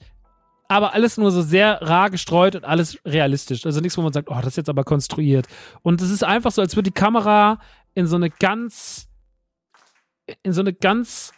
[0.72, 3.66] aber alles nur so sehr rar gestreut und alles realistisch.
[3.66, 5.48] Also nichts, wo man sagt, oh, das ist jetzt aber konstruiert.
[5.82, 7.60] Und es ist einfach so, als würde die Kamera
[7.94, 9.10] in so eine ganz,
[10.44, 11.34] in so eine ganz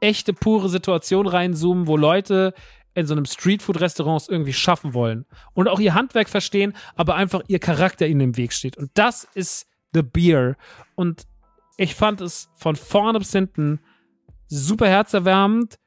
[0.00, 2.54] echte, pure Situation reinzoomen, wo Leute
[2.94, 7.42] in so einem Streetfood-Restaurant es irgendwie schaffen wollen und auch ihr Handwerk verstehen, aber einfach
[7.48, 8.76] ihr Charakter ihnen im Weg steht.
[8.76, 10.56] Und das ist The Beer.
[10.94, 11.26] Und
[11.78, 13.80] ich fand es von vorne bis hinten
[14.46, 15.78] super herzerwärmend,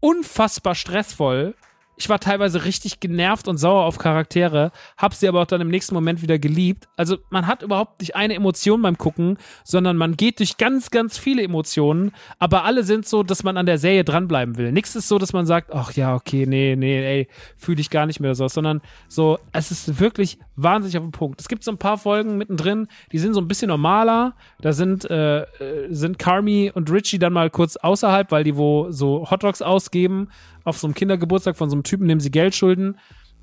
[0.00, 1.54] unfassbar stressvoll
[1.96, 5.68] ich war teilweise richtig genervt und sauer auf Charaktere, hab sie aber auch dann im
[5.68, 6.88] nächsten Moment wieder geliebt.
[6.96, 11.16] Also man hat überhaupt nicht eine Emotion beim Gucken, sondern man geht durch ganz, ganz
[11.16, 14.72] viele Emotionen, aber alle sind so, dass man an der Serie dranbleiben will.
[14.72, 18.06] Nichts ist so, dass man sagt, ach ja, okay, nee, nee, ey, fühle ich gar
[18.06, 21.40] nicht mehr so, sondern so, es ist wirklich wahnsinnig auf den Punkt.
[21.40, 24.34] Es gibt so ein paar Folgen mittendrin, die sind so ein bisschen normaler.
[24.60, 25.46] Da sind, äh, äh
[25.90, 30.28] sind Carmi und Richie dann mal kurz außerhalb, weil die wo so Hotdogs ausgeben
[30.66, 32.98] auf so einem Kindergeburtstag von so einem Typen, dem sie Geld schulden.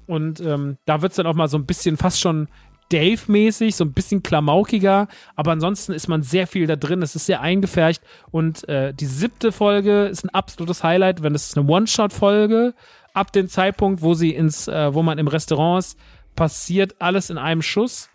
[0.05, 2.49] Und ähm, da wird es dann auch mal so ein bisschen fast schon
[2.89, 7.01] Dave-mäßig, so ein bisschen klamaukiger, aber ansonsten ist man sehr viel da drin.
[7.01, 11.57] Es ist sehr eingefärcht und äh, die siebte Folge ist ein absolutes Highlight, wenn es
[11.57, 12.75] eine One-Shot-Folge.
[13.13, 15.97] Ab dem Zeitpunkt, wo sie ins, äh, wo man im Restaurant ist,
[16.35, 18.09] passiert alles in einem Schuss.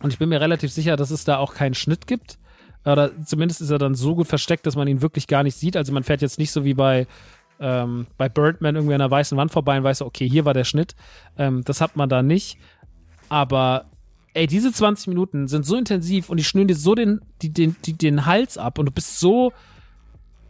[0.00, 2.38] Und ich bin mir relativ sicher, dass es da auch keinen Schnitt gibt.
[2.84, 5.76] Oder zumindest ist er dann so gut versteckt, dass man ihn wirklich gar nicht sieht.
[5.76, 7.06] Also man fährt jetzt nicht so wie bei
[7.62, 10.64] ähm, bei Birdman irgendwie an einer weißen Wand vorbei und weiß, okay, hier war der
[10.64, 10.94] Schnitt.
[11.38, 12.58] Ähm, das hat man da nicht.
[13.28, 13.86] Aber
[14.34, 17.76] ey, diese 20 Minuten sind so intensiv und die schnüren dir so den, die, den,
[17.84, 19.52] die, den Hals ab und du bist so,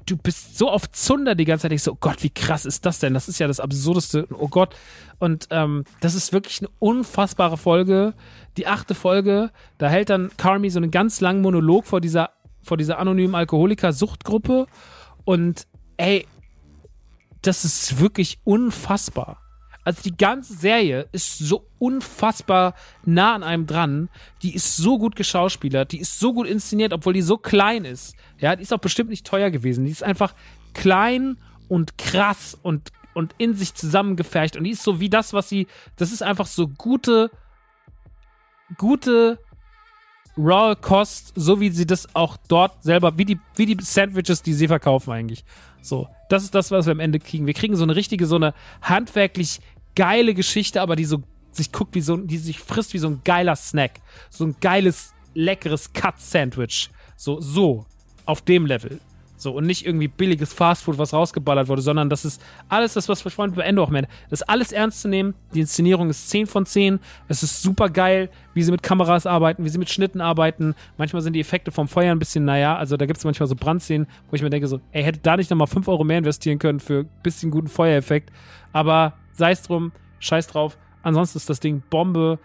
[0.07, 1.73] du bist so auf Zunder die ganze Zeit.
[1.73, 3.15] Ich so, oh Gott, wie krass ist das denn?
[3.15, 4.27] Das ist ja das Absurdeste.
[4.39, 4.75] Oh Gott.
[5.19, 8.15] Und ähm, das ist wirklich eine unfassbare Folge.
[8.57, 12.31] Die achte Folge, da hält dann Carmi so einen ganz langen Monolog vor dieser,
[12.63, 14.67] vor dieser anonymen Alkoholiker-Suchtgruppe.
[15.25, 15.67] Und
[15.97, 16.27] ey,
[17.43, 19.39] das ist wirklich unfassbar.
[19.85, 22.75] Also die ganze Serie ist so unfassbar
[23.05, 24.09] nah an einem dran.
[24.43, 28.15] Die ist so gut geschauspielert, die ist so gut inszeniert, obwohl die so klein ist.
[28.39, 29.85] Ja, die ist auch bestimmt nicht teuer gewesen.
[29.85, 30.35] Die ist einfach
[30.73, 31.37] klein
[31.69, 34.57] und krass und, und in sich zusammengefercht.
[34.57, 35.67] Und die ist so wie das, was sie.
[35.97, 37.31] Das ist einfach so gute,
[38.79, 39.41] gute
[40.39, 44.55] raw Kost, so wie sie das auch dort selber, wie die, wie die Sandwiches, die
[44.55, 45.45] sie verkaufen eigentlich.
[45.83, 47.47] So, das ist das, was wir am Ende kriegen.
[47.47, 49.61] Wir kriegen so eine richtige, so eine handwerklich
[49.95, 53.21] geile Geschichte, aber die so sich guckt wie so, die sich frisst wie so ein
[53.25, 54.01] geiler Snack.
[54.31, 56.91] So ein geiles, leckeres Cut-Sandwich.
[57.17, 57.87] So, so.
[58.25, 59.01] Auf dem Level.
[59.43, 63.21] So, und nicht irgendwie billiges Fastfood, was rausgeballert wurde, sondern das ist alles das, was
[63.21, 64.07] vorhin bei Endo auch meinen.
[64.31, 65.35] Das ist alles ernst zu nehmen.
[65.53, 67.01] Die Inszenierung ist 10 von 10.
[67.29, 70.75] Es ist super geil, wie sie mit Kameras arbeiten, wie sie mit Schnitten arbeiten.
[70.97, 73.57] Manchmal sind die Effekte vom Feuer ein bisschen, naja, also da gibt es manchmal so
[73.57, 76.59] Brandszenen, wo ich mir denke so, ey, hätte da nicht nochmal 5 Euro mehr investieren
[76.59, 78.31] können für ein bisschen guten Feuereffekt.
[78.73, 80.79] Aber sei es drum, scheiß drauf.
[81.03, 82.39] Ansonsten ist das Ding Bombe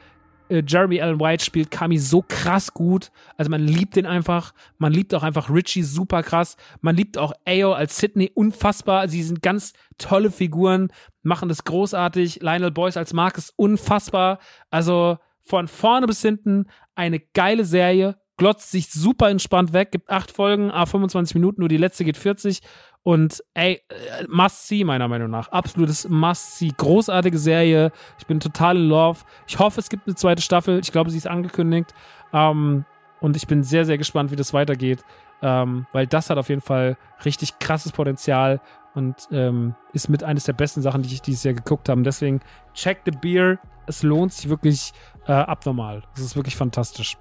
[0.49, 3.11] äh, Jeremy Allen White spielt Kami so krass gut.
[3.37, 4.53] Also man liebt den einfach.
[4.77, 6.57] Man liebt auch einfach Richie super krass.
[6.81, 9.07] Man liebt auch Ayo als Sydney unfassbar.
[9.07, 10.89] Sie sind ganz tolle Figuren,
[11.23, 12.41] machen das großartig.
[12.41, 14.39] Lionel Boyce als Mark ist unfassbar.
[14.69, 16.65] Also von vorne bis hinten
[16.95, 18.17] eine geile Serie.
[18.37, 22.17] Glotzt sich super entspannt weg, gibt acht Folgen, a 25 Minuten, nur die letzte geht
[22.17, 22.61] 40
[23.07, 25.47] und ey, äh, must see, meiner Meinung nach.
[25.47, 26.73] Absolutes must see.
[26.75, 27.93] Großartige Serie.
[28.19, 29.19] Ich bin total in love.
[29.47, 30.77] Ich hoffe, es gibt eine zweite Staffel.
[30.79, 31.93] Ich glaube, sie ist angekündigt.
[32.33, 32.83] Ähm,
[33.21, 35.05] und ich bin sehr, sehr gespannt, wie das weitergeht.
[35.41, 38.59] Ähm, weil das hat auf jeden Fall richtig krasses Potenzial
[38.93, 42.01] und ähm, ist mit eines der besten Sachen, die ich dieses Jahr geguckt habe.
[42.01, 42.41] Deswegen
[42.73, 43.57] check the beer.
[43.85, 44.91] Es lohnt sich wirklich
[45.27, 46.03] äh, abnormal.
[46.13, 47.15] Es ist wirklich fantastisch.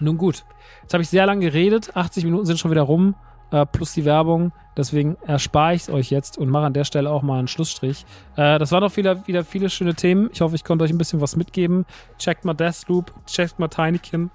[0.00, 0.46] Nun gut,
[0.80, 1.94] jetzt habe ich sehr lange geredet.
[1.94, 3.16] 80 Minuten sind schon wieder rum
[3.52, 4.52] äh, plus die Werbung.
[4.76, 8.04] Deswegen erspare ich es euch jetzt und mache an der Stelle auch mal einen Schlussstrich.
[8.36, 10.30] Äh, das waren auch wieder, wieder viele schöne Themen.
[10.32, 11.84] Ich hoffe, ich konnte euch ein bisschen was mitgeben.
[12.18, 14.30] Checkt mal Deathloop, checkt mal Tinykin.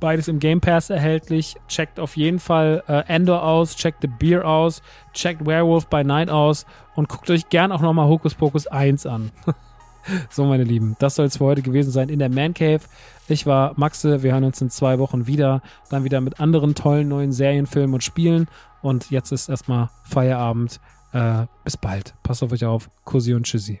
[0.00, 1.56] Beides im Game Pass erhältlich.
[1.68, 4.82] Checkt auf jeden Fall äh, Endor aus, checkt The Beer aus,
[5.12, 9.30] checkt Werewolf by Night aus und guckt euch gern auch nochmal Hocus Pocus 1 an.
[10.30, 12.80] so, meine Lieben, das soll es für heute gewesen sein in der Man Cave.
[13.28, 15.62] Ich war Maxe, wir hören uns in zwei Wochen wieder.
[15.90, 18.48] Dann wieder mit anderen tollen neuen Serien, Filmen und Spielen.
[18.80, 20.80] Und jetzt ist erstmal Feierabend.
[21.12, 22.14] Äh, bis bald.
[22.22, 22.90] Passt auf euch auf.
[23.04, 23.80] Kussi und Tschüssi.